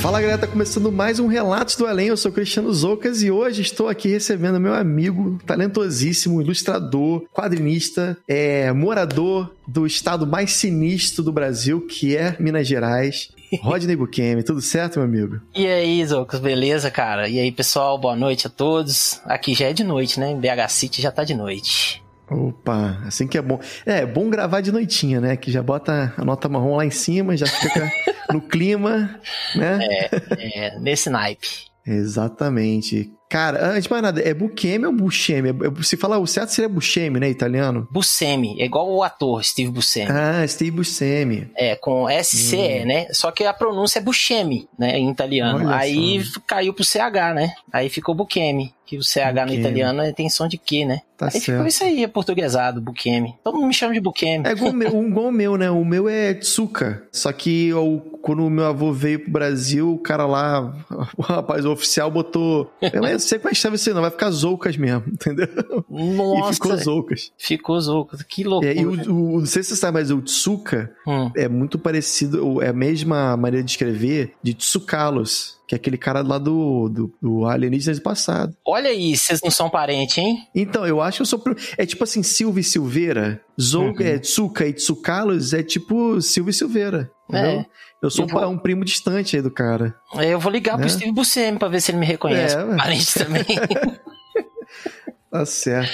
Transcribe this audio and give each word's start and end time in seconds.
Fala 0.00 0.18
galera, 0.18 0.38
tá 0.38 0.46
começando 0.46 0.90
mais 0.90 1.20
um 1.20 1.26
Relatos 1.26 1.76
do 1.76 1.86
Além. 1.86 2.08
Eu 2.08 2.16
sou 2.16 2.32
Cristiano 2.32 2.72
Zoucas 2.72 3.22
e 3.22 3.30
hoje 3.30 3.60
estou 3.60 3.86
aqui 3.86 4.08
recebendo 4.08 4.58
meu 4.58 4.72
amigo, 4.72 5.38
talentosíssimo, 5.44 6.40
ilustrador, 6.40 7.22
quadrinista, 7.34 8.16
é, 8.26 8.72
morador 8.72 9.54
do 9.68 9.86
estado 9.86 10.26
mais 10.26 10.52
sinistro 10.52 11.22
do 11.22 11.30
Brasil, 11.30 11.86
que 11.86 12.16
é 12.16 12.34
Minas 12.40 12.66
Gerais. 12.66 13.28
Rodney 13.60 13.94
Bukemi, 13.94 14.42
tudo 14.42 14.62
certo, 14.62 15.00
meu 15.00 15.08
amigo? 15.08 15.40
E 15.54 15.66
aí, 15.66 16.04
Zoucas, 16.06 16.40
beleza, 16.40 16.90
cara? 16.90 17.28
E 17.28 17.38
aí, 17.38 17.52
pessoal, 17.52 17.98
boa 17.98 18.16
noite 18.16 18.46
a 18.46 18.50
todos. 18.50 19.20
Aqui 19.26 19.52
já 19.54 19.66
é 19.66 19.72
de 19.74 19.84
noite, 19.84 20.18
né? 20.18 20.30
Em 20.30 20.40
BH 20.40 20.68
City 20.70 21.02
já 21.02 21.12
tá 21.12 21.24
de 21.24 21.34
noite. 21.34 22.02
Opa, 22.30 23.02
assim 23.04 23.26
que 23.26 23.36
é 23.36 23.42
bom. 23.42 23.58
É, 23.84 23.98
é 24.00 24.06
bom 24.06 24.30
gravar 24.30 24.60
de 24.60 24.70
noitinha, 24.70 25.20
né? 25.20 25.36
Que 25.36 25.50
já 25.50 25.62
bota 25.62 26.14
a 26.16 26.24
nota 26.24 26.48
marrom 26.48 26.76
lá 26.76 26.86
em 26.86 26.90
cima, 26.90 27.36
já 27.36 27.46
fica 27.46 27.90
no 28.32 28.40
clima, 28.40 29.18
né? 29.56 29.78
É, 29.82 30.08
é 30.66 30.78
nesse 30.78 31.10
naipe. 31.10 31.48
Exatamente. 31.84 33.12
Cara, 33.30 33.70
antes 33.70 33.84
de 33.84 33.90
mais 33.90 34.02
nada, 34.02 34.20
é 34.20 34.34
Buscemi 34.34 34.86
ou 34.86 34.92
Buscemi? 34.92 35.50
É, 35.50 35.82
se 35.84 35.96
falar 35.96 36.18
o 36.18 36.26
certo 36.26 36.48
seria 36.48 36.68
Buscemi, 36.68 37.20
né, 37.20 37.30
italiano? 37.30 37.86
Buscemi, 37.88 38.60
é 38.60 38.64
igual 38.64 38.90
o 38.90 39.04
ator 39.04 39.44
Steve 39.44 39.70
Buscemi. 39.70 40.10
Ah, 40.10 40.44
Steve 40.48 40.72
Buscemi. 40.72 41.48
É, 41.54 41.76
com 41.76 42.08
SCE, 42.10 42.56
hum. 42.56 42.86
né? 42.86 43.06
Só 43.12 43.30
que 43.30 43.44
a 43.44 43.54
pronúncia 43.54 44.00
é 44.00 44.02
Buscemi, 44.02 44.68
né, 44.76 44.98
em 44.98 45.08
italiano. 45.08 45.64
Olha 45.68 45.76
Aí 45.76 46.24
só. 46.24 46.40
caiu 46.44 46.74
pro 46.74 46.84
CH, 46.84 47.32
né? 47.32 47.54
Aí 47.72 47.88
ficou 47.88 48.16
Buscemi, 48.16 48.74
que 48.84 48.98
o 48.98 49.02
CH 49.04 49.46
no 49.46 49.54
italiano 49.54 50.12
tem 50.12 50.28
som 50.28 50.48
de 50.48 50.58
Q, 50.58 50.84
né? 50.84 51.02
Tá 51.16 51.26
aí 51.26 51.32
certo. 51.32 51.44
ficou 51.44 51.66
isso 51.66 51.84
aí, 51.84 52.02
é 52.02 52.08
portuguesado, 52.08 52.80
Buscemi. 52.80 53.36
Todo 53.44 53.54
mundo 53.54 53.68
me 53.68 53.74
chama 53.74 53.94
de 53.94 54.00
Buscemi. 54.00 54.48
É 54.48 54.50
igual 54.50 54.72
o 54.72 54.74
meu, 54.74 54.88
igual 55.06 55.26
o 55.26 55.32
meu, 55.32 55.56
né? 55.56 55.70
O 55.70 55.84
meu 55.84 56.08
é 56.08 56.34
Tsuka. 56.34 57.06
Só 57.12 57.30
que 57.30 57.68
eu, 57.68 58.18
quando 58.20 58.44
o 58.44 58.50
meu 58.50 58.64
avô 58.64 58.92
veio 58.92 59.20
pro 59.20 59.30
Brasil, 59.30 59.92
o 59.92 59.98
cara 59.98 60.26
lá, 60.26 60.74
o 61.16 61.22
rapaz 61.22 61.64
o 61.64 61.70
oficial 61.70 62.10
botou... 62.10 62.72
Chama 63.54 63.76
isso 63.76 63.94
não, 63.94 64.00
vai 64.00 64.10
ficar 64.10 64.30
Zoucas 64.30 64.76
mesmo, 64.76 65.04
entendeu? 65.12 65.48
Nossa. 65.88 66.50
E 66.50 66.54
ficou 66.54 66.76
Zoucas. 66.76 67.32
Ficou 67.36 67.80
Zoucas, 67.80 68.22
que 68.22 68.44
loucura. 68.44 68.72
É, 68.72 68.76
e 68.76 68.86
o, 68.86 68.92
o, 68.92 69.40
não 69.40 69.46
sei 69.46 69.62
se 69.62 69.70
você 69.70 69.76
sabe, 69.76 69.98
mas 69.98 70.10
o 70.10 70.20
Tsuka 70.20 70.92
hum. 71.06 71.30
é 71.36 71.48
muito 71.48 71.78
parecido, 71.78 72.62
é 72.62 72.68
a 72.68 72.72
mesma 72.72 73.36
maneira 73.36 73.64
de 73.64 73.70
escrever 73.70 74.34
de 74.42 74.54
Tsukalos 74.54 75.59
que 75.70 75.74
é 75.74 75.76
aquele 75.76 75.96
cara 75.96 76.20
lá 76.20 76.36
do, 76.36 76.88
do, 76.88 77.14
do 77.22 77.46
Alienígenas 77.46 78.00
do 78.00 78.02
passado. 78.02 78.56
Olha 78.66 78.90
aí, 78.90 79.16
vocês 79.16 79.40
não 79.40 79.52
são 79.52 79.70
parentes, 79.70 80.18
hein? 80.18 80.38
Então, 80.52 80.84
eu 80.84 81.00
acho 81.00 81.18
que 81.18 81.22
eu 81.22 81.26
sou. 81.26 81.40
É 81.78 81.86
tipo 81.86 82.02
assim, 82.02 82.24
Silva 82.24 82.58
e 82.58 82.64
Silveira. 82.64 83.40
Zou 83.56 83.84
uhum. 83.84 83.94
é 84.00 84.18
Tsuka 84.18 84.66
e 84.66 84.72
Tsukalos 84.72 85.54
é 85.54 85.62
tipo 85.62 86.20
Silva 86.20 86.50
e 86.50 86.52
Silveira. 86.52 87.08
É. 87.32 87.64
Eu 88.02 88.10
sou 88.10 88.24
eu 88.24 88.28
vou... 88.28 88.48
um 88.48 88.58
primo 88.58 88.84
distante 88.84 89.36
aí 89.36 89.42
do 89.42 89.50
cara. 89.50 89.94
Eu 90.14 90.40
vou 90.40 90.50
ligar 90.50 90.76
né? 90.76 90.82
pro 90.82 90.90
Steve 90.90 91.12
Buscemi 91.12 91.56
pra 91.56 91.68
ver 91.68 91.80
se 91.80 91.92
ele 91.92 91.98
me 91.98 92.06
reconhece. 92.06 92.56
É, 92.56 92.76
parente 92.76 93.14
também. 93.16 93.44
tá 95.30 95.46
certo. 95.46 95.92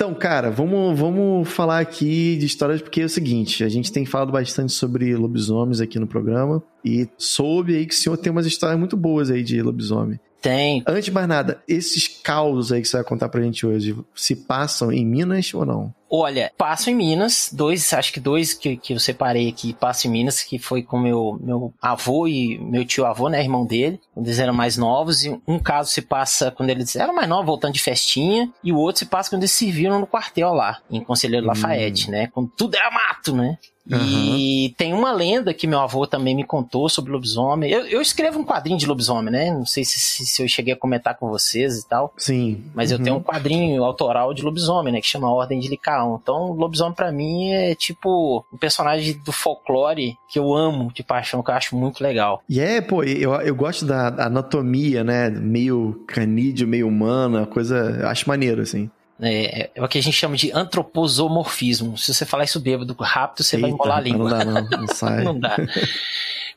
Então, 0.00 0.14
cara, 0.14 0.50
vamos, 0.50 0.98
vamos 0.98 1.46
falar 1.46 1.78
aqui 1.78 2.34
de 2.38 2.46
histórias, 2.46 2.80
porque 2.80 3.02
é 3.02 3.04
o 3.04 3.08
seguinte: 3.08 3.62
a 3.62 3.68
gente 3.68 3.92
tem 3.92 4.06
falado 4.06 4.32
bastante 4.32 4.72
sobre 4.72 5.14
lobisomens 5.14 5.78
aqui 5.78 5.98
no 5.98 6.06
programa 6.06 6.62
e 6.82 7.06
soube 7.18 7.76
aí 7.76 7.84
que 7.84 7.92
o 7.92 7.96
senhor 7.98 8.16
tem 8.16 8.32
umas 8.32 8.46
histórias 8.46 8.78
muito 8.78 8.96
boas 8.96 9.30
aí 9.30 9.42
de 9.42 9.60
lobisomem. 9.60 10.18
Tem. 10.40 10.82
Antes 10.88 11.04
de 11.04 11.10
mais 11.10 11.28
nada, 11.28 11.62
esses 11.68 12.08
causos 12.08 12.72
aí 12.72 12.80
que 12.80 12.88
você 12.88 12.96
vai 12.96 13.04
contar 13.04 13.28
pra 13.28 13.42
gente 13.42 13.66
hoje, 13.66 13.94
se 14.14 14.34
passam 14.34 14.90
em 14.90 15.04
Minas 15.04 15.52
ou 15.52 15.66
não? 15.66 15.94
Olha, 16.12 16.50
passo 16.58 16.90
em 16.90 16.94
Minas, 16.94 17.50
dois, 17.52 17.92
acho 17.92 18.12
que 18.12 18.18
dois 18.18 18.52
que, 18.52 18.76
que 18.76 18.92
eu 18.92 18.98
separei 18.98 19.48
aqui, 19.48 19.72
passo 19.72 20.08
em 20.08 20.10
Minas, 20.10 20.42
que 20.42 20.58
foi 20.58 20.82
com 20.82 20.98
meu, 20.98 21.38
meu 21.40 21.72
avô 21.80 22.26
e 22.26 22.58
meu 22.58 22.84
tio 22.84 23.06
avô, 23.06 23.28
né, 23.28 23.40
irmão 23.40 23.64
dele, 23.64 24.00
quando 24.12 24.26
eles 24.26 24.40
eram 24.40 24.52
mais 24.52 24.76
novos, 24.76 25.24
e 25.24 25.40
um 25.46 25.58
caso 25.60 25.90
se 25.90 26.02
passa 26.02 26.50
quando 26.50 26.70
eles 26.70 26.96
eram 26.96 27.14
mais 27.14 27.28
novos, 27.28 27.46
voltando 27.46 27.74
de 27.74 27.80
festinha, 27.80 28.52
e 28.64 28.72
o 28.72 28.76
outro 28.76 28.98
se 28.98 29.06
passa 29.06 29.30
quando 29.30 29.42
eles 29.42 29.52
serviram 29.52 30.00
no 30.00 30.06
quartel 30.06 30.52
lá, 30.52 30.80
em 30.90 31.00
Conselheiro 31.00 31.46
hum. 31.46 31.48
Lafayette, 31.48 32.10
né, 32.10 32.26
quando 32.26 32.50
tudo 32.56 32.74
era 32.74 32.90
mato, 32.90 33.32
né, 33.32 33.56
Uhum. 33.88 33.98
E 33.98 34.74
tem 34.76 34.92
uma 34.92 35.12
lenda 35.12 35.54
que 35.54 35.66
meu 35.66 35.80
avô 35.80 36.06
também 36.06 36.34
me 36.34 36.44
contou 36.44 36.88
sobre 36.88 37.12
lobisomem. 37.12 37.70
Eu, 37.70 37.86
eu 37.86 38.00
escrevo 38.00 38.38
um 38.38 38.44
quadrinho 38.44 38.78
de 38.78 38.86
lobisomem, 38.86 39.32
né? 39.32 39.50
Não 39.50 39.64
sei 39.64 39.84
se, 39.84 39.98
se, 39.98 40.26
se 40.26 40.42
eu 40.42 40.48
cheguei 40.48 40.74
a 40.74 40.76
comentar 40.76 41.16
com 41.16 41.28
vocês 41.28 41.78
e 41.78 41.88
tal. 41.88 42.12
Sim. 42.16 42.62
Mas 42.74 42.90
uhum. 42.90 42.98
eu 42.98 43.04
tenho 43.04 43.16
um 43.16 43.22
quadrinho 43.22 43.82
autoral 43.82 44.34
de 44.34 44.42
lobisomem, 44.42 44.92
né? 44.92 45.00
Que 45.00 45.06
chama 45.06 45.32
Ordem 45.32 45.58
de 45.58 45.68
Licaon. 45.68 46.18
Então, 46.22 46.52
lobisomem 46.52 46.94
para 46.94 47.10
mim 47.10 47.50
é 47.52 47.74
tipo 47.74 48.44
um 48.52 48.58
personagem 48.58 49.20
do 49.24 49.32
folclore 49.32 50.16
que 50.28 50.38
eu 50.38 50.54
amo 50.54 50.92
de 50.92 51.02
paixão, 51.02 51.42
que 51.42 51.50
eu 51.50 51.54
acho 51.54 51.76
muito 51.76 52.02
legal. 52.02 52.42
E 52.48 52.60
é, 52.60 52.80
pô, 52.80 53.02
eu, 53.02 53.32
eu 53.34 53.54
gosto 53.54 53.84
da 53.84 54.08
anatomia, 54.26 55.02
né? 55.02 55.30
Meio 55.30 56.04
canídeo, 56.06 56.68
meio 56.68 56.86
humana, 56.86 57.46
coisa. 57.46 57.98
Eu 58.00 58.08
acho 58.08 58.28
maneiro, 58.28 58.62
assim. 58.62 58.90
É, 59.22 59.70
é, 59.74 59.82
o 59.82 59.88
que 59.88 59.98
a 59.98 60.02
gente 60.02 60.14
chama 60.14 60.36
de 60.36 60.52
antroposomorfismo. 60.52 61.96
Se 61.98 62.12
você 62.12 62.24
falar 62.24 62.44
isso 62.44 62.60
bêbado 62.60 62.94
rápido, 62.98 63.44
você 63.44 63.56
Eita, 63.56 63.66
vai 63.66 63.74
embolar 63.74 63.98
a 63.98 64.00
língua. 64.00 64.30
Não 64.30 64.38
dá, 64.38 64.44
não. 64.44 64.68
Não 64.80 64.86
sai. 64.88 65.24
não 65.24 65.38
dá. 65.38 65.56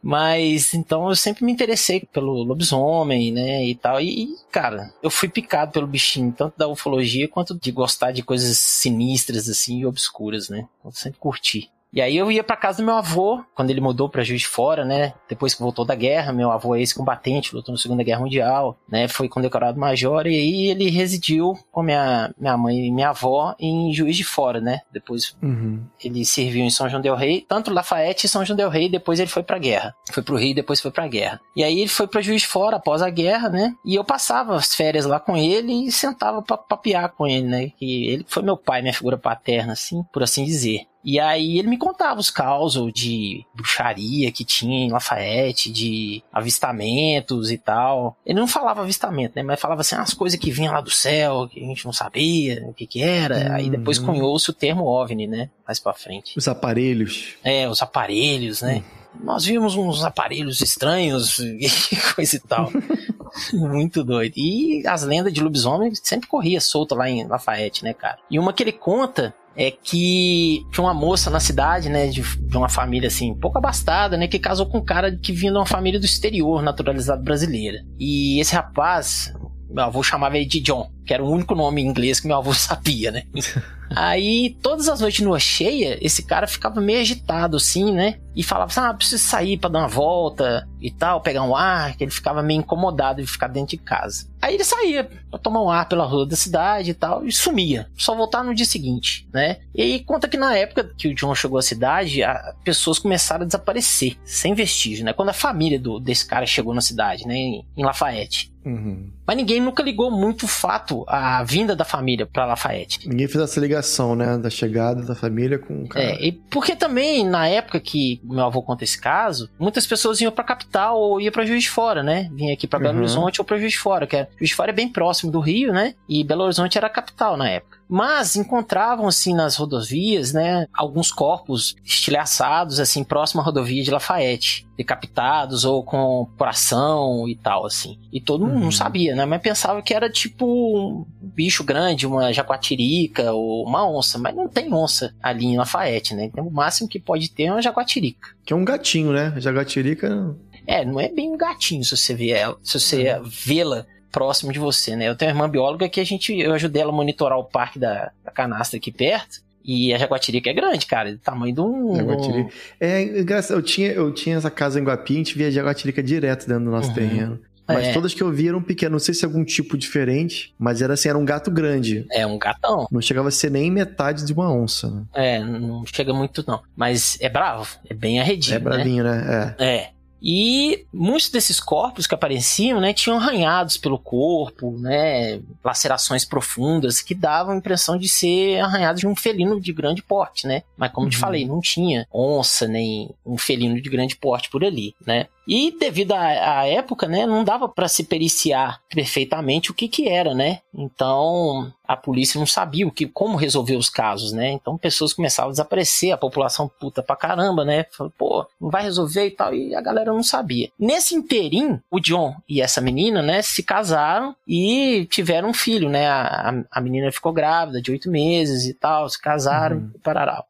Mas 0.01 0.74
então 0.74 1.07
eu 1.07 1.16
sempre 1.16 1.46
me 1.46 1.51
interessei 1.51 2.01
pelo 2.12 2.44
lobisomem, 2.44 3.31
né, 3.31 3.66
e 3.66 3.74
tal. 3.74 4.01
E, 4.01 4.35
cara, 4.51 4.94
eu 5.01 5.09
fui 5.09 5.29
picado 5.29 5.72
pelo 5.72 5.88
bichinho, 5.88 6.34
tanto 6.38 6.57
da 6.57 6.68
ufologia 6.68 7.28
quanto 7.28 7.57
de 7.57 7.72
gostar 7.72 8.12
de 8.12 8.22
coisas 8.22 8.57
sinistras, 8.57 9.47
assim, 9.47 9.80
e 9.80 9.85
obscuras, 9.85 10.50
né. 10.50 10.68
Eu 10.84 10.91
sempre 10.91 11.19
curti. 11.19 11.72
E 11.94 12.02
aí 12.02 12.18
eu 12.18 12.31
ia 12.31 12.44
para 12.44 12.58
casa 12.58 12.81
do 12.81 12.86
meu 12.86 12.96
avô, 12.96 13.44
quando 13.54 13.70
ele 13.70 13.80
mudou 13.80 14.09
para 14.09 14.24
Juiz 14.24 14.42
de 14.42 14.48
Fora, 14.48 14.84
né? 14.84 15.14
Depois 15.30 15.54
que 15.54 15.62
voltou 15.62 15.86
da 15.86 15.94
guerra, 15.94 16.34
meu 16.34 16.50
avô 16.50 16.76
é 16.76 16.80
ex-combatente, 16.80 17.56
lutou 17.56 17.72
na 17.72 17.80
Segunda 17.80 18.04
Guerra 18.04 18.22
Mundial, 18.22 18.76
né? 18.90 19.08
Foi 19.08 19.30
condecorado 19.30 19.80
major 19.80 20.26
e 20.26 20.36
aí 20.36 20.68
ele 20.70 20.90
residiu 20.90 21.54
com 21.72 21.84
minha, 21.84 22.34
minha 22.36 22.58
mãe 22.58 22.88
e 22.88 22.92
minha 22.92 23.09
avó 23.09 23.56
em 23.59 23.94
Juiz 23.94 24.18
de 24.18 24.24
Fora, 24.24 24.59
né? 24.59 24.81
Depois 24.92 25.36
uhum. 25.44 25.84
ele 26.04 26.26
serviu 26.26 26.64
em 26.64 26.72
São 26.72 26.90
João 26.90 27.02
del 27.02 27.16
Rei, 27.16 27.46
tanto 27.48 27.72
Lafayette 27.72 28.25
e 28.25 28.30
São 28.30 28.44
João 28.44 28.58
del 28.58 28.70
Rei, 28.70 28.90
depois 28.90 29.20
ele 29.20 29.30
foi 29.30 29.44
pra 29.44 29.60
guerra. 29.60 29.94
Foi 30.12 30.24
pro 30.24 30.36
Rio 30.36 30.50
e 30.50 30.56
depois 30.56 30.81
foi 30.81 30.90
pra 30.90 31.08
guerra. 31.08 31.40
E 31.56 31.64
aí 31.64 31.80
ele 31.80 31.90
foi 31.90 32.08
para 32.08 32.22
Juiz 32.22 32.42
de 32.42 32.48
Fora 32.48 32.78
após 32.78 33.04
a 33.04 33.10
guerra, 33.12 33.50
né? 33.50 33.75
E 33.86 33.94
eu 33.94 34.04
passava 34.04 34.56
as 34.56 34.74
férias 34.74 35.06
lá 35.06 35.20
com 35.20 35.38
ele 35.38 35.88
e 35.88 35.92
sentava 35.92 36.42
pra 36.42 36.58
papiar 36.58 37.10
com 37.10 37.28
ele, 37.28 37.46
né? 37.46 37.72
E 37.80 38.08
ele 38.08 38.25
foi 38.28 38.42
meu 38.42 38.58
pai, 38.58 38.81
minha 38.81 38.94
figura 38.94 39.16
paterna, 39.16 39.74
assim, 39.74 40.04
por 40.12 40.24
assim 40.24 40.44
dizer. 40.44 40.88
E 41.03 41.19
aí 41.19 41.59
ele 41.59 41.68
me 41.68 41.78
contava 41.78 42.19
os 42.19 42.30
causos 42.30 42.91
de 42.94 43.46
bruxaria 43.53 44.31
que 44.31 44.46
tinha 44.46 44.86
em 44.86 44.91
Lafayette, 44.91 45.72
de 45.72 46.24
avistamentos 46.31 47.52
e 47.52 47.58
tal. 47.58 48.18
Ele 48.25 48.40
não 48.40 48.47
falava 48.47 48.81
avistamento, 48.81 49.34
né? 49.36 49.44
Mas 49.44 49.59
falava 49.59 49.81
assim, 49.81 49.96
as 49.96 50.13
coisas 50.13 50.40
que 50.40 50.52
vinham 50.52 50.74
lá 50.74 50.81
do 50.81 50.92
céu, 50.92 51.47
que 51.47 51.63
a 51.63 51.68
gente 51.68 51.86
não 51.86 51.94
sabia 51.94 52.63
o 52.68 52.74
que 52.74 52.88
que 52.88 53.02
era. 53.02 53.50
Uhum. 53.50 53.56
Aí 53.56 53.69
depois 53.69 53.97
uhum. 53.97 54.06
cunhou-se 54.06 54.50
o 54.50 54.53
termo 54.53 54.86
OVNI, 54.86 55.28
né? 55.28 55.50
Mais 55.68 55.80
pra 55.80 55.94
frente. 55.94 56.38
Os 56.38 56.47
aparelhos. 56.47 57.36
É, 57.44 57.68
os 57.68 57.81
aparelhos, 57.81 58.62
né? 58.62 58.75
Uhum 58.75 59.03
nós 59.22 59.46
vimos 59.46 59.75
uns 59.75 60.03
aparelhos 60.03 60.62
estranhos 60.62 61.38
e 61.40 61.69
coisa 62.16 62.36
e 62.36 62.40
tal. 62.40 62.72
Muito 63.53 64.03
doido. 64.03 64.34
E 64.38 64.86
as 64.88 65.03
lendas 65.03 65.34
de 65.34 65.42
lobisomem 65.42 65.94
sempre 65.96 66.28
corria 66.28 66.62
solta 66.62 66.96
lá 66.96 67.09
em 67.09 67.25
Lafayette, 67.28 67.84
né, 67.84 67.94
cara? 67.94 68.19
E 68.30 68.38
uma 68.38 68.53
que 68.53 68.63
ele 68.63 68.72
conta 68.72 69.34
é 69.56 69.72
que 69.72 70.66
tinha 70.72 70.83
uma 70.83 70.94
moça 70.94 71.30
na 71.30 71.39
cidade, 71.39 71.89
né, 71.89 72.07
de, 72.07 72.22
de, 72.22 72.57
uma 72.57 72.69
família 72.69 73.07
assim, 73.07 73.33
pouco 73.36 73.57
abastada, 73.57 74.18
né, 74.18 74.28
que 74.28 74.39
casou 74.39 74.66
com 74.66 74.80
um 74.80 74.86
cara 74.86 75.16
que 75.16 75.31
vinha 75.31 75.51
de 75.51 75.57
uma 75.57 75.66
família 75.66 76.00
do 76.00 76.06
exterior, 76.06 76.62
naturalizado 76.62 77.24
brasileira. 77.24 77.80
E 78.00 78.39
esse 78.39 78.56
rapaz, 78.56 79.33
meu 79.74 79.86
avô 79.86 80.04
chamava 80.04 80.38
ele 80.38 80.46
de 80.46 80.60
John, 80.60 80.92
que 81.06 81.14
era 81.14 81.24
o 81.24 81.30
único 81.30 81.56
nome 81.56 81.81
em 81.81 81.88
inglês 81.88 82.20
que 82.20 82.28
meu 82.28 82.38
avô 82.38 82.54
sabia, 82.56 83.12
né? 83.12 83.24
Aí, 83.96 84.58
todas 84.62 84.90
as 84.90 85.02
noites 85.02 85.24
numa 85.24 85.40
cheia, 85.40 85.98
esse 86.02 86.24
cara 86.24 86.48
ficava 86.48 86.81
meio 86.81 87.00
agitado, 87.00 87.58
assim, 87.58 87.92
né? 87.92 88.20
E 88.36 88.42
falava 88.42 88.72
assim, 88.72 88.80
ah, 88.80 88.94
preciso 88.94 89.24
sair 89.24 89.58
pra 89.58 89.70
dar 89.70 89.80
uma 89.80 89.88
volta 89.88 90.68
e 90.81 90.90
tal, 90.90 91.22
pegar 91.22 91.44
um 91.44 91.56
ar, 91.56 91.96
que 91.96 92.04
ele 92.04 92.10
ficava 92.10 92.42
meio 92.42 92.60
incomodado 92.60 93.22
de 93.22 93.28
ficar 93.28 93.48
dentro 93.48 93.78
de 93.78 93.84
casa. 93.84 94.28
Aí 94.42 94.56
ele 94.56 94.64
saía 94.64 95.08
pra 95.30 95.38
tomar 95.38 95.62
um 95.62 95.70
ar 95.70 95.88
pela 95.88 96.06
rua 96.06 96.26
da 96.26 96.36
cidade 96.36 96.92
e 96.92 96.94
tal, 96.96 97.24
e 97.24 97.31
sumia. 97.31 97.88
Só 97.96 98.16
voltar 98.16 98.44
no 98.44 98.56
dia 98.56 98.66
seguinte, 98.66 99.28
né? 99.31 99.58
E 99.76 99.81
aí 99.84 100.00
conta 100.00 100.28
que 100.28 100.38
na 100.38 100.58
época 100.58 100.92
que 100.98 101.10
o 101.10 101.14
John 101.14 101.36
chegou 101.36 101.60
à 101.60 101.62
cidade, 101.62 102.24
as 102.24 102.56
pessoas 102.64 102.98
começaram 102.98 103.44
a 103.44 103.46
desaparecer, 103.46 104.18
sem 104.26 104.56
vestígio, 104.56 105.06
né? 105.06 105.14
Quando 105.14 105.30
a 105.30 105.34
família 105.34 105.80
do, 105.80 106.00
desse 106.00 106.26
cara 106.26 106.48
chegou 106.48 106.74
na 106.74 106.81
cidade, 106.81 107.28
né? 107.28 107.36
Em 107.36 107.66
Lafayette. 107.78 108.53
Uhum. 108.65 109.10
Mas 109.25 109.38
ninguém 109.38 109.62
nunca 109.62 109.83
ligou 109.83 110.12
muito 110.12 110.44
o 110.44 110.48
fato 110.48 111.04
a 111.07 111.44
vinda 111.44 111.75
da 111.75 111.86
família 111.86 112.25
para 112.25 112.45
Lafayette. 112.45 113.07
Ninguém 113.07 113.27
fez 113.27 113.44
essa 113.44 113.60
ligação, 113.60 114.15
né, 114.15 114.38
da 114.38 114.50
chegada 114.50 115.01
da 115.04 115.15
família 115.15 115.60
com 115.60 115.83
o 115.83 115.88
cara. 115.88 116.06
É, 116.06 116.25
e 116.25 116.31
porque 116.31 116.75
também 116.75 117.25
na 117.25 117.48
época 117.48 117.80
que 117.80 118.21
meu 118.24 118.45
avô 118.45 118.62
conta 118.62 118.83
esse 118.83 119.00
caso, 119.00 119.50
muitas 119.60 119.86
pessoas 119.86 120.19
iam 120.21 120.31
para 120.31 120.44
capital 120.44 121.00
ou 121.00 121.21
iam 121.21 121.31
para 121.31 121.45
Juiz 121.45 121.63
de 121.63 121.69
Fora, 121.69 122.04
né? 122.04 122.30
Vinha 122.33 122.54
aqui 122.54 122.68
para 122.68 122.80
Belo 122.80 122.95
uhum. 122.95 123.00
Horizonte 123.00 123.42
ou 123.42 123.45
para 123.45 123.57
Juiz 123.57 123.74
de 123.74 123.80
Fora, 123.80 124.07
que 124.07 124.15
é, 124.15 124.27
Juiz 124.38 124.50
de 124.50 124.56
Fora 124.56 124.71
é 124.71 124.74
bem 124.74 124.89
próximo 124.89 125.31
do 125.31 125.39
Rio, 125.39 125.74
né? 125.74 125.95
E 126.07 126.24
Belo 126.24 126.44
Horizonte 126.44 126.77
era 126.77 126.88
a 126.88 126.89
capital 126.89 127.38
na 127.38 127.50
época 127.50 127.82
mas 127.88 128.35
encontravam 128.35 129.07
assim 129.07 129.33
nas 129.33 129.56
rodovias, 129.56 130.33
né, 130.33 130.68
alguns 130.74 131.12
corpos 131.12 131.75
estilhaçados 131.83 132.80
assim 132.80 133.03
próximo 133.03 133.41
à 133.41 133.44
rodovia 133.44 133.83
de 133.83 133.91
Lafayette, 133.91 134.68
decapitados 134.77 135.65
ou 135.65 135.83
com 135.83 136.27
coração 136.38 137.27
e 137.27 137.35
tal 137.35 137.65
assim. 137.65 138.00
E 138.12 138.19
todo 138.19 138.45
mundo 138.45 138.56
uhum. 138.56 138.63
não 138.65 138.71
sabia, 138.71 139.15
né, 139.15 139.25
mas 139.25 139.41
pensava 139.41 139.81
que 139.81 139.94
era 139.94 140.09
tipo 140.09 140.45
um 140.45 141.06
bicho 141.21 141.63
grande, 141.63 142.07
uma 142.07 142.31
jaguatirica 142.33 143.31
ou 143.31 143.65
uma 143.65 143.88
onça, 143.89 144.18
mas 144.18 144.35
não 144.35 144.47
tem 144.47 144.74
onça 144.74 145.13
ali 145.21 145.45
em 145.45 145.57
Lafayette, 145.57 146.15
né? 146.15 146.25
Então 146.25 146.47
o 146.47 146.51
máximo 146.51 146.89
que 146.89 147.00
pode 147.00 147.30
ter 147.30 147.44
é 147.44 147.51
uma 147.51 147.62
jaguatirica. 147.62 148.30
Que 148.45 148.53
é 148.53 148.56
um 148.56 148.65
gatinho, 148.65 149.12
né? 149.12 149.33
jaguatirica 149.38 150.35
é, 150.65 150.85
não 150.85 151.00
é 151.00 151.09
bem 151.09 151.31
um 151.31 151.38
gatinho 151.38 151.83
se 151.83 151.95
você 151.95 152.13
vê 152.13 152.30
ela, 152.30 152.57
se 152.63 152.80
você 152.80 153.13
uhum. 153.13 153.24
vê-la 153.24 153.85
próximo 154.13 154.54
de 154.54 154.60
você, 154.60 154.95
né? 154.95 155.10
Eu 155.10 155.15
tenho 155.15 155.31
uma 155.31 155.36
irmã 155.36 155.50
bióloga 155.50 155.89
que 155.89 156.00
a 156.00 156.04
gente, 156.06 156.39
eu 156.39 156.54
ajudei 156.54 156.81
ela 156.81 156.92
a 156.92 156.95
monitorar 156.95 157.38
o 157.38 157.44
parque 157.44 157.80
da, 157.80 158.12
da 158.24 158.31
canastra 158.31 158.77
aqui 158.77 158.92
perto. 158.92 159.42
E 159.65 159.94
a 159.94 159.98
jaguatirica 159.98 160.50
é 160.50 160.54
grande, 160.54 160.86
cara, 160.86 161.13
do 161.13 161.18
tamanho 161.18 161.56
de 161.56 161.62
um. 161.62 161.95
Jaguatirica. 161.95 162.54
É 162.80 163.01
engraçado, 163.01 163.57
eu 163.57 163.62
tinha, 163.62 163.92
eu 163.92 164.13
tinha 164.13 164.36
essa 164.36 164.51
casa 164.51 164.80
em 164.80 164.83
Guapim, 164.83 165.15
a 165.15 165.18
gente 165.18 165.38
via 165.38 165.50
jaguatirica 165.50 166.04
direto 166.04 166.45
dentro 166.45 166.65
do 166.65 166.69
nosso 166.71 166.89
uhum. 166.89 166.95
terreno. 166.95 167.39
Mas 167.65 167.88
é. 167.88 167.94
todas 167.94 168.13
que 168.13 168.21
eu 168.21 168.30
vi 168.30 168.50
eram 168.50 168.62
pequenas. 168.62 168.92
Não 168.92 169.00
sei 169.00 169.13
se 169.13 169.24
é 169.24 169.27
algum 169.27 169.44
tipo 169.44 169.77
diferente, 169.77 170.54
mas 170.59 170.81
era 170.81 170.94
assim, 170.94 171.07
era 171.07 171.18
um 171.18 171.24
gato 171.24 171.50
grande. 171.50 172.06
É, 172.12 172.27
um 172.27 172.38
gatão. 172.38 172.88
Não 172.92 173.01
chegava 173.01 173.30
a 173.30 173.31
ser 173.31 173.50
nem 173.50 173.71
metade 173.71 174.25
de 174.25 174.33
uma 174.33 174.51
onça. 174.54 174.89
Né? 174.89 175.04
É, 175.13 175.39
não 175.39 175.86
chega 175.86 176.13
muito 176.13 176.44
não. 176.45 176.62
Mas 176.75 177.18
é 177.21 177.30
bravo, 177.30 177.77
é 177.89 177.94
bem 177.94 178.19
arredio. 178.19 178.54
É 178.54 178.59
bravinho, 178.59 179.04
né? 179.06 179.21
né? 179.21 179.56
É. 179.57 179.75
É. 179.75 179.93
E 180.24 180.86
muitos 180.94 181.30
desses 181.30 181.60
corpos 181.60 182.08
que 182.08 182.16
apareciam, 182.16 182.80
né, 182.80 182.94
tinham 182.94 183.18
arranhados 183.18 183.75
pelo 183.75 184.00
corpo, 184.00 184.72
né, 184.80 185.42
lacerações 185.62 186.24
profundas 186.24 187.02
que 187.02 187.14
davam 187.14 187.54
a 187.54 187.58
impressão 187.58 187.98
de 187.98 188.08
ser 188.08 188.60
arranhados 188.62 189.02
de 189.02 189.08
um 189.08 189.16
felino 189.16 189.60
de 189.60 189.74
grande 189.74 190.02
porte, 190.02 190.48
né? 190.48 190.64
Mas 190.78 190.94
como 190.94 191.08
uhum. 191.08 191.12
te 191.12 191.18
falei, 191.18 191.46
não 191.46 191.60
tinha 191.60 192.08
onça 192.10 192.68
nem 192.68 193.10
um 193.25 193.38
felino 193.38 193.81
de 193.81 193.90
grande 193.90 194.16
porte 194.16 194.50
por 194.50 194.64
ali, 194.64 194.96
né? 195.06 195.28
E 195.48 195.78
devido 195.78 196.13
à, 196.13 196.60
à 196.60 196.68
época, 196.68 197.07
né, 197.07 197.25
não 197.25 197.44
dava 197.44 197.68
para 197.68 197.88
se 197.88 198.06
periciar 198.06 198.81
perfeitamente 198.90 199.72
o 199.72 199.74
que 199.74 199.88
que 199.88 200.07
era, 200.07 200.34
né? 200.34 200.60
Então 200.74 201.72
a 201.86 201.98
polícia 201.98 202.40
não 202.40 202.45
sabia 202.45 202.88
o 202.88 202.92
que, 202.92 203.06
como 203.06 203.36
resolver 203.36 203.75
os 203.75 203.90
casos, 203.90 204.31
né? 204.31 204.51
Então 204.51 204.78
pessoas 204.78 205.12
começavam 205.12 205.50
a 205.50 205.51
desaparecer, 205.51 206.12
a 206.12 206.18
população 206.18 206.72
puta 206.80 207.04
pra 207.04 207.16
caramba, 207.16 207.66
né? 207.66 207.86
Falou, 207.92 208.13
pô, 208.18 208.48
não 208.60 208.69
vai 208.69 208.84
resolver 208.84 209.28
e 209.28 209.31
tal, 209.31 209.54
e 209.54 209.75
a 209.75 209.81
galera 209.81 210.13
não 210.13 210.24
sabia. 210.24 210.69
Nesse 210.80 211.13
interim, 211.13 211.80
o 211.92 212.00
John 212.00 212.36
e 212.48 212.62
essa 212.62 212.80
menina, 212.80 213.22
né, 213.22 213.42
se 213.42 213.63
casaram 213.63 214.36
e 214.48 215.06
tiveram 215.12 215.50
um 215.50 215.54
filho, 215.54 215.90
né? 215.90 216.07
A, 216.07 216.63
a 216.72 216.81
menina 216.81 217.12
ficou 217.12 217.34
grávida 217.34 217.81
de 217.81 217.92
oito 217.92 218.10
meses 218.10 218.66
e 218.66 218.74
tal, 218.74 219.10
se 219.10 219.22
casaram 219.22 219.78
uhum. 219.78 219.92
e 219.95 220.00
parará. 220.00 220.44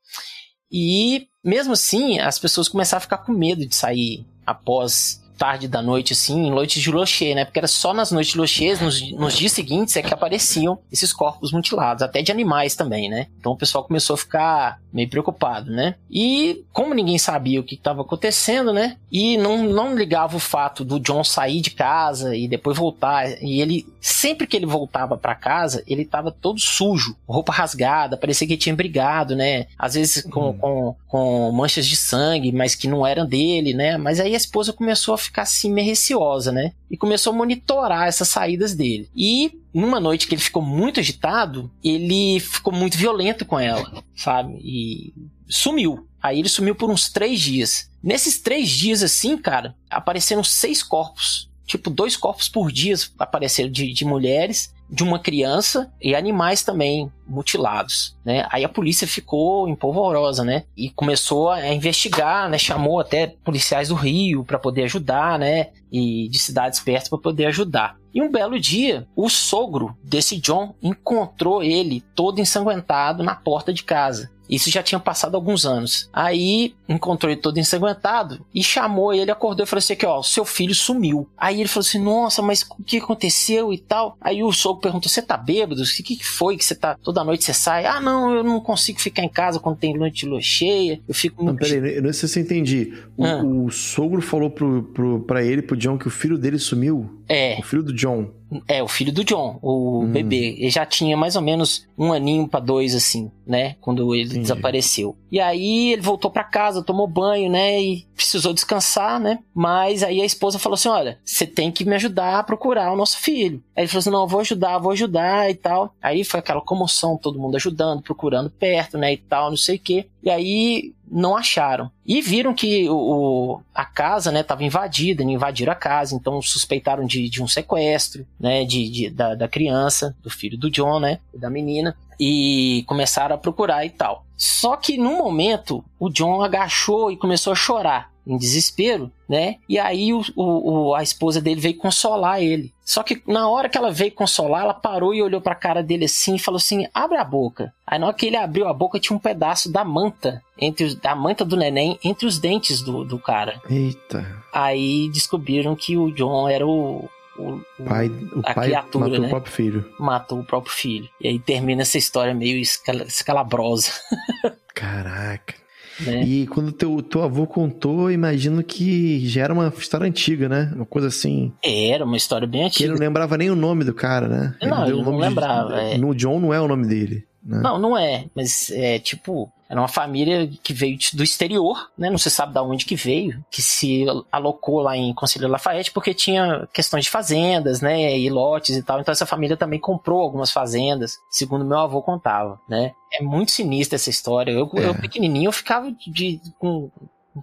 E 0.71 1.27
mesmo 1.43 1.73
assim, 1.73 2.19
as 2.19 2.39
pessoas 2.39 2.69
começaram 2.69 2.99
a 2.99 3.01
ficar 3.01 3.17
com 3.17 3.31
medo 3.31 3.65
de 3.65 3.75
sair 3.75 4.25
após 4.45 5.21
tarde 5.37 5.67
da 5.67 5.81
noite, 5.81 6.13
assim, 6.13 6.47
em 6.47 6.51
noites 6.51 6.81
de 6.81 6.91
Locher, 6.91 7.35
né? 7.35 7.43
Porque 7.43 7.59
era 7.59 7.67
só 7.67 7.93
nas 7.93 8.11
noites 8.11 8.31
de 8.31 8.37
Locher, 8.37 8.81
nos, 8.81 9.11
nos 9.11 9.35
dias 9.35 9.51
seguintes, 9.51 9.95
é 9.97 10.01
que 10.01 10.13
apareciam 10.13 10.79
esses 10.91 11.11
corpos 11.11 11.51
mutilados, 11.51 12.03
até 12.03 12.21
de 12.21 12.31
animais 12.31 12.75
também, 12.75 13.09
né? 13.09 13.27
Então 13.39 13.51
o 13.51 13.57
pessoal 13.57 13.83
começou 13.83 14.13
a 14.13 14.17
ficar 14.17 14.79
meio 14.93 15.09
preocupado, 15.09 15.71
né? 15.71 15.95
E 16.09 16.63
como 16.71 16.93
ninguém 16.93 17.17
sabia 17.17 17.59
o 17.59 17.63
que 17.63 17.75
estava 17.75 18.01
acontecendo, 18.01 18.71
né? 18.71 18.97
E 19.11 19.37
não, 19.37 19.63
não 19.63 19.95
ligava 19.95 20.37
o 20.37 20.39
fato 20.39 20.85
do 20.85 20.99
John 20.99 21.23
sair 21.23 21.61
de 21.61 21.71
casa 21.71 22.35
e 22.35 22.47
depois 22.47 22.77
voltar. 22.77 23.41
E 23.41 23.59
ele, 23.59 23.87
sempre 23.99 24.45
que 24.45 24.55
ele 24.55 24.65
voltava 24.65 25.17
para 25.17 25.33
casa, 25.33 25.83
ele 25.87 26.05
tava 26.05 26.31
todo 26.31 26.59
sujo, 26.59 27.15
roupa 27.27 27.51
rasgada, 27.51 28.15
parecia 28.15 28.47
que 28.47 28.55
tinha 28.55 28.75
brigado, 28.75 29.35
né? 29.35 29.65
Às 29.77 29.95
vezes 29.95 30.23
com, 30.25 30.49
hum. 30.49 30.57
com, 30.57 30.95
com 31.07 31.51
manchas 31.51 31.87
de 31.87 31.95
sangue, 31.95 32.51
mas 32.51 32.75
que 32.75 32.87
não 32.87 33.05
eram 33.05 33.25
dele, 33.25 33.73
né? 33.73 33.97
Mas 33.97 34.19
aí 34.19 34.33
a 34.33 34.37
esposa 34.37 34.71
começou 34.71 35.15
a 35.15 35.17
ficar 35.17 35.41
assim 35.41 35.71
meio 35.71 35.87
receosa, 35.87 36.51
né? 36.51 36.73
E 36.91 36.95
começou 36.95 37.33
a 37.33 37.35
monitorar 37.35 38.07
essas 38.07 38.27
saídas 38.27 38.75
dele. 38.75 39.09
E 39.15 39.62
numa 39.73 39.99
noite 39.99 40.27
que 40.27 40.35
ele 40.35 40.41
ficou 40.41 40.61
muito 40.61 40.99
agitado, 40.99 41.71
ele 41.83 42.39
ficou 42.39 42.71
muito 42.71 42.97
violento 42.97 43.45
com 43.45 43.59
ela, 43.59 44.03
sabe? 44.15 44.53
E 44.61 45.13
sumiu. 45.47 46.07
Aí 46.21 46.39
ele 46.39 46.49
sumiu 46.49 46.75
por 46.75 46.89
uns 46.89 47.09
três 47.09 47.39
dias. 47.41 47.89
Nesses 48.01 48.39
três 48.39 48.69
dias, 48.69 49.01
assim, 49.01 49.37
cara, 49.37 49.75
apareceram 49.89 50.43
seis 50.43 50.83
corpos. 50.83 51.49
Tipo, 51.65 51.89
dois 51.89 52.15
corpos 52.15 52.49
por 52.49 52.71
dia 52.71 52.95
apareceram 53.17 53.71
de, 53.71 53.93
de 53.93 54.05
mulheres 54.05 54.73
de 54.93 55.03
uma 55.03 55.17
criança 55.17 55.91
e 55.99 56.13
animais 56.13 56.61
também 56.61 57.11
mutilados, 57.27 58.15
né? 58.23 58.45
Aí 58.51 58.63
a 58.63 58.69
polícia 58.69 59.07
ficou 59.07 59.67
empolvorosa, 59.67 60.43
né? 60.43 60.65
E 60.77 60.91
começou 60.91 61.49
a 61.49 61.73
investigar, 61.73 62.47
né? 62.47 62.59
Chamou 62.59 62.99
até 62.99 63.25
policiais 63.43 63.87
do 63.87 63.95
Rio 63.95 64.43
para 64.43 64.59
poder 64.59 64.83
ajudar, 64.83 65.39
né? 65.39 65.69
E 65.91 66.29
de 66.29 66.37
cidades 66.37 66.79
perto 66.79 67.09
para 67.09 67.17
poder 67.17 67.47
ajudar. 67.47 67.97
E 68.13 68.21
um 68.21 68.31
belo 68.31 68.59
dia, 68.59 69.07
o 69.15 69.27
sogro 69.27 69.97
desse 70.03 70.39
John 70.39 70.75
encontrou 70.79 71.63
ele 71.63 72.01
todo 72.13 72.39
ensanguentado 72.39 73.23
na 73.23 73.33
porta 73.33 73.73
de 73.73 73.83
casa. 73.83 74.29
Isso 74.49 74.69
já 74.69 74.83
tinha 74.83 74.99
passado 74.99 75.35
alguns 75.35 75.65
anos. 75.65 76.09
Aí 76.11 76.73
encontrou 76.87 77.31
ele 77.31 77.41
todo 77.41 77.59
ensanguentado 77.59 78.45
e 78.53 78.63
chamou 78.63 79.13
ele, 79.13 79.31
acordou 79.31 79.63
e 79.63 79.67
falou 79.67 79.79
assim: 79.79 79.93
aqui, 79.93 80.05
ó, 80.05 80.21
seu 80.21 80.45
filho 80.45 80.75
sumiu. 80.75 81.27
Aí 81.37 81.59
ele 81.59 81.69
falou 81.69 81.85
assim: 81.85 81.99
nossa, 81.99 82.41
mas 82.41 82.63
o 82.77 82.83
que 82.83 82.97
aconteceu 82.97 83.73
e 83.73 83.77
tal? 83.77 84.17
Aí 84.19 84.43
o 84.43 84.51
sogro 84.51 84.81
perguntou: 84.81 85.09
você 85.09 85.21
tá 85.21 85.37
bêbado? 85.37 85.81
O 85.81 85.85
que, 85.85 86.17
que 86.17 86.25
foi 86.25 86.57
que 86.57 86.65
você 86.65 86.75
tá. 86.75 86.97
Toda 87.01 87.23
noite 87.23 87.43
você 87.43 87.53
sai? 87.53 87.85
Ah, 87.85 87.99
não, 87.99 88.35
eu 88.35 88.43
não 88.43 88.59
consigo 88.59 88.99
ficar 88.99 89.23
em 89.23 89.29
casa 89.29 89.59
quando 89.59 89.77
tem 89.77 89.97
noite 89.97 90.21
de 90.21 90.25
lua 90.25 90.41
cheia. 90.41 90.99
Eu 91.07 91.13
fico 91.13 91.43
muito. 91.43 91.61
Não, 91.61 91.69
peraí, 91.69 91.95
eu 91.95 92.03
não 92.03 92.13
sei 92.13 92.29
se 92.29 92.39
eu 92.39 92.43
entendi. 92.43 92.93
O, 93.17 93.25
ah. 93.25 93.43
o 93.43 93.71
sogro 93.71 94.21
falou 94.21 94.49
pro, 94.49 94.83
pro, 94.83 95.19
pra 95.21 95.43
ele, 95.43 95.61
pro 95.61 95.77
John, 95.77 95.97
que 95.97 96.07
o 96.07 96.11
filho 96.11 96.37
dele 96.37 96.59
sumiu? 96.59 97.09
É. 97.27 97.57
O 97.59 97.63
filho 97.63 97.83
do 97.83 97.93
John. 97.93 98.29
É, 98.67 98.83
o 98.83 98.87
filho 98.87 99.11
do 99.11 99.23
John, 99.23 99.57
o 99.61 100.01
hum. 100.01 100.11
bebê. 100.11 100.55
Ele 100.59 100.69
já 100.69 100.85
tinha 100.85 101.15
mais 101.15 101.35
ou 101.35 101.41
menos 101.41 101.87
um 101.97 102.11
aninho 102.11 102.47
para 102.47 102.59
dois, 102.59 102.95
assim, 102.95 103.31
né? 103.45 103.75
Quando 103.81 104.13
ele 104.13 104.25
Entendi. 104.25 104.41
desapareceu. 104.41 105.15
E 105.31 105.39
aí 105.39 105.93
ele 105.93 106.01
voltou 106.01 106.29
para 106.29 106.43
casa, 106.43 106.83
tomou 106.83 107.07
banho, 107.07 107.49
né? 107.49 107.81
E 107.81 108.05
precisou 108.15 108.53
descansar, 108.53 109.19
né? 109.19 109.39
Mas 109.53 110.03
aí 110.03 110.21
a 110.21 110.25
esposa 110.25 110.59
falou 110.59 110.75
assim: 110.75 110.89
olha, 110.89 111.19
você 111.23 111.45
tem 111.45 111.71
que 111.71 111.85
me 111.85 111.95
ajudar 111.95 112.39
a 112.39 112.43
procurar 112.43 112.91
o 112.91 112.97
nosso 112.97 113.17
filho. 113.17 113.63
Aí 113.75 113.83
ele 113.83 113.87
falou 113.87 113.99
assim: 113.99 114.09
não, 114.09 114.27
vou 114.27 114.39
ajudar, 114.39 114.77
vou 114.77 114.91
ajudar 114.91 115.49
e 115.49 115.55
tal. 115.55 115.95
Aí 116.01 116.23
foi 116.23 116.39
aquela 116.39 116.61
comoção, 116.61 117.17
todo 117.17 117.39
mundo 117.39 117.55
ajudando, 117.55 118.01
procurando 118.01 118.49
perto, 118.49 118.97
né? 118.97 119.13
E 119.13 119.17
tal, 119.17 119.49
não 119.49 119.57
sei 119.57 119.75
o 119.75 119.79
quê. 119.79 120.05
E 120.23 120.29
aí 120.29 120.93
não 121.13 121.37
acharam. 121.37 121.91
E 122.05 122.21
viram 122.21 122.53
que 122.53 122.89
o, 122.89 123.61
a 123.73 123.85
casa, 123.85 124.31
né, 124.31 124.41
estava 124.41 124.63
invadida, 124.63 125.23
invadiram 125.23 125.71
a 125.71 125.75
casa, 125.75 126.15
então 126.15 126.41
suspeitaram 126.41 127.05
de, 127.05 127.29
de 127.29 127.41
um 127.41 127.47
sequestro, 127.47 128.25
né, 128.39 128.65
de, 128.65 128.89
de 128.89 129.09
da, 129.09 129.35
da, 129.35 129.47
criança, 129.47 130.15
do 130.21 130.29
filho 130.29 130.57
do 130.57 130.71
John, 130.71 130.99
né, 130.99 131.19
da 131.33 131.49
menina, 131.49 131.95
e 132.19 132.83
começaram 132.87 133.35
a 133.35 133.39
procurar 133.39 133.85
e 133.85 133.89
tal. 133.89 134.25
Só 134.35 134.75
que 134.75 134.97
no 134.97 135.17
momento 135.17 135.85
o 135.99 136.09
John 136.09 136.41
agachou 136.41 137.11
e 137.11 137.17
começou 137.17 137.53
a 137.53 137.55
chorar 137.55 138.12
em 138.25 138.37
desespero, 138.37 139.11
né? 139.27 139.57
E 139.67 139.77
aí 139.77 140.13
o, 140.13 140.23
o, 140.35 140.95
a 140.95 141.03
esposa 141.03 141.41
dele 141.41 141.59
veio 141.59 141.77
consolar 141.77 142.41
ele. 142.41 142.73
Só 142.85 143.03
que 143.03 143.21
na 143.27 143.47
hora 143.49 143.69
que 143.69 143.77
ela 143.77 143.91
veio 143.91 144.11
consolar, 144.11 144.63
ela 144.63 144.73
parou 144.73 145.13
e 145.13 145.21
olhou 145.21 145.41
pra 145.41 145.55
cara 145.55 145.83
dele 145.83 146.05
assim 146.05 146.35
e 146.35 146.39
falou 146.39 146.57
assim: 146.57 146.87
abre 146.93 147.17
a 147.17 147.23
boca. 147.23 147.73
Aí 147.85 147.99
na 147.99 148.07
hora 148.07 148.15
que 148.15 148.25
ele 148.25 148.37
abriu 148.37 148.67
a 148.67 148.73
boca, 148.73 148.99
tinha 148.99 149.15
um 149.15 149.19
pedaço 149.19 149.71
da 149.71 149.83
manta, 149.83 150.41
entre 150.57 150.85
os, 150.85 150.95
da 150.95 151.15
manta 151.15 151.43
do 151.43 151.57
neném, 151.57 151.99
entre 152.03 152.25
os 152.25 152.39
dentes 152.39 152.81
do, 152.81 153.03
do 153.03 153.19
cara. 153.19 153.61
Eita. 153.69 154.25
Aí 154.53 155.09
descobriram 155.11 155.75
que 155.75 155.97
o 155.97 156.11
John 156.11 156.47
era 156.47 156.65
o, 156.65 157.09
o, 157.37 157.61
pai, 157.85 158.07
o 158.07 158.39
a 158.39 158.53
pai 158.53 158.67
criatura, 158.67 159.05
matou 159.05 159.19
né? 159.19 159.27
o 159.27 159.29
próprio 159.29 159.53
filho. 159.53 159.93
Matou 159.99 160.39
o 160.39 160.45
próprio 160.45 160.73
filho. 160.73 161.09
E 161.19 161.27
aí 161.27 161.39
termina 161.39 161.81
essa 161.81 161.97
história 161.97 162.33
meio 162.33 162.59
escalabrosa. 162.59 163.91
Caraca. 164.73 165.62
Né? 165.99 166.23
E 166.23 166.47
quando 166.47 166.71
teu, 166.71 167.01
teu 167.01 167.21
avô 167.23 167.45
contou, 167.45 168.11
imagino 168.11 168.63
que 168.63 169.27
já 169.27 169.43
era 169.43 169.53
uma 169.53 169.71
história 169.77 170.07
antiga, 170.07 170.49
né? 170.49 170.71
Uma 170.75 170.85
coisa 170.85 171.07
assim. 171.07 171.51
Era 171.63 172.03
uma 172.03 172.17
história 172.17 172.47
bem 172.47 172.63
antiga. 172.63 172.77
Que 172.77 172.83
ele 172.83 172.93
não 172.93 172.99
lembrava 172.99 173.37
nem 173.37 173.49
o 173.49 173.55
nome 173.55 173.83
do 173.83 173.93
cara, 173.93 174.27
né? 174.27 174.55
Não, 174.61 174.83
ele, 174.83 174.93
ele 174.93 175.03
não 175.03 175.17
lembrava. 175.17 175.73
De... 175.73 175.93
É. 175.93 175.97
No 175.97 176.15
John 176.15 176.39
não 176.39 176.53
é 176.53 176.59
o 176.59 176.67
nome 176.67 176.87
dele. 176.87 177.25
Né? 177.45 177.59
Não, 177.61 177.77
não 177.77 177.97
é. 177.97 178.25
Mas 178.35 178.71
é 178.71 178.99
tipo. 178.99 179.51
Era 179.73 179.81
uma 179.81 179.87
família 179.87 180.47
que 180.61 180.71
veio 180.71 180.99
do 181.13 181.23
exterior, 181.23 181.89
né? 181.97 182.07
Não 182.07 182.19
se 182.19 182.29
sabe 182.29 182.53
de 182.53 182.59
onde 182.59 182.85
que 182.85 182.95
veio, 182.95 183.43
que 183.49 183.59
se 183.59 184.05
alocou 184.31 184.81
lá 184.81 184.95
em 184.95 185.11
Conselheiro 185.15 185.51
Lafayette 185.51 185.91
porque 185.91 186.13
tinha 186.13 186.69
questões 186.71 187.05
de 187.05 187.09
fazendas, 187.09 187.81
né? 187.81 188.15
E 188.15 188.29
lotes 188.29 188.77
e 188.77 188.83
tal. 188.83 188.99
Então 188.99 189.11
essa 189.11 189.25
família 189.25 189.57
também 189.57 189.79
comprou 189.79 190.21
algumas 190.21 190.51
fazendas, 190.51 191.17
segundo 191.27 191.65
meu 191.65 191.79
avô 191.79 192.03
contava, 192.03 192.61
né? 192.69 192.91
É 193.11 193.23
muito 193.23 193.49
sinistra 193.49 193.95
essa 193.95 194.11
história. 194.11 194.51
Eu, 194.51 194.69
é. 194.75 194.89
eu 194.89 194.93
pequenininho, 194.93 195.47
eu 195.47 195.51
ficava 195.51 195.91
de, 195.91 196.39
com, 196.59 196.91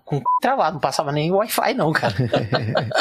com 0.04 0.22
travado, 0.40 0.74
não 0.74 0.80
passava 0.80 1.10
nem 1.10 1.32
Wi-Fi 1.32 1.74
não, 1.74 1.92
cara. 1.92 2.14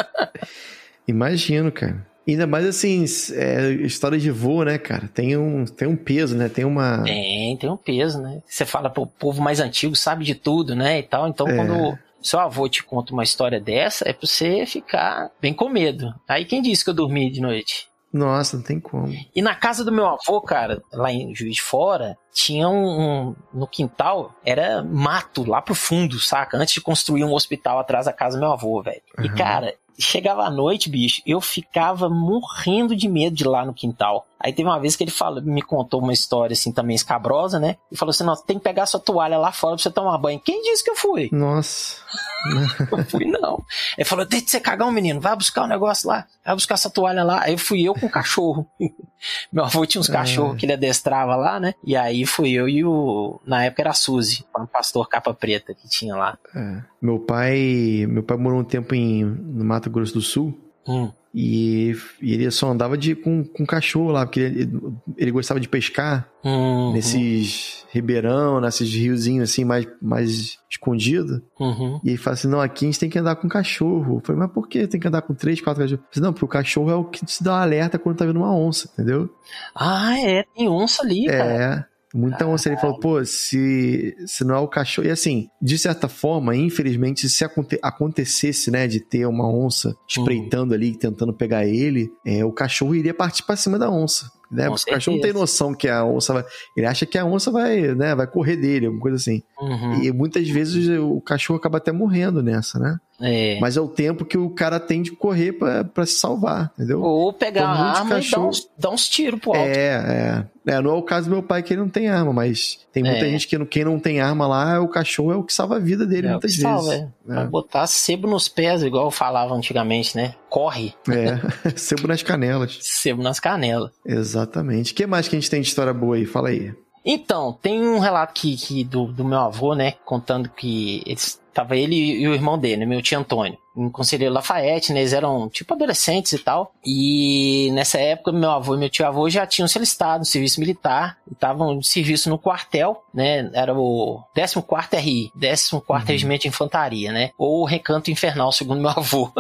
Imagino, 1.08 1.72
cara. 1.72 2.09
Ainda 2.32 2.48
mais 2.48 2.66
assim, 2.66 3.06
é, 3.34 3.72
história 3.72 4.18
de 4.18 4.32
voo, 4.32 4.64
né, 4.64 4.78
cara? 4.78 5.08
Tem 5.08 5.38
um, 5.38 5.66
tem 5.66 5.88
um 5.88 5.96
peso, 5.96 6.38
né? 6.38 6.50
Tem 6.50 6.66
uma. 6.66 7.04
Tem, 7.04 7.58
tem 7.58 7.70
um 7.70 7.78
peso, 7.78 8.22
né? 8.22 8.42
Você 8.48 8.66
fala, 8.66 8.90
pro 8.90 9.08
povo 9.08 9.42
mais 9.42 9.60
antigo 9.60 9.96
sabe 9.96 10.24
de 10.24 10.36
tudo, 10.36 10.76
né? 10.76 11.00
E 11.00 11.04
tal. 11.04 11.28
Então, 11.28 11.48
é. 11.48 11.56
quando 11.56 11.98
seu 12.22 12.40
avô 12.40 12.68
te 12.68 12.84
conta 12.84 13.14
uma 13.14 13.24
história 13.24 13.60
dessa, 13.60 14.08
é 14.08 14.14
pra 14.14 14.28
você 14.28 14.66
ficar 14.66 15.32
bem 15.42 15.54
com 15.54 15.70
medo. 15.70 16.14
Aí 16.28 16.46
quem 16.46 16.62
disse 16.62 16.84
que 16.84 16.90
eu 16.90 16.94
dormi 16.94 17.32
de 17.32 17.42
noite? 17.42 17.88
Nossa, 18.12 18.58
não 18.58 18.64
tem 18.64 18.80
como. 18.80 19.14
E 19.36 19.42
na 19.42 19.54
casa 19.54 19.86
do 19.86 19.92
meu 19.92 20.08
avô, 20.08 20.42
cara, 20.42 20.82
lá 20.92 21.12
em 21.12 21.34
Juiz 21.36 21.56
de 21.56 21.62
Fora, 21.62 22.18
tinha 22.34 22.68
um, 22.68 23.02
um, 23.02 23.36
no 23.54 23.68
quintal, 23.68 24.34
era 24.44 24.84
mato 24.84 25.48
lá 25.48 25.62
pro 25.62 25.76
fundo, 25.76 26.20
saca? 26.20 26.58
Antes 26.58 26.74
de 26.74 26.82
construir 26.82 27.24
um 27.24 27.34
hospital 27.34 27.80
atrás 27.80 28.08
da 28.08 28.14
casa 28.14 28.38
do 28.38 28.42
meu 28.42 28.52
avô, 28.52 28.82
velho. 28.82 29.02
Uhum. 29.18 29.26
E 29.26 29.30
cara, 29.30 29.76
chegava 30.00 30.44
à 30.44 30.50
noite, 30.50 30.90
bicho, 30.90 31.22
eu 31.26 31.42
ficava 31.42 32.10
morrendo 32.10 32.96
de 32.96 33.08
medo 33.08 33.36
de 33.36 33.44
ir 33.44 33.48
lá 33.48 33.66
no 33.66 33.74
quintal. 33.74 34.26
Aí 34.42 34.54
teve 34.54 34.70
uma 34.70 34.80
vez 34.80 34.96
que 34.96 35.04
ele 35.04 35.12
falou, 35.12 35.42
me 35.42 35.62
contou 35.62 36.02
uma 36.02 36.14
história 36.14 36.54
assim 36.54 36.72
também 36.72 36.96
escabrosa, 36.96 37.60
né? 37.60 37.76
E 37.92 37.98
falou 37.98 38.12
assim: 38.12 38.24
não, 38.24 38.36
tem 38.36 38.58
que 38.58 38.64
pegar 38.64 38.86
sua 38.86 39.00
toalha 39.00 39.38
lá 39.38 39.52
fora 39.52 39.76
pra 39.76 39.84
você 39.84 39.92
tomar 39.92 40.18
banho. 40.18 40.40
Quem 40.40 40.62
disse 40.62 40.84
que 40.84 40.90
eu 40.90 40.96
fui? 40.96 41.30
Nossa. 41.32 41.98
não 42.90 43.04
fui, 43.06 43.26
não. 43.26 43.62
Ele 43.98 44.06
falou: 44.06 44.26
deixa 44.26 44.46
de 44.46 44.52
ser 44.52 44.60
cagão, 44.62 44.92
menino, 44.92 45.20
vai 45.20 45.36
buscar 45.36 45.64
o 45.64 45.66
um 45.66 45.68
negócio 45.68 46.08
lá, 46.08 46.26
vai 46.46 46.56
buscar 46.56 46.76
essa 46.76 46.90
toalha 46.90 47.24
lá. 47.24 47.42
Aí 47.44 47.58
fui 47.58 47.82
eu 47.84 47.94
com 47.94 48.06
o 48.06 48.10
cachorro. 48.10 48.66
Meu 49.52 49.66
avô 49.66 49.86
tinha 49.86 50.00
uns 50.00 50.08
cachorros 50.08 50.58
que 50.58 50.66
ele 50.66 50.74
adestrava 50.74 51.36
lá, 51.36 51.60
né? 51.60 51.74
E 51.84 51.98
aí 51.98 52.26
fui 52.26 52.52
eu 52.52 52.70
e 52.70 52.86
o. 52.86 53.42
Na 53.46 53.66
época 53.66 53.82
era 53.82 53.90
a 53.90 53.94
Suzy, 53.94 54.46
um 54.58 54.66
pastor 54.66 55.10
capa 55.10 55.34
preta 55.34 55.74
que 55.74 55.90
tinha 55.90 56.16
lá. 56.16 56.38
É. 56.56 56.82
Meu 57.02 57.20
pai. 57.20 58.06
Meu 58.08 58.24
pai 58.24 58.38
morou 58.38 58.62
um 58.62 58.64
tempo 58.64 58.96
em, 58.96 59.26
no 59.26 59.66
Mato 59.66 59.90
Grosso 59.90 60.14
do 60.14 60.22
Sul. 60.22 60.58
Hum. 60.88 61.12
E, 61.34 61.96
e, 62.22 62.34
ele 62.34 62.50
só 62.50 62.72
andava 62.72 62.98
de, 62.98 63.16
com, 63.16 63.44
com 63.44 63.66
cachorro 63.66 64.12
lá, 64.12 64.26
porque 64.26 64.40
ele, 64.40 64.72
ele 65.16 65.32
gostava 65.32 65.60
de 65.60 65.70
pescar 65.70 66.28
uhum. 66.44 66.94
nesses 66.94 67.86
ribeirão, 67.92 68.60
nesses 68.60 68.92
riozinhos 68.92 69.50
assim, 69.50 69.64
mais, 69.64 69.88
mais 70.02 70.58
escondido. 70.70 71.44
Uhum. 71.60 72.00
E 72.04 72.10
ele 72.10 72.18
fala 72.18 72.34
assim: 72.34 72.48
não, 72.48 72.62
aqui 72.62 72.86
a 72.86 72.88
gente 72.88 73.00
tem 73.00 73.10
que 73.10 73.20
andar 73.20 73.36
com 73.36 73.48
cachorro. 73.48 74.18
Eu 74.18 74.22
falei, 74.26 74.42
mas 74.42 74.52
por 74.52 74.68
que 74.68 74.88
tem 74.88 75.00
que 75.00 75.08
andar 75.08 75.22
com 75.22 75.34
três, 75.34 75.62
quatro 75.62 75.84
cachorros? 75.84 76.04
Eu 76.04 76.14
falei, 76.14 76.28
não, 76.28 76.34
porque 76.34 76.46
o 76.46 76.48
cachorro 76.48 76.92
é 76.92 76.96
o 76.96 77.06
que 77.06 77.26
te 77.26 77.44
dá 77.44 77.54
um 77.54 77.58
alerta 77.58 78.00
quando 78.00 78.18
tá 78.18 78.26
vendo 78.26 78.38
uma 78.38 78.56
onça, 78.56 78.90
entendeu? 78.94 79.30
Ah, 79.76 80.20
é, 80.20 80.44
tem 80.56 80.68
onça 80.68 81.04
ali, 81.04 81.28
é. 81.28 81.38
cara. 81.38 81.89
Muita 82.14 82.46
onça. 82.48 82.70
Ele 82.70 82.78
falou, 82.78 83.00
pô, 83.00 83.24
se, 83.24 84.16
se 84.26 84.44
não 84.44 84.56
é 84.56 84.60
o 84.60 84.68
cachorro. 84.68 85.08
E 85.08 85.12
assim, 85.12 85.50
de 85.62 85.78
certa 85.78 86.08
forma, 86.08 86.56
infelizmente, 86.56 87.30
se 87.30 87.46
aconte, 87.46 87.78
acontecesse, 87.82 88.72
né, 88.72 88.88
de 88.88 89.00
ter 89.00 89.26
uma 89.26 89.48
onça 89.48 89.96
espreitando 90.08 90.72
uhum. 90.72 90.78
ali, 90.78 90.98
tentando 90.98 91.34
pegar 91.34 91.66
ele, 91.66 92.10
é, 92.26 92.44
o 92.44 92.52
cachorro 92.52 92.96
iria 92.96 93.14
partir 93.14 93.44
pra 93.44 93.56
cima 93.56 93.78
da 93.78 93.90
onça. 93.90 94.32
Né? 94.52 94.68
o 94.68 94.74
cachorro 94.74 95.18
não 95.18 95.22
tem 95.22 95.32
noção 95.32 95.76
que 95.76 95.88
a 95.88 96.04
onça 96.04 96.34
vai. 96.34 96.44
Ele 96.76 96.88
acha 96.88 97.06
que 97.06 97.20
a 97.20 97.26
onça 97.26 97.52
vai, 97.52 97.94
né, 97.94 98.16
vai 98.16 98.26
correr 98.26 98.56
dele, 98.56 98.88
alguma 98.88 99.04
coisa 99.04 99.18
assim. 99.18 99.44
Uhum. 99.62 100.02
E 100.02 100.12
muitas 100.12 100.50
vezes 100.50 100.90
o 101.00 101.22
cachorro 101.22 101.60
acaba 101.60 101.78
até 101.78 101.92
morrendo 101.92 102.42
nessa, 102.42 102.80
né? 102.80 102.98
É. 103.22 103.60
Mas 103.60 103.76
é 103.76 103.82
o 103.82 103.88
tempo 103.88 104.24
que 104.26 104.38
o 104.38 104.50
cara 104.50 104.80
tem 104.80 105.02
de 105.02 105.12
correr 105.12 105.54
para 105.54 106.06
se 106.06 106.16
salvar, 106.16 106.72
entendeu? 106.76 107.02
Ou 107.02 107.34
pegar 107.34 107.68
a 107.68 107.98
arma 108.00 108.16
cachorro... 108.16 108.22
e 108.22 108.32
dar 108.32 108.50
uns, 108.50 108.70
dar 108.78 108.90
uns 108.92 109.10
tiros 109.10 109.40
pro 109.40 109.52
alto. 109.52 109.62
É, 109.62 110.46
é, 110.66 110.72
é. 110.72 110.82
Não 110.82 110.92
é 110.92 110.94
o 110.94 111.02
caso 111.02 111.28
do 111.28 111.34
meu 111.34 111.44
pai 111.44 111.64
que 111.64 111.74
ele 111.74 111.82
não 111.82 111.90
tem 111.90 112.10
arma, 112.10 112.32
mas 112.32 112.80
tem 112.94 113.04
muita 113.04 113.26
é. 113.26 113.30
gente 113.30 113.48
que 113.48 113.66
quem 113.66 113.84
não 113.84 114.00
tem 114.00 114.22
arma 114.22 114.48
lá, 114.48 114.80
o 114.80 114.88
cachorro 114.88 115.32
é 115.32 115.36
o 115.36 115.44
que 115.44 115.54
salva 115.54 115.78
a 115.78 115.80
vida 115.80 116.06
dele 116.06 116.28
é 116.28 116.32
muitas 116.32 116.52
vezes. 116.52 116.64
Salva, 116.64 116.94
é. 116.94 117.08
Vai 117.26 117.48
botar 117.48 117.88
sebo 117.88 118.28
nos 118.28 118.48
pés, 118.48 118.84
igual 118.84 119.06
eu 119.06 119.12
falava 119.12 119.54
antigamente, 119.54 120.16
né? 120.16 120.36
Corre. 120.50 120.94
É, 121.10 121.74
sebo 121.76 122.08
nas 122.08 122.24
canelas. 122.24 122.78
Sebo 122.82 123.22
nas 123.22 123.40
canelas. 123.40 123.92
Exatamente. 124.06 124.94
O 124.94 124.96
que 124.96 125.08
mais 125.08 125.28
que 125.28 125.36
a 125.36 125.40
gente 125.40 125.50
tem 125.50 125.62
de 125.62 125.68
história 125.68 125.94
boa 125.94 126.16
aí? 126.16 126.26
Fala 126.26 126.50
aí. 126.50 126.74
Então, 127.04 127.58
tem 127.60 127.82
um 127.88 128.00
relato 128.00 128.34
que, 128.34 128.56
que 128.56 128.84
do, 128.84 129.06
do 129.06 129.24
meu 129.24 129.40
avô, 129.40 129.74
né, 129.74 129.94
contando 130.06 130.50
que 130.50 131.02
eles 131.06 131.40
Tava 131.54 131.76
ele 131.76 131.96
e 131.96 132.28
o 132.28 132.34
irmão 132.34 132.58
dele, 132.58 132.86
meu 132.86 133.02
tio 133.02 133.20
Antônio, 133.20 133.58
em 133.76 133.90
Conselheiro 133.90 134.34
Lafayette, 134.34 134.94
né? 134.94 135.00
Eles 135.00 135.14
eram 135.14 135.50
tipo 135.50 135.74
adolescentes 135.74 136.34
e 136.34 136.40
tal. 136.40 136.74
E 136.86 137.70
nessa 137.74 137.98
época, 138.00 138.32
meu 138.32 138.52
avô 138.52 138.76
e 138.76 138.78
meu 138.78 138.90
tio 138.90 139.06
avô 139.06 139.30
já 139.30 139.48
tinham 139.48 139.68
se 139.68 139.78
alistado 139.78 140.20
no 140.20 140.26
serviço 140.26 140.60
militar, 140.60 141.18
estavam 141.32 141.80
de 141.80 141.88
serviço 141.88 142.30
no 142.30 142.38
quartel, 142.38 143.04
né? 143.14 143.50
Era 143.54 143.74
o 143.74 144.22
14 144.36 144.96
RI, 144.98 145.32
14 145.34 145.76
uhum. 145.76 146.00
Regimento 146.06 146.42
de 146.44 146.48
Infantaria, 146.50 147.12
né? 147.12 147.32
Ou 147.38 147.66
Recanto 147.66 148.12
Infernal, 148.12 148.52
segundo 148.52 148.82
meu 148.82 148.92
avô. 148.92 149.32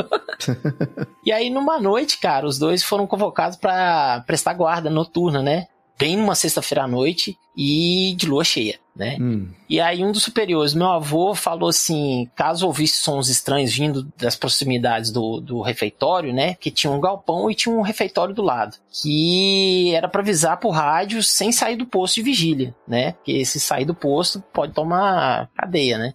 e 1.23 1.31
aí, 1.31 1.49
numa 1.49 1.79
noite, 1.79 2.17
cara, 2.17 2.47
os 2.47 2.57
dois 2.57 2.83
foram 2.83 3.05
convocados 3.05 3.57
para 3.57 4.23
prestar 4.25 4.53
guarda 4.53 4.89
noturna, 4.89 5.41
né? 5.41 5.67
Bem 5.97 6.15
numa 6.15 6.33
sexta-feira 6.33 6.83
à 6.83 6.87
noite 6.87 7.37
e 7.55 8.15
de 8.17 8.25
lua 8.25 8.43
cheia 8.43 8.79
né? 8.99 9.17
Hum. 9.19 9.47
E 9.69 9.79
aí 9.79 10.03
um 10.03 10.11
dos 10.11 10.23
superiores, 10.23 10.73
meu 10.73 10.87
avô, 10.87 11.33
falou 11.33 11.69
assim, 11.69 12.29
caso 12.35 12.67
ouvisse 12.67 13.01
sons 13.01 13.29
estranhos 13.29 13.73
vindo 13.73 14.05
das 14.17 14.35
proximidades 14.35 15.09
do, 15.09 15.39
do 15.39 15.61
refeitório, 15.61 16.33
né? 16.33 16.55
Que 16.55 16.69
tinha 16.69 16.91
um 16.91 16.99
galpão 16.99 17.49
e 17.49 17.55
tinha 17.55 17.73
um 17.73 17.81
refeitório 17.81 18.35
do 18.35 18.41
lado. 18.41 18.75
Que 18.91 19.95
era 19.95 20.09
para 20.09 20.21
avisar 20.21 20.59
por 20.59 20.71
rádio 20.71 21.23
sem 21.23 21.51
sair 21.51 21.77
do 21.77 21.85
posto 21.85 22.15
de 22.15 22.23
vigília, 22.23 22.75
né? 22.85 23.13
Porque 23.13 23.45
se 23.45 23.59
sair 23.59 23.85
do 23.85 23.95
posto 23.95 24.43
pode 24.53 24.73
tomar 24.73 25.49
cadeia, 25.55 25.97
né? 25.97 26.13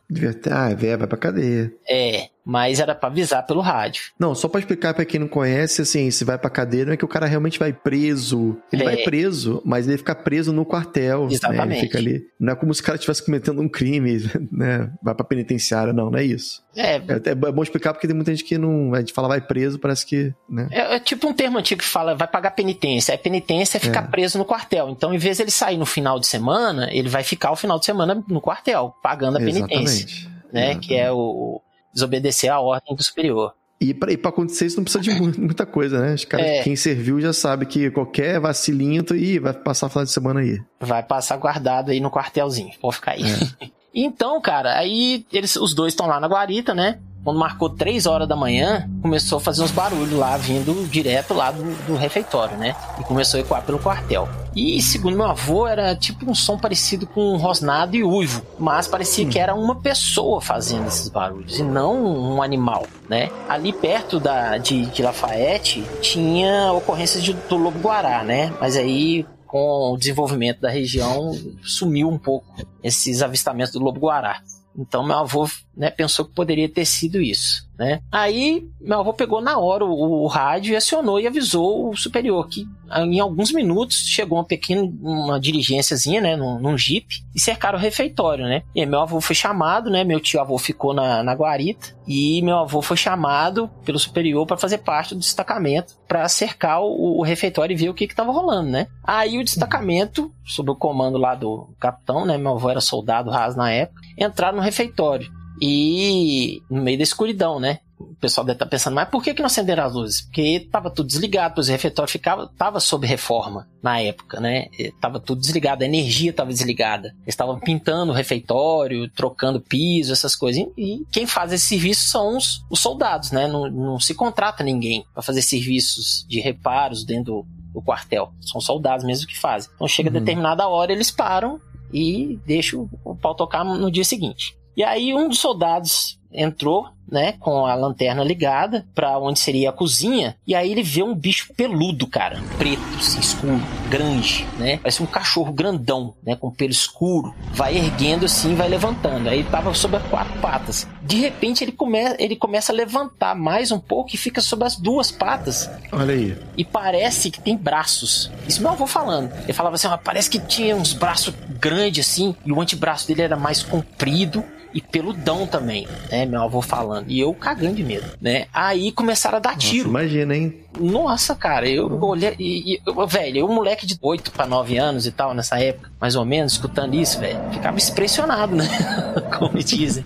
Ah, 0.50 0.70
é, 0.70 0.96
vai 0.96 1.06
pra 1.06 1.16
cadeia. 1.16 1.72
É, 1.88 2.28
mas 2.44 2.78
era 2.78 2.94
para 2.94 3.08
avisar 3.08 3.46
pelo 3.46 3.60
rádio. 3.60 4.04
Não, 4.18 4.34
só 4.34 4.48
para 4.48 4.60
explicar 4.60 4.92
para 4.94 5.04
quem 5.04 5.18
não 5.18 5.28
conhece, 5.28 5.82
assim, 5.82 6.10
se 6.10 6.24
vai 6.24 6.36
para 6.36 6.50
cadeia 6.50 6.84
não 6.84 6.92
é 6.92 6.96
que 6.96 7.04
o 7.04 7.08
cara 7.08 7.26
realmente 7.26 7.58
vai 7.58 7.72
preso. 7.72 8.56
Ele 8.72 8.82
é. 8.82 8.84
vai 8.84 8.96
preso, 8.98 9.62
mas 9.64 9.88
ele 9.88 9.96
fica 9.96 10.14
preso 10.14 10.52
no 10.52 10.64
quartel, 10.64 11.28
Exatamente. 11.30 11.68
Né? 11.68 11.76
Ele 11.76 11.86
fica 11.86 11.98
ali. 11.98 12.22
Não 12.38 12.52
é 12.52 12.56
como 12.56 12.74
se 12.74 12.80
o 12.80 12.84
cara 12.84 12.96
estivesse 12.96 13.24
cometendo 13.24 13.60
um 13.60 13.68
crime, 13.68 14.30
né? 14.52 14.90
Vai 15.02 15.14
pra 15.14 15.24
penitenciária, 15.24 15.92
não, 15.92 16.10
não 16.10 16.18
é 16.18 16.24
isso. 16.24 16.62
É. 16.76 16.96
É, 16.96 17.00
é 17.26 17.34
bom 17.34 17.62
explicar 17.62 17.92
porque 17.92 18.06
tem 18.06 18.14
muita 18.14 18.30
gente 18.30 18.44
que 18.44 18.58
não. 18.58 18.92
A 18.94 19.00
gente 19.00 19.12
fala 19.12 19.28
vai 19.28 19.40
preso, 19.40 19.78
parece 19.78 20.04
que. 20.04 20.34
Né? 20.48 20.68
É, 20.70 20.96
é 20.96 21.00
tipo 21.00 21.26
um 21.26 21.32
termo 21.32 21.58
antigo 21.58 21.80
que 21.80 21.86
fala 21.86 22.14
vai 22.14 22.28
pagar 22.28 22.50
penitência. 22.50 23.14
A 23.14 23.18
penitência 23.18 23.78
é 23.78 23.80
ficar 23.80 24.04
é. 24.04 24.06
preso 24.08 24.38
no 24.38 24.44
quartel. 24.44 24.90
Então, 24.90 25.14
em 25.14 25.18
vez 25.18 25.38
de 25.38 25.44
ele 25.44 25.50
sair 25.50 25.76
no 25.76 25.86
final 25.86 26.18
de 26.20 26.26
semana, 26.26 26.88
ele 26.92 27.08
vai 27.08 27.22
ficar 27.22 27.52
o 27.52 27.56
final 27.56 27.78
de 27.78 27.86
semana 27.86 28.22
no 28.28 28.40
quartel, 28.40 28.94
pagando 29.02 29.36
a 29.36 29.40
penitência. 29.40 30.04
Exatamente. 30.04 30.28
Né? 30.52 30.64
Exatamente. 30.64 30.88
Que 30.88 30.94
é 30.94 31.10
o 31.10 31.60
desobedecer 31.94 32.52
a 32.52 32.60
ordem 32.60 32.94
do 32.94 33.02
superior. 33.02 33.54
E 33.80 33.92
para 33.92 34.12
acontecer 34.28 34.66
isso 34.66 34.76
não 34.76 34.84
precisa 34.84 35.02
de 35.02 35.10
muita 35.38 35.66
coisa, 35.66 36.00
né? 36.00 36.14
Os 36.14 36.24
caras, 36.24 36.46
é. 36.46 36.62
Quem 36.62 36.76
serviu 36.76 37.20
já 37.20 37.32
sabe 37.32 37.66
que 37.66 37.90
qualquer 37.90 38.40
vacilinho, 38.40 39.04
ih, 39.14 39.38
vai 39.38 39.52
passar 39.52 39.86
o 39.86 39.90
final 39.90 40.04
de 40.04 40.10
semana 40.10 40.40
aí. 40.40 40.60
Vai 40.80 41.02
passar 41.02 41.36
guardado 41.36 41.90
aí 41.90 42.00
no 42.00 42.10
quartelzinho, 42.10 42.70
pode 42.80 42.96
ficar 42.96 43.12
aí. 43.12 43.24
É. 43.24 43.68
então, 43.94 44.40
cara, 44.40 44.78
aí 44.78 45.26
eles, 45.32 45.56
os 45.56 45.74
dois 45.74 45.92
estão 45.92 46.06
lá 46.06 46.18
na 46.18 46.28
guarita, 46.28 46.74
né? 46.74 46.98
Quando 47.24 47.40
marcou 47.40 47.70
3 47.70 48.04
horas 48.04 48.28
da 48.28 48.36
manhã, 48.36 48.88
começou 49.00 49.38
a 49.38 49.40
fazer 49.40 49.62
uns 49.62 49.70
barulhos 49.70 50.12
lá, 50.12 50.36
vindo 50.36 50.86
direto 50.88 51.32
lá 51.32 51.50
do, 51.50 51.64
do 51.86 51.96
refeitório, 51.96 52.56
né? 52.58 52.76
E 53.00 53.02
começou 53.02 53.38
a 53.38 53.40
ecoar 53.40 53.62
pelo 53.62 53.78
quartel. 53.78 54.28
E 54.54 54.80
segundo 54.80 55.16
meu 55.16 55.26
avô, 55.26 55.66
era 55.66 55.96
tipo 55.96 56.30
um 56.30 56.34
som 56.34 56.58
parecido 56.58 57.06
com 57.06 57.32
um 57.32 57.36
rosnado 57.36 57.96
e 57.96 58.04
uivo, 58.04 58.42
mas 58.58 58.86
parecia 58.86 59.26
hum. 59.26 59.30
que 59.30 59.38
era 59.38 59.54
uma 59.54 59.76
pessoa 59.76 60.40
fazendo 60.40 60.86
esses 60.86 61.08
barulhos 61.08 61.58
e 61.58 61.62
não 61.62 62.04
um 62.04 62.42
animal, 62.42 62.86
né? 63.08 63.30
Ali 63.48 63.72
perto 63.72 64.20
da, 64.20 64.58
de, 64.58 64.86
de 64.86 65.02
Lafayette 65.02 65.82
tinha 66.00 66.72
ocorrências 66.72 67.22
de, 67.22 67.32
do 67.32 67.56
lobo-guará, 67.56 68.22
né? 68.22 68.52
Mas 68.60 68.76
aí 68.76 69.26
com 69.46 69.92
o 69.92 69.96
desenvolvimento 69.96 70.60
da 70.60 70.68
região 70.68 71.32
sumiu 71.62 72.08
um 72.08 72.18
pouco 72.18 72.46
esses 72.82 73.22
avistamentos 73.22 73.72
do 73.72 73.78
lobo-guará. 73.78 74.40
Então 74.76 75.04
meu 75.04 75.18
avô 75.18 75.48
né, 75.76 75.90
pensou 75.90 76.24
que 76.24 76.32
poderia 76.32 76.68
ter 76.68 76.84
sido 76.84 77.20
isso. 77.20 77.63
Né? 77.78 78.00
Aí 78.10 78.66
meu 78.80 79.00
avô 79.00 79.12
pegou 79.12 79.40
na 79.40 79.58
hora 79.58 79.84
o, 79.84 80.22
o, 80.22 80.26
rádio 80.26 80.72
e 80.72 80.76
acionou 80.76 81.18
e 81.18 81.26
avisou 81.26 81.90
o 81.90 81.96
superior 81.96 82.46
que 82.48 82.66
em 82.96 83.18
alguns 83.18 83.52
minutos 83.52 83.96
chegou 84.06 84.38
uma 84.38 84.44
pequena 84.44 84.82
uma 85.02 85.40
diligênciazinha, 85.40 86.20
né, 86.20 86.36
num, 86.36 86.60
num 86.60 86.78
jipe 86.78 87.24
e 87.34 87.40
cercaram 87.40 87.78
o 87.78 87.80
refeitório, 87.80 88.44
né? 88.44 88.62
E 88.74 88.86
meu 88.86 89.00
avô 89.00 89.20
foi 89.20 89.34
chamado, 89.34 89.90
né? 89.90 90.04
Meu 90.04 90.20
tio 90.20 90.40
avô 90.40 90.56
ficou 90.58 90.94
na, 90.94 91.22
na 91.22 91.32
guarita 91.34 91.96
e 92.06 92.40
meu 92.42 92.58
avô 92.58 92.80
foi 92.80 92.96
chamado 92.96 93.68
pelo 93.84 93.98
superior 93.98 94.46
para 94.46 94.56
fazer 94.56 94.78
parte 94.78 95.14
do 95.14 95.20
destacamento 95.20 95.94
para 96.06 96.28
cercar 96.28 96.80
o, 96.82 97.18
o, 97.18 97.22
refeitório 97.22 97.74
e 97.74 97.76
ver 97.76 97.88
o 97.88 97.94
que 97.94 98.04
estava 98.04 98.30
rolando, 98.30 98.70
né? 98.70 98.86
Aí 99.02 99.38
o 99.38 99.44
destacamento, 99.44 100.30
sob 100.44 100.70
o 100.70 100.76
comando 100.76 101.18
lá 101.18 101.34
do 101.34 101.68
capitão, 101.80 102.24
né? 102.24 102.38
Meu 102.38 102.52
avô 102.52 102.70
era 102.70 102.80
soldado 102.80 103.30
raso 103.30 103.56
na 103.56 103.70
época, 103.70 104.00
entraram 104.18 104.58
no 104.58 104.62
refeitório. 104.62 105.28
E 105.60 106.62
no 106.70 106.82
meio 106.82 106.98
da 106.98 107.04
escuridão, 107.04 107.60
né? 107.60 107.80
O 107.98 108.14
pessoal 108.16 108.44
deve 108.44 108.56
estar 108.56 108.64
tá 108.64 108.70
pensando, 108.70 108.94
mas 108.94 109.08
por 109.08 109.22
que, 109.22 109.32
que 109.32 109.40
não 109.40 109.46
acenderam 109.46 109.84
as 109.84 109.94
luzes? 109.94 110.22
Porque 110.22 110.40
estava 110.40 110.90
tudo 110.90 111.06
desligado, 111.06 111.54
pois 111.54 111.68
o 111.68 111.70
refeitório 111.70 112.10
ficava, 112.10 112.44
estava 112.44 112.80
sob 112.80 113.06
reforma 113.06 113.68
na 113.82 114.00
época, 114.00 114.40
né? 114.40 114.66
Estava 114.78 115.20
tudo 115.20 115.40
desligado, 115.40 115.84
a 115.84 115.86
energia 115.86 116.30
estava 116.30 116.50
desligada. 116.50 117.08
Eles 117.22 117.28
estavam 117.34 117.58
pintando 117.58 118.12
o 118.12 118.14
refeitório, 118.14 119.08
trocando 119.10 119.60
piso, 119.60 120.12
essas 120.12 120.34
coisas. 120.34 120.64
E 120.76 121.04
quem 121.12 121.26
faz 121.26 121.52
esse 121.52 121.66
serviço 121.66 122.08
são 122.08 122.36
os, 122.36 122.64
os 122.68 122.80
soldados, 122.80 123.30
né? 123.30 123.46
Não, 123.46 123.70
não 123.70 124.00
se 124.00 124.14
contrata 124.14 124.64
ninguém 124.64 125.04
para 125.14 125.22
fazer 125.22 125.42
serviços 125.42 126.26
de 126.28 126.40
reparos 126.40 127.04
dentro 127.04 127.24
do, 127.24 127.46
do 127.74 127.82
quartel. 127.82 128.32
São 128.40 128.60
soldados 128.60 129.04
mesmo 129.04 129.26
que 129.26 129.38
fazem. 129.38 129.70
Então 129.74 129.86
chega 129.86 130.08
uhum. 130.08 130.18
determinada 130.18 130.66
hora, 130.66 130.92
eles 130.92 131.10
param 131.12 131.60
e 131.92 132.40
deixam 132.44 132.90
o 133.04 133.14
pau 133.14 133.36
tocar 133.36 133.64
no 133.64 133.90
dia 133.90 134.04
seguinte. 134.04 134.56
E 134.76 134.82
aí 134.82 135.14
um 135.14 135.28
dos 135.28 135.38
soldados 135.38 136.18
entrou, 136.32 136.88
né, 137.08 137.34
com 137.38 137.64
a 137.64 137.74
lanterna 137.74 138.24
ligada 138.24 138.84
para 138.94 139.18
onde 139.18 139.38
seria 139.38 139.70
a 139.70 139.72
cozinha, 139.72 140.36
e 140.46 140.54
aí 140.54 140.72
ele 140.72 140.82
vê 140.82 141.02
um 141.02 141.14
bicho 141.14 141.52
peludo, 141.54 142.06
cara, 142.08 142.42
preto, 142.58 142.82
assim, 142.98 143.20
escuro, 143.20 143.62
grande, 143.88 144.44
né? 144.58 144.78
Parece 144.78 145.02
um 145.02 145.06
cachorro 145.06 145.52
grandão, 145.52 146.14
né, 146.26 146.34
com 146.34 146.50
pelo 146.50 146.72
escuro, 146.72 147.32
vai 147.52 147.76
erguendo 147.76 148.24
assim, 148.24 148.54
vai 148.56 148.68
levantando. 148.68 149.28
Aí 149.28 149.44
tava 149.44 149.72
sobre 149.74 149.98
as 149.98 150.06
quatro 150.06 150.40
patas. 150.40 150.88
De 151.02 151.20
repente 151.20 151.62
ele, 151.62 151.72
come 151.72 151.98
ele 152.18 152.34
começa 152.34 152.72
a 152.72 152.74
levantar 152.74 153.36
mais 153.36 153.70
um 153.70 153.78
pouco 153.78 154.10
e 154.14 154.18
fica 154.18 154.40
sobre 154.40 154.66
as 154.66 154.76
duas 154.76 155.12
patas. 155.12 155.70
Olha 155.92 156.14
aí. 156.14 156.36
E 156.56 156.64
parece 156.64 157.30
que 157.30 157.40
tem 157.40 157.56
braços. 157.56 158.30
Isso 158.48 158.60
meu 158.60 158.72
avô 158.72 158.86
falando. 158.86 159.30
Ele 159.44 159.52
falava 159.52 159.76
assim, 159.76 159.88
parece 160.02 160.28
que 160.28 160.40
tinha 160.40 160.74
uns 160.74 160.92
braços 160.92 161.32
grandes 161.60 162.08
assim, 162.08 162.34
e 162.44 162.50
o 162.50 162.60
antebraço 162.60 163.06
dele 163.06 163.22
era 163.22 163.36
mais 163.36 163.62
comprido 163.62 164.42
e 164.74 164.80
peludão 164.80 165.46
também, 165.46 165.86
né? 166.10 166.26
Meu 166.26 166.42
avô 166.42 166.60
falando. 166.60 167.08
E 167.08 167.20
eu 167.20 167.32
cagando 167.32 167.76
de 167.76 167.84
medo, 167.84 168.06
né? 168.20 168.46
Aí 168.52 168.90
começaram 168.90 169.36
a 169.36 169.40
dar 169.40 169.54
Nossa, 169.54 169.66
tiro. 169.68 169.88
Imagina, 169.88 170.36
hein? 170.36 170.54
Nossa, 170.78 171.34
cara, 171.34 171.68
eu 171.68 172.02
olhei. 172.02 172.34
E, 172.38 172.74
e, 172.74 172.80
velho, 173.06 173.38
eu, 173.38 173.46
um 173.46 173.54
moleque 173.54 173.86
de 173.86 173.96
8 174.02 174.32
para 174.32 174.46
9 174.46 174.76
anos 174.76 175.06
e 175.06 175.12
tal, 175.12 175.32
nessa 175.32 175.60
época, 175.60 175.90
mais 176.00 176.16
ou 176.16 176.24
menos, 176.24 176.54
escutando 176.54 176.94
isso, 176.94 177.20
velho, 177.20 177.38
ficava 177.52 177.78
impressionado, 177.78 178.56
né? 178.56 178.66
Como 179.38 179.58
dizem. 179.58 180.04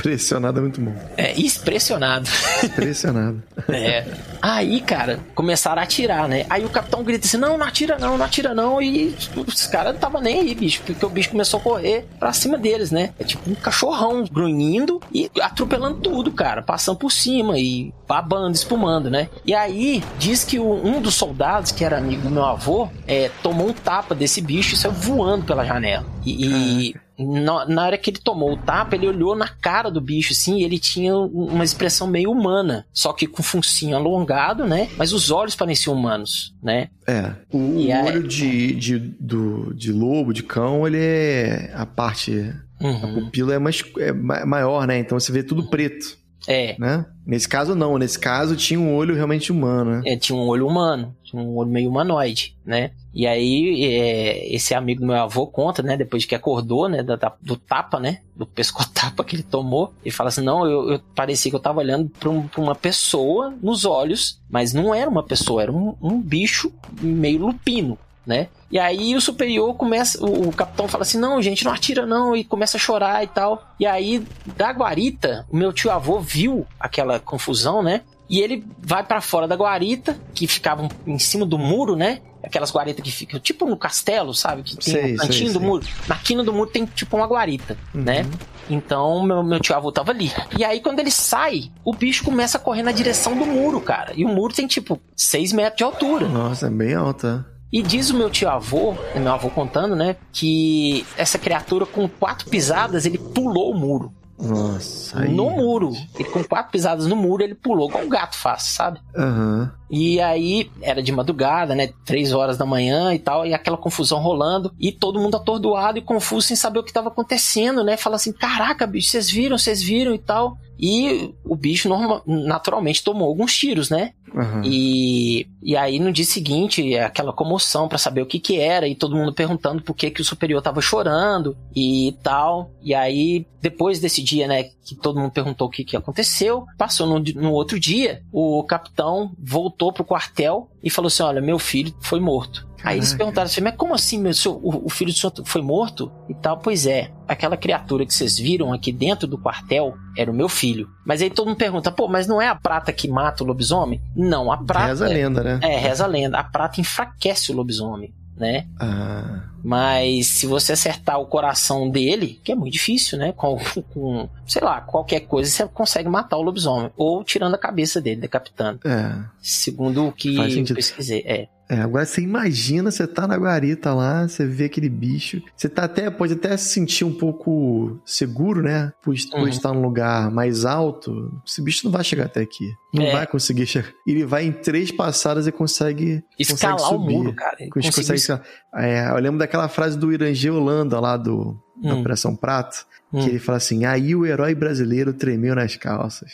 Impressionado 0.00 0.58
é 0.58 0.62
muito 0.62 0.80
bom. 0.80 0.94
É, 1.16 1.38
expressionado. 1.38 2.28
Expressionado. 2.62 3.42
é. 3.68 4.06
Aí, 4.40 4.80
cara, 4.80 5.20
começaram 5.34 5.80
a 5.80 5.84
atirar, 5.84 6.26
né? 6.26 6.46
Aí 6.48 6.64
o 6.64 6.70
capitão 6.70 7.04
grita 7.04 7.26
assim: 7.26 7.36
não, 7.36 7.58
não 7.58 7.66
atira 7.66 7.98
não, 7.98 8.16
não 8.16 8.24
atira 8.24 8.54
não. 8.54 8.80
E 8.80 9.14
os 9.36 9.66
caras 9.66 9.88
não 9.88 9.96
estavam 9.96 10.20
nem 10.20 10.40
aí, 10.40 10.54
bicho, 10.54 10.82
porque 10.84 11.04
o 11.04 11.10
bicho 11.10 11.30
começou 11.30 11.60
a 11.60 11.62
correr 11.62 12.06
pra 12.18 12.32
cima 12.32 12.56
deles, 12.56 12.90
né? 12.90 13.12
É 13.18 13.24
tipo 13.24 13.48
um 13.50 13.54
cachorrão 13.54 14.24
grunhindo 14.24 15.00
e 15.12 15.30
atropelando 15.40 15.98
tudo, 15.98 16.32
cara, 16.32 16.62
passando 16.62 16.96
por 16.96 17.12
cima 17.12 17.58
e 17.58 17.92
babando, 18.08 18.52
espumando, 18.52 19.10
né? 19.10 19.28
E 19.44 19.54
aí, 19.54 20.02
diz 20.18 20.44
que 20.44 20.58
o, 20.58 20.84
um 20.84 21.00
dos 21.00 21.14
soldados, 21.14 21.70
que 21.70 21.84
era 21.84 21.98
amigo 21.98 22.22
do 22.22 22.30
meu 22.30 22.44
avô, 22.44 22.88
é, 23.06 23.30
tomou 23.42 23.68
um 23.68 23.72
tapa 23.72 24.14
desse 24.14 24.40
bicho 24.40 24.74
e 24.74 24.78
saiu 24.78 24.92
voando 24.92 25.44
pela 25.44 25.64
janela. 25.64 26.06
E, 26.24 26.88
e 26.88 26.94
na, 27.20 27.84
hora 27.84 27.98
que 27.98 28.10
ele 28.10 28.18
tomou 28.18 28.52
o 28.52 28.56
tapa, 28.56 28.96
ele 28.96 29.06
olhou 29.06 29.36
na 29.36 29.48
cara 29.48 29.90
do 29.90 30.00
bicho, 30.00 30.32
assim, 30.32 30.58
e 30.58 30.64
ele 30.64 30.78
tinha 30.78 31.14
uma 31.16 31.64
expressão 31.64 32.06
meio 32.06 32.30
humana, 32.30 32.86
só 32.92 33.12
que 33.12 33.26
com 33.26 33.42
focinho 33.42 33.96
alongado, 33.96 34.66
né? 34.66 34.88
Mas 34.96 35.12
os 35.12 35.30
olhos 35.30 35.54
pareciam 35.54 35.94
humanos, 35.94 36.54
né? 36.62 36.88
É. 37.06 37.32
O, 37.52 37.58
o 37.58 38.06
olho 38.06 38.22
de, 38.26 38.74
de, 38.74 38.98
do, 38.98 39.74
de 39.74 39.92
lobo, 39.92 40.32
de 40.32 40.42
cão, 40.42 40.86
ele 40.86 40.98
é 40.98 41.72
a 41.74 41.84
parte. 41.84 42.54
Uhum. 42.80 42.96
A 42.96 43.08
pupila 43.14 43.54
é, 43.54 43.58
mais, 43.58 43.84
é 43.98 44.12
maior, 44.12 44.86
né? 44.86 44.98
Então 44.98 45.18
você 45.18 45.30
vê 45.30 45.42
tudo 45.42 45.68
preto. 45.68 46.18
É. 46.48 46.74
Né? 46.78 47.04
Nesse 47.26 47.48
caso, 47.48 47.74
não. 47.74 47.98
Nesse 47.98 48.18
caso, 48.18 48.56
tinha 48.56 48.80
um 48.80 48.94
olho 48.94 49.14
realmente 49.14 49.52
humano, 49.52 49.90
né? 49.90 50.02
É, 50.06 50.16
tinha 50.16 50.36
um 50.36 50.46
olho 50.46 50.66
humano. 50.66 51.14
Tinha 51.22 51.42
um 51.42 51.54
olho 51.54 51.70
meio 51.70 51.90
humanoide, 51.90 52.56
né? 52.64 52.92
E 53.12 53.26
aí, 53.26 53.84
é, 53.84 54.54
esse 54.54 54.74
amigo 54.74 55.04
meu 55.04 55.16
avô 55.16 55.46
conta, 55.46 55.82
né? 55.82 55.96
Depois 55.96 56.24
que 56.24 56.34
acordou, 56.34 56.88
né? 56.88 57.02
Da, 57.02 57.16
da, 57.16 57.32
do 57.40 57.56
tapa, 57.56 57.98
né? 57.98 58.20
Do 58.36 58.46
pescotapa 58.46 59.22
que 59.24 59.36
ele 59.36 59.42
tomou. 59.42 59.92
Ele 60.04 60.14
fala 60.14 60.28
assim, 60.28 60.42
não, 60.42 60.66
eu, 60.66 60.92
eu 60.92 61.00
parecia 61.14 61.50
que 61.50 61.56
eu 61.56 61.60
tava 61.60 61.80
olhando 61.80 62.08
pra, 62.08 62.30
um, 62.30 62.46
pra, 62.46 62.60
uma 62.60 62.74
pessoa 62.74 63.52
nos 63.62 63.84
olhos. 63.84 64.40
Mas 64.48 64.72
não 64.72 64.94
era 64.94 65.10
uma 65.10 65.22
pessoa, 65.22 65.62
era 65.62 65.72
um, 65.72 65.96
um 66.00 66.20
bicho 66.20 66.72
meio 67.00 67.46
lupino, 67.46 67.98
né? 68.24 68.48
E 68.70 68.78
aí 68.78 69.16
o 69.16 69.20
superior 69.20 69.74
começa, 69.74 70.24
o, 70.24 70.52
capitão 70.52 70.86
fala 70.86 71.02
assim: 71.02 71.18
"Não, 71.18 71.42
gente, 71.42 71.64
não 71.64 71.72
atira 71.72 72.06
não", 72.06 72.36
e 72.36 72.44
começa 72.44 72.76
a 72.76 72.80
chorar 72.80 73.24
e 73.24 73.26
tal. 73.26 73.74
E 73.80 73.86
aí 73.86 74.24
da 74.56 74.72
guarita, 74.72 75.44
o 75.50 75.56
meu 75.56 75.72
tio 75.72 75.90
avô 75.90 76.20
viu 76.20 76.66
aquela 76.78 77.18
confusão, 77.18 77.82
né? 77.82 78.02
E 78.30 78.40
ele 78.40 78.64
vai 78.78 79.02
para 79.02 79.20
fora 79.20 79.48
da 79.48 79.56
guarita, 79.56 80.16
que 80.32 80.46
ficava 80.46 80.88
em 81.04 81.18
cima 81.18 81.44
do 81.44 81.58
muro, 81.58 81.96
né? 81.96 82.20
Aquelas 82.44 82.70
guaritas 82.70 83.02
que 83.02 83.10
ficam 83.10 83.40
tipo 83.40 83.66
no 83.66 83.76
castelo, 83.76 84.32
sabe? 84.32 84.62
Que 84.62 84.76
tem 84.76 84.94
sei, 84.94 85.14
um 85.14 85.16
cantinho 85.16 85.50
sei, 85.50 85.52
do 85.52 85.58
sei. 85.58 85.68
muro. 85.68 85.86
Na 86.06 86.16
quina 86.16 86.44
do 86.44 86.52
muro 86.52 86.70
tem 86.70 86.86
tipo 86.86 87.16
uma 87.16 87.26
guarita, 87.26 87.76
uhum. 87.92 88.02
né? 88.02 88.24
Então 88.70 89.24
meu, 89.24 89.42
meu 89.42 89.58
tio 89.58 89.74
avô 89.74 89.90
tava 89.90 90.12
ali. 90.12 90.32
E 90.56 90.64
aí 90.64 90.80
quando 90.80 91.00
ele 91.00 91.10
sai, 91.10 91.72
o 91.84 91.92
bicho 91.92 92.22
começa 92.22 92.56
a 92.56 92.60
correr 92.60 92.84
na 92.84 92.92
direção 92.92 93.36
do 93.36 93.44
muro, 93.44 93.80
cara. 93.80 94.12
E 94.14 94.24
o 94.24 94.28
muro 94.28 94.54
tem 94.54 94.68
tipo 94.68 95.00
6 95.16 95.52
metros 95.52 95.78
de 95.78 95.84
altura. 95.84 96.28
Nossa, 96.28 96.68
é 96.68 96.70
bem 96.70 96.94
alta. 96.94 97.44
E 97.72 97.82
diz 97.82 98.10
o 98.10 98.16
meu 98.16 98.30
tio 98.30 98.48
avô, 98.48 98.94
meu 99.14 99.32
avô 99.32 99.48
contando, 99.50 99.94
né, 99.94 100.16
que 100.32 101.06
essa 101.16 101.38
criatura 101.38 101.86
com 101.86 102.08
quatro 102.08 102.48
pisadas 102.48 103.06
ele 103.06 103.18
pulou 103.18 103.72
o 103.72 103.78
muro. 103.78 104.12
Nossa. 104.40 105.20
Aí... 105.20 105.34
No 105.34 105.50
muro. 105.50 105.92
Ele 106.14 106.28
com 106.28 106.42
quatro 106.42 106.72
pisadas 106.72 107.06
no 107.06 107.16
muro, 107.16 107.42
ele 107.42 107.54
pulou 107.54 107.90
como 107.90 108.04
um 108.04 108.08
gato 108.08 108.36
faz, 108.36 108.62
sabe? 108.62 109.00
Uhum. 109.14 109.68
E 109.90 110.20
aí, 110.20 110.70
era 110.80 111.02
de 111.02 111.12
madrugada, 111.12 111.74
né? 111.74 111.90
Três 112.04 112.32
horas 112.32 112.56
da 112.56 112.64
manhã 112.64 113.12
e 113.12 113.18
tal, 113.18 113.46
e 113.46 113.52
aquela 113.52 113.76
confusão 113.76 114.20
rolando, 114.20 114.72
e 114.78 114.92
todo 114.92 115.20
mundo 115.20 115.36
atordoado 115.36 115.98
e 115.98 116.02
confuso 116.02 116.46
sem 116.46 116.56
saber 116.56 116.78
o 116.78 116.82
que 116.82 116.90
estava 116.90 117.08
acontecendo, 117.08 117.84
né? 117.84 117.96
Fala 117.96 118.16
assim: 118.16 118.32
caraca, 118.32 118.86
bicho, 118.86 119.10
vocês 119.10 119.30
viram, 119.30 119.58
vocês 119.58 119.82
viram 119.82 120.14
e 120.14 120.18
tal. 120.18 120.56
E 120.80 121.34
o 121.44 121.54
bicho 121.54 121.90
normal, 121.90 122.22
naturalmente 122.26 123.04
tomou 123.04 123.28
alguns 123.28 123.54
tiros, 123.54 123.90
né? 123.90 124.14
Uhum. 124.34 124.62
E, 124.64 125.46
e 125.62 125.76
aí 125.76 125.98
no 125.98 126.10
dia 126.10 126.24
seguinte, 126.24 126.96
aquela 126.96 127.32
comoção 127.32 127.86
para 127.86 127.98
saber 127.98 128.22
o 128.22 128.26
que 128.26 128.38
que 128.38 128.58
era, 128.58 128.88
e 128.88 128.94
todo 128.94 129.14
mundo 129.14 129.34
perguntando 129.34 129.82
por 129.82 129.94
que 129.94 130.10
que 130.10 130.22
o 130.22 130.24
superior 130.24 130.62
tava 130.62 130.80
chorando 130.80 131.54
e 131.76 132.16
tal. 132.22 132.70
E 132.82 132.94
aí, 132.94 133.46
depois 133.60 134.00
desse 134.00 134.22
dia, 134.22 134.48
né, 134.48 134.64
que 134.82 134.94
todo 134.94 135.20
mundo 135.20 135.32
perguntou 135.32 135.68
o 135.68 135.70
que 135.70 135.84
que 135.84 135.96
aconteceu, 135.96 136.64
passou 136.78 137.06
no, 137.06 137.18
no 137.18 137.52
outro 137.52 137.78
dia, 137.78 138.22
o 138.32 138.64
capitão 138.64 139.32
voltou 139.38 139.92
pro 139.92 140.04
quartel 140.04 140.70
e 140.82 140.88
falou 140.88 141.08
assim: 141.08 141.22
Olha, 141.22 141.42
meu 141.42 141.58
filho 141.58 141.94
foi 142.00 142.20
morto. 142.20 142.70
Aí 142.82 142.96
eles 142.96 143.12
perguntaram 143.12 143.46
assim, 143.46 143.60
mas 143.60 143.76
como 143.76 143.94
assim, 143.94 144.18
meu 144.18 144.32
senhor, 144.32 144.58
o, 144.62 144.86
o, 144.86 144.88
filho 144.88 145.12
do 145.12 145.18
senhor 145.18 145.32
foi 145.44 145.60
morto? 145.60 146.10
E 146.28 146.34
tal, 146.34 146.58
pois 146.58 146.86
é, 146.86 147.12
aquela 147.28 147.56
criatura 147.56 148.06
que 148.06 148.14
vocês 148.14 148.38
viram 148.38 148.72
aqui 148.72 148.90
dentro 148.90 149.26
do 149.26 149.36
quartel 149.36 149.94
era 150.20 150.30
o 150.30 150.34
meu 150.34 150.48
filho. 150.48 150.88
Mas 151.04 151.22
aí 151.22 151.30
todo 151.30 151.48
mundo 151.48 151.56
pergunta, 151.56 151.90
pô, 151.90 152.08
mas 152.08 152.26
não 152.26 152.40
é 152.40 152.48
a 152.48 152.54
prata 152.54 152.92
que 152.92 153.08
mata 153.08 153.42
o 153.42 153.46
lobisomem? 153.46 154.00
Não, 154.14 154.50
a 154.52 154.58
prata. 154.58 154.86
Reza 154.86 155.06
a 155.06 155.08
lenda, 155.08 155.42
né? 155.42 155.60
É, 155.62 155.78
reza 155.78 156.04
a 156.04 156.06
lenda. 156.06 156.38
A 156.38 156.44
prata 156.44 156.80
enfraquece 156.80 157.52
o 157.52 157.56
lobisomem 157.56 158.12
né? 158.40 158.66
Ah. 158.80 159.42
Mas 159.62 160.26
se 160.28 160.46
você 160.46 160.72
acertar 160.72 161.20
o 161.20 161.26
coração 161.26 161.90
dele, 161.90 162.40
que 162.42 162.50
é 162.50 162.54
muito 162.54 162.72
difícil, 162.72 163.18
né? 163.18 163.32
Com, 163.32 163.58
com, 163.92 164.28
sei 164.46 164.62
lá, 164.62 164.80
qualquer 164.80 165.20
coisa, 165.20 165.50
você 165.50 165.68
consegue 165.68 166.08
matar 166.08 166.38
o 166.38 166.42
lobisomem. 166.42 166.90
Ou 166.96 167.22
tirando 167.22 167.54
a 167.54 167.58
cabeça 167.58 168.00
dele, 168.00 168.22
decapitando. 168.22 168.80
É. 168.88 169.22
Segundo 169.42 170.06
o 170.06 170.12
que 170.12 170.36
eu 170.36 170.74
pesquisei. 170.74 171.22
É. 171.26 171.48
É, 171.70 171.82
agora 171.82 172.04
você 172.04 172.20
imagina, 172.20 172.90
você 172.90 173.06
tá 173.06 173.28
na 173.28 173.36
guarita 173.36 173.94
lá, 173.94 174.26
você 174.26 174.44
vê 174.44 174.64
aquele 174.64 174.88
bicho. 174.88 175.40
Você 175.54 175.68
tá 175.68 175.84
até, 175.84 176.10
pode 176.10 176.32
até 176.32 176.56
se 176.56 176.70
sentir 176.70 177.04
um 177.04 177.14
pouco 177.14 177.96
seguro, 178.04 178.60
né? 178.60 178.92
Por, 179.00 179.14
uhum. 179.34 179.46
estar 179.46 179.72
num 179.72 179.80
lugar 179.80 180.32
mais 180.32 180.64
alto. 180.64 181.32
Esse 181.46 181.62
bicho 181.62 181.84
não 181.84 181.92
vai 181.92 182.02
chegar 182.02 182.24
até 182.24 182.40
aqui. 182.40 182.74
Não 182.92 183.04
é. 183.04 183.12
vai 183.12 183.26
conseguir 183.28 183.66
chegar. 183.66 183.92
Ele 184.04 184.24
vai 184.24 184.46
em 184.46 184.50
três 184.50 184.90
passadas 184.90 185.46
e 185.46 185.52
consegue. 185.52 186.24
Escalar 186.36 186.76
consegue 186.76 186.90
subir. 186.90 187.14
o 187.14 187.18
muro, 187.18 187.34
cara. 187.34 187.56
Consegue, 187.72 187.94
consegue 187.94 188.42
é, 188.74 189.08
eu 189.08 189.18
lembro 189.18 189.38
daquela 189.38 189.68
frase 189.68 189.96
do 189.96 190.12
Irangê 190.12 190.50
Holanda 190.50 190.98
lá 190.98 191.16
do 191.16 191.56
na 191.80 191.94
Hum. 191.94 192.00
Operação 192.00 192.36
Prato, 192.36 192.86
Hum. 193.12 193.20
que 193.24 193.28
ele 193.28 193.38
fala 193.38 193.58
assim: 193.58 193.84
aí 193.84 194.14
o 194.14 194.24
herói 194.24 194.54
brasileiro 194.54 195.12
tremeu 195.12 195.54
nas 195.54 195.76
calças. 195.76 196.30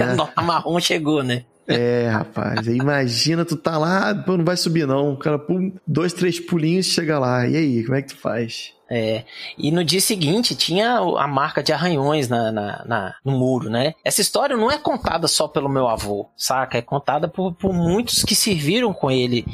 A 0.00 0.06
né? 0.06 0.14
nota 0.14 0.40
marrom 0.42 0.80
chegou, 0.80 1.22
né? 1.22 1.44
É, 1.68 2.08
rapaz, 2.08 2.66
imagina, 2.66 3.44
tu 3.44 3.56
tá 3.56 3.78
lá, 3.78 4.12
pô, 4.14 4.36
não 4.36 4.44
vai 4.44 4.56
subir 4.56 4.84
não. 4.86 5.12
O 5.12 5.16
cara, 5.16 5.38
pum, 5.38 5.72
dois, 5.86 6.12
três 6.12 6.40
pulinhos 6.40 6.86
chega 6.86 7.18
lá. 7.20 7.46
E 7.46 7.56
aí, 7.56 7.84
como 7.84 7.94
é 7.96 8.02
que 8.02 8.08
tu 8.08 8.16
faz? 8.16 8.72
É, 8.94 9.24
e 9.56 9.70
no 9.70 9.82
dia 9.82 10.02
seguinte 10.02 10.54
tinha 10.54 10.98
a 10.98 11.26
marca 11.26 11.62
de 11.62 11.72
arranhões 11.72 12.28
na, 12.28 12.52
na- 12.52 12.84
na- 12.84 13.14
no 13.24 13.32
muro, 13.32 13.70
né? 13.70 13.94
Essa 14.04 14.20
história 14.20 14.54
não 14.54 14.70
é 14.70 14.76
contada 14.76 15.26
só 15.26 15.48
pelo 15.48 15.66
meu 15.68 15.88
avô, 15.88 16.28
saca? 16.36 16.76
É 16.76 16.82
contada 16.82 17.26
por, 17.26 17.54
por 17.54 17.72
muitos 17.72 18.22
que 18.22 18.34
serviram 18.34 18.92
com 18.92 19.10
ele 19.10 19.46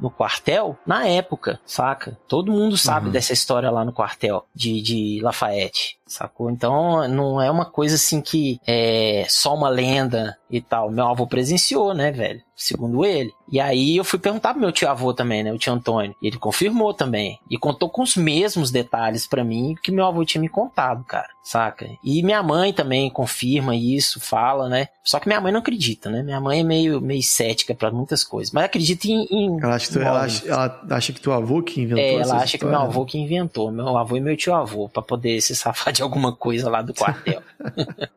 no 0.00 0.10
quartel 0.10 0.78
na 0.86 1.06
época, 1.06 1.60
saca? 1.66 2.16
Todo 2.26 2.50
mundo 2.52 2.78
sabe 2.78 3.06
Uhum. 3.08 3.12
dessa 3.12 3.34
história 3.34 3.70
lá 3.70 3.84
no 3.84 3.92
quartel 3.92 4.46
de, 4.54 4.80
de 4.80 5.20
Lafayette, 5.22 5.85
sacou? 6.06 6.50
Então 6.50 7.06
não 7.08 7.40
é 7.40 7.50
uma 7.50 7.64
coisa 7.64 7.94
assim 7.96 8.20
que 8.20 8.60
é 8.66 9.26
só 9.28 9.54
uma 9.54 9.68
lenda 9.68 10.38
e 10.50 10.60
tal. 10.60 10.90
Meu 10.90 11.06
avô 11.06 11.26
presenciou, 11.26 11.94
né, 11.94 12.10
velho? 12.12 12.42
Segundo 12.58 13.04
ele. 13.04 13.34
E 13.52 13.60
aí 13.60 13.98
eu 13.98 14.04
fui 14.04 14.18
perguntar 14.18 14.52
pro 14.54 14.60
meu 14.62 14.72
tio 14.72 14.88
avô 14.88 15.12
também, 15.12 15.42
né? 15.44 15.52
O 15.52 15.58
tio 15.58 15.72
Antônio. 15.74 16.14
E 16.22 16.26
ele 16.26 16.38
confirmou 16.38 16.94
também. 16.94 17.38
E 17.50 17.58
contou 17.58 17.90
com 17.90 18.02
os 18.02 18.16
mesmos 18.16 18.70
detalhes 18.70 19.26
pra 19.26 19.44
mim 19.44 19.74
que 19.82 19.92
meu 19.92 20.06
avô 20.06 20.24
tinha 20.24 20.40
me 20.40 20.48
contado, 20.48 21.04
cara. 21.04 21.28
Saca? 21.44 21.86
E 22.02 22.22
minha 22.22 22.42
mãe 22.42 22.72
também 22.72 23.10
confirma 23.10 23.76
isso, 23.76 24.18
fala, 24.18 24.68
né? 24.70 24.88
Só 25.04 25.20
que 25.20 25.28
minha 25.28 25.40
mãe 25.40 25.52
não 25.52 25.60
acredita, 25.60 26.08
né? 26.10 26.22
Minha 26.22 26.40
mãe 26.40 26.60
é 26.60 26.64
meio, 26.64 26.98
meio 27.00 27.22
cética 27.22 27.74
pra 27.74 27.90
muitas 27.90 28.24
coisas. 28.24 28.50
Mas 28.52 28.64
acredita 28.64 29.06
em. 29.06 29.26
em 29.30 29.60
Ela 29.62 29.74
acha, 29.76 29.86
que 29.86 29.92
tu- 29.92 30.00
ela, 30.00 30.22
acha, 30.24 30.46
ela 30.48 30.86
acha 30.90 31.12
que 31.12 31.20
teu 31.20 31.32
avô 31.34 31.62
que 31.62 31.80
inventou 31.82 32.02
É, 32.02 32.14
ela 32.22 32.36
acha 32.42 32.56
que 32.56 32.64
meu 32.64 32.72
história? 32.72 32.88
avô 32.90 33.04
que 33.04 33.18
inventou, 33.18 33.70
meu 33.70 33.96
avô 33.98 34.16
e 34.16 34.20
meu 34.20 34.36
tio 34.36 34.54
avô, 34.54 34.88
pra 34.88 35.02
poder 35.02 35.40
se 35.42 35.54
safar 35.54 35.92
de 35.92 36.02
alguma 36.02 36.34
coisa 36.34 36.70
lá 36.70 36.80
do 36.80 36.94
quartel. 36.94 37.42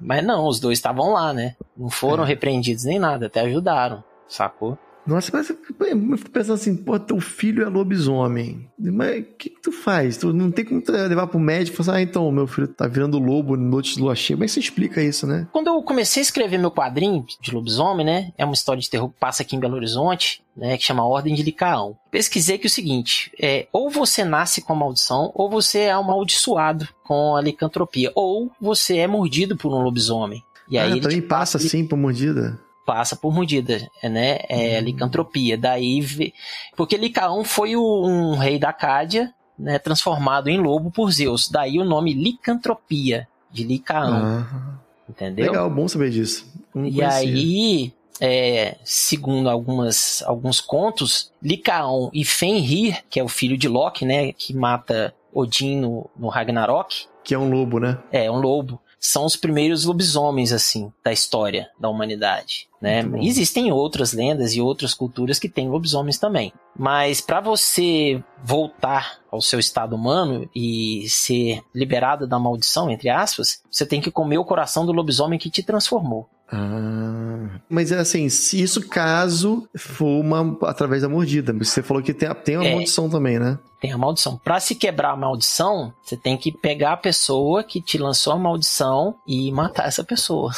Mas 0.00 0.24
não, 0.24 0.46
os 0.46 0.58
dois 0.58 0.78
estavam 0.78 1.12
lá, 1.12 1.32
né? 1.32 1.56
Não 1.76 1.90
foram 1.90 2.24
É. 2.24 2.26
repreendidos 2.26 2.84
nem 2.84 2.98
nada, 2.98 3.26
até 3.26 3.40
ajudaram, 3.40 4.02
sacou? 4.26 4.78
Nossa, 5.06 5.30
mas 5.32 5.48
eu 5.48 5.56
fico 5.56 6.30
pensando 6.30 6.54
assim, 6.54 6.76
pô, 6.76 6.98
teu 6.98 7.20
filho 7.20 7.64
é 7.64 7.68
lobisomem. 7.68 8.68
Mas 8.78 9.20
o 9.20 9.24
que, 9.36 9.50
que 9.50 9.60
tu 9.60 9.72
faz? 9.72 10.16
Tu 10.16 10.32
não 10.32 10.50
tem 10.50 10.64
como 10.64 10.82
levar 10.88 11.26
pro 11.26 11.40
médico 11.40 11.74
e 11.74 11.84
falar 11.84 11.96
assim, 11.96 12.06
ah, 12.06 12.08
então, 12.08 12.30
meu 12.30 12.46
filho 12.46 12.68
tá 12.68 12.86
virando 12.86 13.18
lobo 13.18 13.56
no 13.56 13.68
noite 13.68 13.94
de 13.94 14.00
lua 14.00 14.14
cheia. 14.14 14.36
Como 14.36 14.44
é 14.44 14.46
que 14.46 14.52
você 14.52 14.60
explica 14.60 15.02
isso, 15.02 15.26
né? 15.26 15.48
Quando 15.52 15.68
eu 15.68 15.82
comecei 15.82 16.20
a 16.20 16.24
escrever 16.24 16.58
meu 16.58 16.70
quadrinho 16.70 17.24
de 17.40 17.52
lobisomem, 17.52 18.04
né? 18.04 18.32
É 18.36 18.44
uma 18.44 18.54
história 18.54 18.80
de 18.80 18.90
terror 18.90 19.10
que 19.10 19.18
passa 19.18 19.42
aqui 19.42 19.56
em 19.56 19.60
Belo 19.60 19.76
Horizonte, 19.76 20.42
né? 20.56 20.76
Que 20.76 20.84
chama 20.84 21.06
Ordem 21.06 21.34
de 21.34 21.42
Licaão. 21.42 21.96
Pesquisei 22.10 22.58
que 22.58 22.66
é 22.66 22.68
o 22.68 22.70
seguinte: 22.70 23.32
é, 23.40 23.66
ou 23.72 23.90
você 23.90 24.24
nasce 24.24 24.60
com 24.62 24.72
a 24.72 24.76
maldição, 24.76 25.32
ou 25.34 25.50
você 25.50 25.80
é 25.80 25.92
amaldiçoado 25.92 26.88
com 27.04 27.36
a 27.36 27.40
licantropia, 27.40 28.12
ou 28.14 28.50
você 28.60 28.98
é 28.98 29.06
mordido 29.06 29.56
por 29.56 29.72
um 29.72 29.82
lobisomem. 29.82 30.42
E 30.68 30.78
aí 30.78 30.98
ah, 30.98 31.02
também 31.02 31.20
passa 31.20 31.58
assim 31.58 31.84
por 31.84 31.96
mordida. 31.96 32.60
Passa 32.84 33.14
por 33.16 33.32
mordida, 33.32 33.78
né? 34.02 34.38
É 34.48 34.80
Hum. 34.80 34.84
licantropia. 34.84 35.56
Daí, 35.56 36.32
porque 36.76 36.96
Licaão 36.96 37.44
foi 37.44 37.76
o- 37.76 38.06
um 38.06 38.36
rei 38.36 38.58
da 38.58 38.72
Cádia, 38.72 39.32
né? 39.58 39.78
Transformado 39.78 40.48
em 40.48 40.58
lobo 40.58 40.90
por 40.90 41.10
Zeus. 41.12 41.48
Daí 41.48 41.78
o 41.78 41.84
nome 41.84 42.12
licantropia 42.14 43.28
de 43.50 43.64
Licaão, 43.64 44.22
Ah, 44.24 44.78
entendeu? 45.08 45.52
legal, 45.52 45.70
bom 45.70 45.86
saber 45.88 46.10
disso. 46.10 46.46
E 46.74 47.02
aí, 47.02 47.92
é, 48.20 48.76
segundo 48.84 49.48
algumas, 49.50 50.22
alguns 50.26 50.60
contos, 50.60 51.30
Licaon 51.42 52.10
e 52.12 52.24
Fenrir, 52.24 53.02
que 53.10 53.18
é 53.20 53.24
o 53.24 53.28
filho 53.28 53.56
de 53.58 53.68
Loki, 53.68 54.04
né, 54.04 54.32
que 54.32 54.54
mata 54.54 55.14
Odin 55.32 55.76
no, 55.80 56.08
no 56.16 56.28
Ragnarok, 56.28 57.06
Que 57.24 57.34
é 57.34 57.38
um 57.38 57.50
lobo, 57.50 57.78
né? 57.78 57.98
é 58.10 58.30
um 58.30 58.40
lobo, 58.40 58.80
são 59.00 59.24
os 59.24 59.34
primeiros 59.34 59.86
lobisomens 59.86 60.52
assim 60.52 60.92
da 61.02 61.10
história 61.10 61.70
da 61.80 61.88
humanidade, 61.88 62.68
né? 62.80 63.02
Existem 63.22 63.72
outras 63.72 64.12
lendas 64.12 64.54
e 64.54 64.60
outras 64.60 64.92
culturas 64.92 65.38
que 65.38 65.48
têm 65.48 65.70
lobisomens 65.70 66.18
também, 66.18 66.52
mas 66.78 67.20
para 67.20 67.40
você 67.40 68.22
voltar 68.44 69.18
ao 69.30 69.40
seu 69.40 69.58
estado 69.58 69.96
humano 69.96 70.48
e 70.54 71.06
ser 71.08 71.62
liberado 71.74 72.26
da 72.26 72.38
maldição, 72.38 72.90
entre 72.90 73.08
aspas, 73.08 73.62
você 73.70 73.86
tem 73.86 74.00
que 74.00 74.10
comer 74.10 74.38
o 74.38 74.44
coração 74.44 74.84
do 74.84 74.92
lobisomem 74.92 75.38
que 75.38 75.50
te 75.50 75.62
transformou. 75.62 76.28
Ah, 76.52 77.60
mas 77.68 77.92
é 77.92 77.98
assim, 77.98 78.28
se 78.28 78.60
isso 78.60 78.88
caso 78.88 79.68
for 79.76 80.20
uma 80.20 80.56
através 80.68 81.02
da 81.02 81.08
mordida, 81.08 81.52
você 81.52 81.82
falou 81.82 82.02
que 82.02 82.12
tem, 82.12 82.28
a- 82.28 82.34
tem 82.34 82.56
uma 82.56 82.66
É. 82.66 82.72
maldição 82.74 83.08
também, 83.08 83.38
né? 83.38 83.58
Tem 83.80 83.92
a 83.92 83.96
maldição. 83.98 84.36
Pra 84.36 84.60
se 84.60 84.74
quebrar 84.74 85.12
a 85.12 85.16
maldição, 85.16 85.92
você 86.02 86.14
tem 86.16 86.36
que 86.36 86.52
pegar 86.52 86.92
a 86.92 86.96
pessoa 86.98 87.62
que 87.64 87.80
te 87.80 87.96
lançou 87.96 88.32
a 88.34 88.38
maldição 88.38 89.14
e 89.26 89.50
matar 89.52 89.86
essa 89.86 90.04
pessoa. 90.04 90.52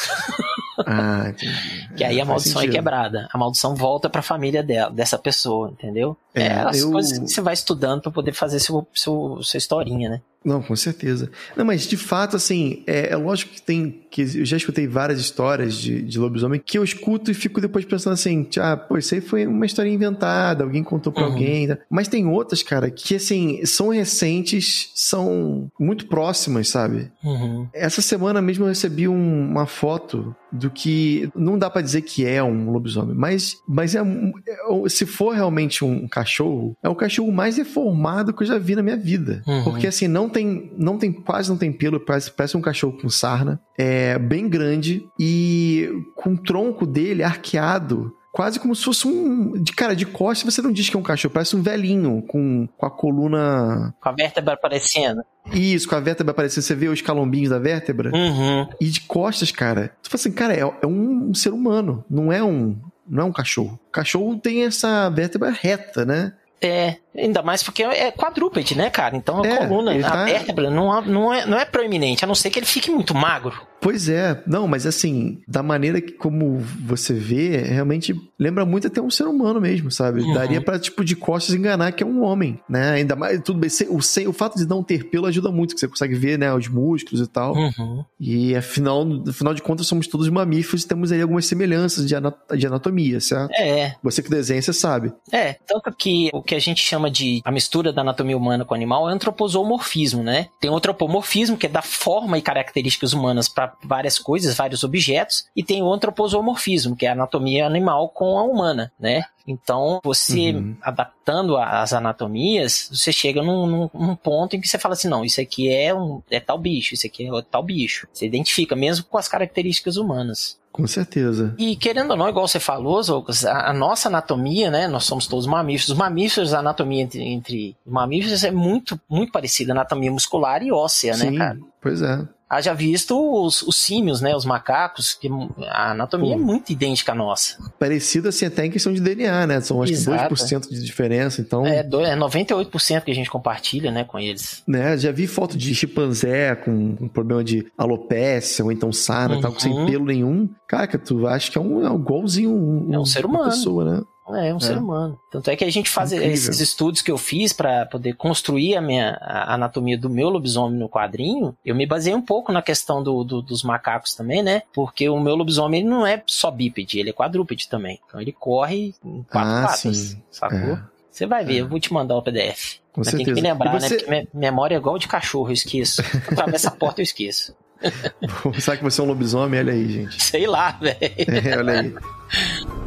Ah, 0.85 1.29
entendi. 1.29 1.53
Que 1.95 2.03
aí 2.03 2.15
a 2.19 2.25
faz 2.25 2.27
maldição 2.27 2.61
é 2.63 2.67
quebrada. 2.67 3.29
A 3.31 3.37
maldição 3.37 3.75
volta 3.75 4.09
pra 4.09 4.21
família 4.21 4.61
dela, 4.63 4.89
dessa 4.91 5.17
pessoa, 5.17 5.69
entendeu? 5.69 6.17
É, 6.33 6.47
É, 6.47 6.53
as 6.63 6.79
eu- 6.81 6.91
coisas 6.91 7.17
que 7.19 7.27
você 7.27 7.39
vai 7.41 7.53
estudando 7.53 8.01
pra 8.01 8.11
poder 8.11 8.33
fazer 8.33 8.59
seu, 8.59 8.85
seu, 8.93 9.37
sua 9.41 9.57
historinha, 9.57 10.09
né? 10.09 10.21
Não, 10.43 10.61
com 10.61 10.75
certeza. 10.75 11.29
Não, 11.55 11.63
mas 11.65 11.87
de 11.87 11.95
fato, 11.97 12.35
assim, 12.35 12.83
é, 12.87 13.11
é 13.11 13.15
lógico 13.15 13.53
que 13.53 13.61
tem. 13.61 14.01
que 14.11 14.21
Eu 14.21 14.45
já 14.45 14.57
escutei 14.57 14.87
várias 14.87 15.19
histórias 15.19 15.75
de, 15.75 16.01
de 16.01 16.19
lobisomem 16.19 16.61
que 16.63 16.77
eu 16.77 16.83
escuto 16.83 17.31
e 17.31 17.33
fico 17.33 17.59
depois 17.61 17.85
pensando 17.85 18.13
assim, 18.13 18.47
ah, 18.59 18.75
pô, 18.77 18.97
isso 18.97 19.15
aí 19.15 19.21
foi 19.21 19.47
uma 19.47 19.65
história 19.65 19.89
inventada, 19.89 20.63
alguém 20.63 20.83
contou 20.83 21.11
pra 21.11 21.23
Uhum. 21.25 21.31
alguém. 21.31 21.67
tá? 21.67 21.77
Mas 21.89 22.07
tem 22.07 22.25
outras, 22.27 22.61
cara, 22.61 22.89
que 22.91 23.15
assim, 23.15 23.65
são 23.65 23.89
recentes, 23.89 24.91
são 24.93 25.71
muito 25.79 26.07
próximas, 26.07 26.69
sabe? 26.69 27.11
Uhum. 27.23 27.67
Essa 27.73 28.01
semana 28.01 28.41
mesmo 28.41 28.65
eu 28.65 28.69
recebi 28.69 29.07
um- 29.07 29.49
uma 29.49 29.65
foto 29.65 30.35
do 30.51 30.69
que 30.69 31.29
não 31.35 31.57
dá 31.57 31.67
pra 31.69 31.81
dizer 31.81 32.01
que 32.01 32.25
é 32.25 32.43
um 32.43 32.69
lobisomem, 32.69 33.15
mas, 33.15 33.55
mas 33.67 33.95
é, 33.95 33.99
é- 33.99 34.89
se 34.89 35.05
for 35.05 35.33
realmente 35.33 35.83
um 35.83 36.07
cachorro, 36.07 36.77
é 36.83 36.87
o 36.89 36.93
cachorro 36.95 37.31
mais 37.31 37.55
deformado 37.55 38.31
que 38.33 38.43
eu 38.43 38.47
já 38.47 38.59
vi 38.59 38.75
na 38.75 38.83
minha 38.83 38.97
vida. 38.97 39.41
Uhum. 39.47 39.63
Porque 39.63 39.87
assim, 39.87 40.07
não 40.07 40.29
tem, 40.33 40.73
não 40.77 40.97
tem, 40.97 41.13
quase 41.13 41.49
não 41.49 41.57
tem 41.57 41.71
pelo, 41.71 41.99
parece, 41.99 42.29
parece 42.31 42.57
um 42.57 42.61
cachorro 42.61 42.97
com 42.99 43.09
sarna, 43.09 43.61
é 43.77 44.19
bem 44.19 44.49
grande 44.49 45.07
e 45.17 45.89
com 46.15 46.33
o 46.33 46.37
tronco 46.37 46.85
dele 46.85 47.23
arqueado. 47.23 48.13
Quase 48.33 48.59
como 48.59 48.75
se 48.75 48.83
fosse 48.83 49.07
um. 49.07 49.51
De 49.61 49.71
cara, 49.73 49.95
de 49.95 50.07
costas 50.07 50.55
você 50.55 50.59
não 50.59 50.71
diz 50.71 50.89
que 50.89 50.97
é 50.97 50.99
um 50.99 51.03
cachorro, 51.03 51.35
parece 51.35 51.55
um 51.55 51.61
velhinho 51.61 52.23
com, 52.27 52.67
com 52.75 52.85
a 52.85 52.89
coluna. 52.89 53.93
Com 54.01 54.09
a 54.09 54.11
vértebra 54.11 54.55
aparecendo. 54.55 55.21
Isso, 55.53 55.87
com 55.87 55.95
a 55.95 55.99
vértebra 55.99 56.31
aparecendo. 56.31 56.63
Você 56.63 56.73
vê 56.73 56.87
os 56.87 56.99
calombinhos 56.99 57.51
da 57.51 57.59
vértebra? 57.59 58.11
Uhum. 58.11 58.67
E 58.81 58.89
de 58.89 59.01
costas, 59.01 59.51
cara. 59.51 59.95
Tu 60.01 60.09
fala 60.09 60.19
assim, 60.19 60.31
cara, 60.31 60.53
é, 60.55 60.61
é 60.61 60.87
um 60.87 61.31
ser 61.35 61.53
humano, 61.53 62.03
não 62.09 62.33
é 62.33 62.43
um. 62.43 62.75
Não 63.07 63.23
é 63.23 63.25
um 63.25 63.31
cachorro. 63.31 63.79
O 63.87 63.91
cachorro 63.91 64.35
tem 64.37 64.63
essa 64.63 65.09
vértebra 65.09 65.51
reta, 65.51 66.03
né? 66.03 66.33
É, 66.59 66.95
ainda 67.15 67.41
mais 67.41 67.61
porque 67.63 67.83
é 67.83 68.11
quadrúpede, 68.11 68.75
né, 68.77 68.89
cara? 68.89 69.15
Então 69.15 69.43
a 69.43 69.47
É, 69.47 69.57
coluna, 69.57 69.93
ele 69.93 70.03
a 70.03 70.09
tá- 70.11 70.25
vértebra 70.25 70.69
não, 70.69 71.01
não, 71.01 71.33
é, 71.33 71.45
não 71.45 71.57
é 71.59 71.65
proeminente, 71.65 72.23
a 72.23 72.27
não 72.27 72.35
ser 72.35 72.49
que 72.49 72.59
ele 72.59 72.65
fique 72.65 72.89
muito 72.91 73.13
magro. 73.15 73.53
Pois 73.81 74.07
é, 74.07 74.41
não, 74.47 74.65
mas 74.65 74.85
assim, 74.85 75.41
da 75.45 75.61
maneira 75.61 75.99
que 75.99 76.13
como 76.13 76.57
você 76.85 77.13
vê, 77.13 77.57
realmente 77.57 78.15
lembra 78.39 78.65
muito 78.65 78.87
até 78.87 79.01
um 79.01 79.09
ser 79.09 79.25
humano 79.25 79.59
mesmo, 79.59 79.91
sabe? 79.91 80.21
Uhum. 80.21 80.33
Daria 80.33 80.61
pra, 80.61 80.79
tipo, 80.79 81.03
de 81.03 81.17
costas 81.17 81.53
enganar 81.53 81.91
que 81.91 82.01
é 82.01 82.05
um 82.05 82.23
homem, 82.23 82.57
né? 82.69 82.91
Ainda 82.91 83.13
mais, 83.13 83.41
tudo 83.41 83.59
bem, 83.59 83.69
o, 83.89 84.01
sem, 84.01 84.25
o 84.25 84.31
fato 84.31 84.57
de 84.57 84.65
não 84.65 84.81
ter 84.81 85.09
pelo 85.09 85.25
ajuda 85.25 85.51
muito, 85.51 85.73
que 85.73 85.81
você 85.81 85.87
consegue 85.89 86.15
ver, 86.15 86.39
né, 86.39 86.53
os 86.53 86.69
músculos 86.69 87.19
e 87.19 87.27
tal. 87.29 87.53
Uhum. 87.55 88.05
E 88.17 88.55
afinal, 88.55 89.05
afinal 89.27 89.53
de 89.53 89.61
contas, 89.61 89.85
somos 89.85 90.07
todos 90.07 90.29
mamíferos 90.29 90.83
e 90.83 90.87
temos 90.87 91.11
aí 91.11 91.21
algumas 91.21 91.45
semelhanças 91.45 92.05
de 92.07 92.65
anatomia, 92.65 93.19
certo? 93.19 93.51
É, 93.51 93.95
Você 94.01 94.23
que 94.23 94.29
desenha, 94.29 94.61
você 94.61 94.71
sabe. 94.71 95.11
É, 95.29 95.57
tanto 95.67 95.91
que 95.91 96.29
o 96.33 96.41
que 96.41 96.55
a 96.55 96.59
gente 96.59 96.81
chama 96.81 97.02
de 97.09 97.41
a 97.43 97.51
mistura 97.51 97.91
da 97.93 98.01
anatomia 98.01 98.37
humana 98.37 98.65
com 98.65 98.73
animal 98.73 99.09
é 99.09 99.13
antroposomorfismo, 99.13 100.23
né? 100.23 100.47
Tem 100.59 100.69
o 100.69 100.75
antropomorfismo, 100.75 101.57
que 101.57 101.65
é 101.65 101.69
da 101.69 101.81
forma 101.81 102.37
e 102.37 102.41
características 102.41 103.13
humanas 103.13 103.47
para 103.47 103.73
várias 103.83 104.17
coisas, 104.19 104.55
vários 104.55 104.83
objetos, 104.83 105.45
e 105.55 105.63
tem 105.63 105.81
o 105.83 105.91
antroposomorfismo, 105.93 106.95
que 106.95 107.05
é 107.05 107.09
a 107.09 107.13
anatomia 107.13 107.65
animal 107.65 108.09
com 108.09 108.37
a 108.37 108.43
humana, 108.43 108.91
né? 108.99 109.23
Então, 109.45 109.99
você 110.03 110.53
Uhum. 110.53 110.75
adaptando 110.81 111.57
as 111.57 111.91
anatomias, 111.91 112.89
você 112.91 113.11
chega 113.11 113.41
num, 113.43 113.65
num- 113.67 113.89
num 113.93 114.15
ponto 114.15 114.55
em 114.55 114.61
que 114.61 114.67
você 114.67 114.79
fala 114.79 114.93
assim, 114.93 115.09
não, 115.09 115.25
isso 115.25 115.41
aqui 115.41 115.69
é 115.69 115.93
um 115.93 116.21
é 116.31 116.39
tal 116.39 116.57
bicho, 116.57 116.93
isso 116.93 117.05
aqui 117.05 117.27
é 117.27 117.41
tal 117.51 117.61
bicho. 117.61 118.07
Você 118.13 118.25
identifica 118.25 118.73
mesmo 118.75 119.05
com 119.05 119.17
as 119.17 119.27
características 119.27 119.97
humanas. 119.97 120.57
Com 120.73 120.87
certeza. 120.87 121.53
E 121.59 121.75
querendo 121.75 122.11
ou 122.11 122.17
não, 122.17 122.27
igual 122.27 122.47
você 122.47 122.59
falou, 122.59 123.01
Zoucas, 123.03 123.45
a, 123.45 123.69
a 123.69 123.73
nossa 123.73 124.09
anatomia, 124.09 124.71
né? 124.71 124.87
Nós 124.87 125.03
somos 125.03 125.27
todos 125.27 125.45
mamíferos. 125.45 125.89
Os 125.89 125.97
mamíferos, 125.97 126.51
a 126.51 126.59
anatomia 126.59 127.03
entre, 127.03 127.21
entre 127.23 127.77
mamíferos 127.85 128.43
é 128.43 128.49
muito, 128.49 128.99
muito 129.07 129.31
parecida. 129.31 129.71
Anatomia 129.71 130.11
muscular 130.11 130.63
e 130.63 130.71
óssea, 130.71 131.13
Sim, 131.13 131.29
né, 131.29 131.37
cara? 131.37 131.59
pois 131.79 132.01
é. 132.01 132.27
Haja 132.53 132.73
visto 132.73 133.17
os, 133.17 133.61
os 133.63 133.75
símios, 133.75 134.21
né? 134.21 134.35
Os 134.35 134.45
macacos, 134.45 135.13
que 135.13 135.27
a 135.67 135.91
anatomia 135.91 136.35
é 136.35 136.37
muito 136.37 136.71
idêntica 136.71 137.11
à 137.11 137.15
nossa. 137.15 137.57
Parecido 137.79 138.29
assim 138.29 138.45
até 138.45 138.65
em 138.65 138.71
questão 138.71 138.93
de 138.93 139.01
DNA, 139.01 139.47
né? 139.47 139.61
São 139.61 139.81
acho 139.81 139.91
Exato. 139.91 140.35
que 140.35 140.43
2% 140.43 140.69
de 140.69 140.83
diferença, 140.83 141.41
então... 141.41 141.65
É, 141.65 141.81
do, 141.81 142.01
é 142.01 142.15
98% 142.15 143.01
que 143.01 143.11
a 143.11 143.15
gente 143.15 143.29
compartilha, 143.29 143.91
né, 143.91 144.03
com 144.03 144.19
eles. 144.19 144.63
Né, 144.67 144.97
já 144.97 145.11
vi 145.11 145.25
foto 145.25 145.57
de 145.57 145.73
chimpanzé 145.73 146.55
com 146.55 146.71
um 147.01 147.07
problema 147.07 147.43
de 147.43 147.65
alopécia 147.77 148.63
ou 148.63 148.71
então 148.71 148.91
sarna, 148.91 149.35
uhum. 149.35 149.41
tal, 149.41 149.59
sem 149.59 149.85
pelo 149.85 150.05
nenhum. 150.05 150.47
Cara, 150.67 150.87
que 150.87 150.97
tu 150.97 151.25
acha 151.27 151.51
que 151.51 151.57
é 151.57 151.61
um, 151.61 151.85
é 151.85 151.93
igualzinho 151.93 152.51
um, 152.51 152.93
é 152.93 152.99
um 152.99 153.05
ser 153.05 153.25
humano. 153.25 153.45
pessoa, 153.45 153.83
né? 153.83 154.01
É, 154.29 154.49
é 154.49 154.53
um 154.53 154.57
é. 154.57 154.59
ser 154.59 154.77
humano. 154.77 155.19
Tanto 155.31 155.49
é 155.49 155.55
que 155.55 155.63
a 155.63 155.71
gente 155.71 155.89
faz 155.89 156.11
Incrível. 156.11 156.33
esses 156.33 156.59
estudos 156.59 157.01
que 157.01 157.11
eu 157.11 157.17
fiz 157.17 157.51
para 157.51 157.85
poder 157.85 158.13
construir 158.15 158.75
a 158.75 158.81
minha 158.81 159.17
a 159.21 159.55
anatomia 159.55 159.97
do 159.97 160.09
meu 160.09 160.29
lobisomem 160.29 160.79
no 160.79 160.89
quadrinho. 160.89 161.55
Eu 161.65 161.75
me 161.75 161.85
baseei 161.85 162.15
um 162.15 162.21
pouco 162.21 162.51
na 162.51 162.61
questão 162.61 163.03
do, 163.03 163.23
do, 163.23 163.41
dos 163.41 163.63
macacos 163.63 164.15
também, 164.15 164.41
né? 164.41 164.63
Porque 164.73 165.09
o 165.09 165.19
meu 165.19 165.35
lobisomem 165.35 165.81
ele 165.81 165.89
não 165.89 166.05
é 166.05 166.21
só 166.25 166.49
bípede, 166.49 166.99
ele 166.99 167.09
é 167.09 167.13
quadrúpede 167.13 167.67
também. 167.67 167.99
Então 168.07 168.21
ele 168.21 168.31
corre 168.31 168.93
em 169.03 169.23
quatro 169.23 169.51
ah, 169.51 169.67
patas, 169.67 169.97
sim. 169.97 170.21
sacou? 170.31 170.73
É. 170.73 170.83
Você 171.11 171.25
vai 171.27 171.45
ver, 171.45 171.57
é. 171.57 171.61
eu 171.61 171.67
vou 171.67 171.79
te 171.79 171.93
mandar 171.93 172.15
o 172.15 172.21
PDF. 172.21 172.79
Com 172.91 173.01
Mas 173.01 173.09
certeza. 173.09 173.17
tem 173.17 173.25
que 173.25 173.33
me 173.33 173.41
lembrar, 173.41 173.73
né? 173.73 173.79
você... 173.79 173.95
né? 174.07 174.21
Porque 174.21 174.37
memória 174.37 174.75
é 174.75 174.77
igual 174.77 174.97
de 174.97 175.07
cachorro, 175.07 175.49
eu 175.49 175.53
esqueço. 175.53 176.01
Atravessa 176.31 176.69
a 176.69 176.71
porta 176.71 177.01
eu 177.01 177.03
esqueço. 177.03 177.55
Será 178.59 178.77
que 178.77 178.83
você 178.83 179.01
é 179.01 179.03
um 179.03 179.07
lobisomem? 179.07 179.59
Olha 179.59 179.73
aí, 179.73 179.89
gente. 179.89 180.21
Sei 180.23 180.47
lá, 180.47 180.71
velho. 180.71 180.99
É, 181.03 181.57
olha 181.57 181.81
aí. 181.81 181.93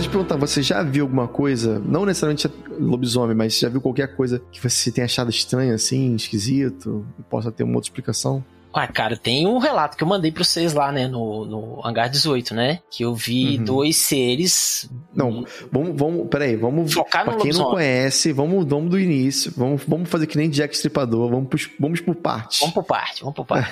Deixa 0.00 0.08
eu 0.08 0.12
te 0.12 0.16
perguntar, 0.16 0.36
você 0.36 0.62
já 0.62 0.82
viu 0.82 1.04
alguma 1.04 1.28
coisa, 1.28 1.78
não 1.78 2.06
necessariamente 2.06 2.50
lobisomem, 2.78 3.36
mas 3.36 3.58
já 3.58 3.68
viu 3.68 3.82
qualquer 3.82 4.16
coisa 4.16 4.40
que 4.50 4.58
você 4.58 4.90
tenha 4.90 5.04
achado 5.04 5.28
estranho, 5.28 5.74
assim, 5.74 6.14
esquisito, 6.14 7.06
e 7.18 7.22
possa 7.24 7.52
ter 7.52 7.64
uma 7.64 7.74
outra 7.74 7.90
explicação? 7.90 8.42
Ah, 8.72 8.86
cara, 8.86 9.14
tem 9.14 9.46
um 9.46 9.58
relato 9.58 9.98
que 9.98 10.02
eu 10.02 10.08
mandei 10.08 10.32
pra 10.32 10.42
vocês 10.42 10.72
lá, 10.72 10.90
né, 10.90 11.06
no, 11.06 11.44
no 11.44 11.86
Hangar 11.86 12.08
18, 12.08 12.54
né? 12.54 12.78
Que 12.90 13.04
eu 13.04 13.14
vi 13.14 13.58
uhum. 13.58 13.64
dois 13.64 13.96
seres. 13.98 14.88
Não, 15.14 15.44
vamos, 15.70 15.94
vamos, 15.94 16.28
peraí, 16.30 16.56
vamos. 16.56 16.94
Focar 16.94 17.26
no 17.26 17.32
pra 17.32 17.42
quem 17.42 17.52
não 17.52 17.70
conhece, 17.70 18.32
vamos, 18.32 18.64
vamos 18.64 18.88
do 18.88 18.98
início, 18.98 19.52
vamos, 19.54 19.82
vamos 19.86 20.08
fazer 20.08 20.26
que 20.26 20.38
nem 20.38 20.48
Jack 20.48 20.74
Stripador, 20.74 21.28
vamos, 21.28 21.48
por, 21.50 21.60
vamos 21.78 22.00
por 22.00 22.14
parte. 22.14 22.60
Vamos 22.60 22.74
por 22.74 22.84
parte, 22.84 23.20
vamos 23.20 23.34
por 23.36 23.44
parte. 23.44 23.70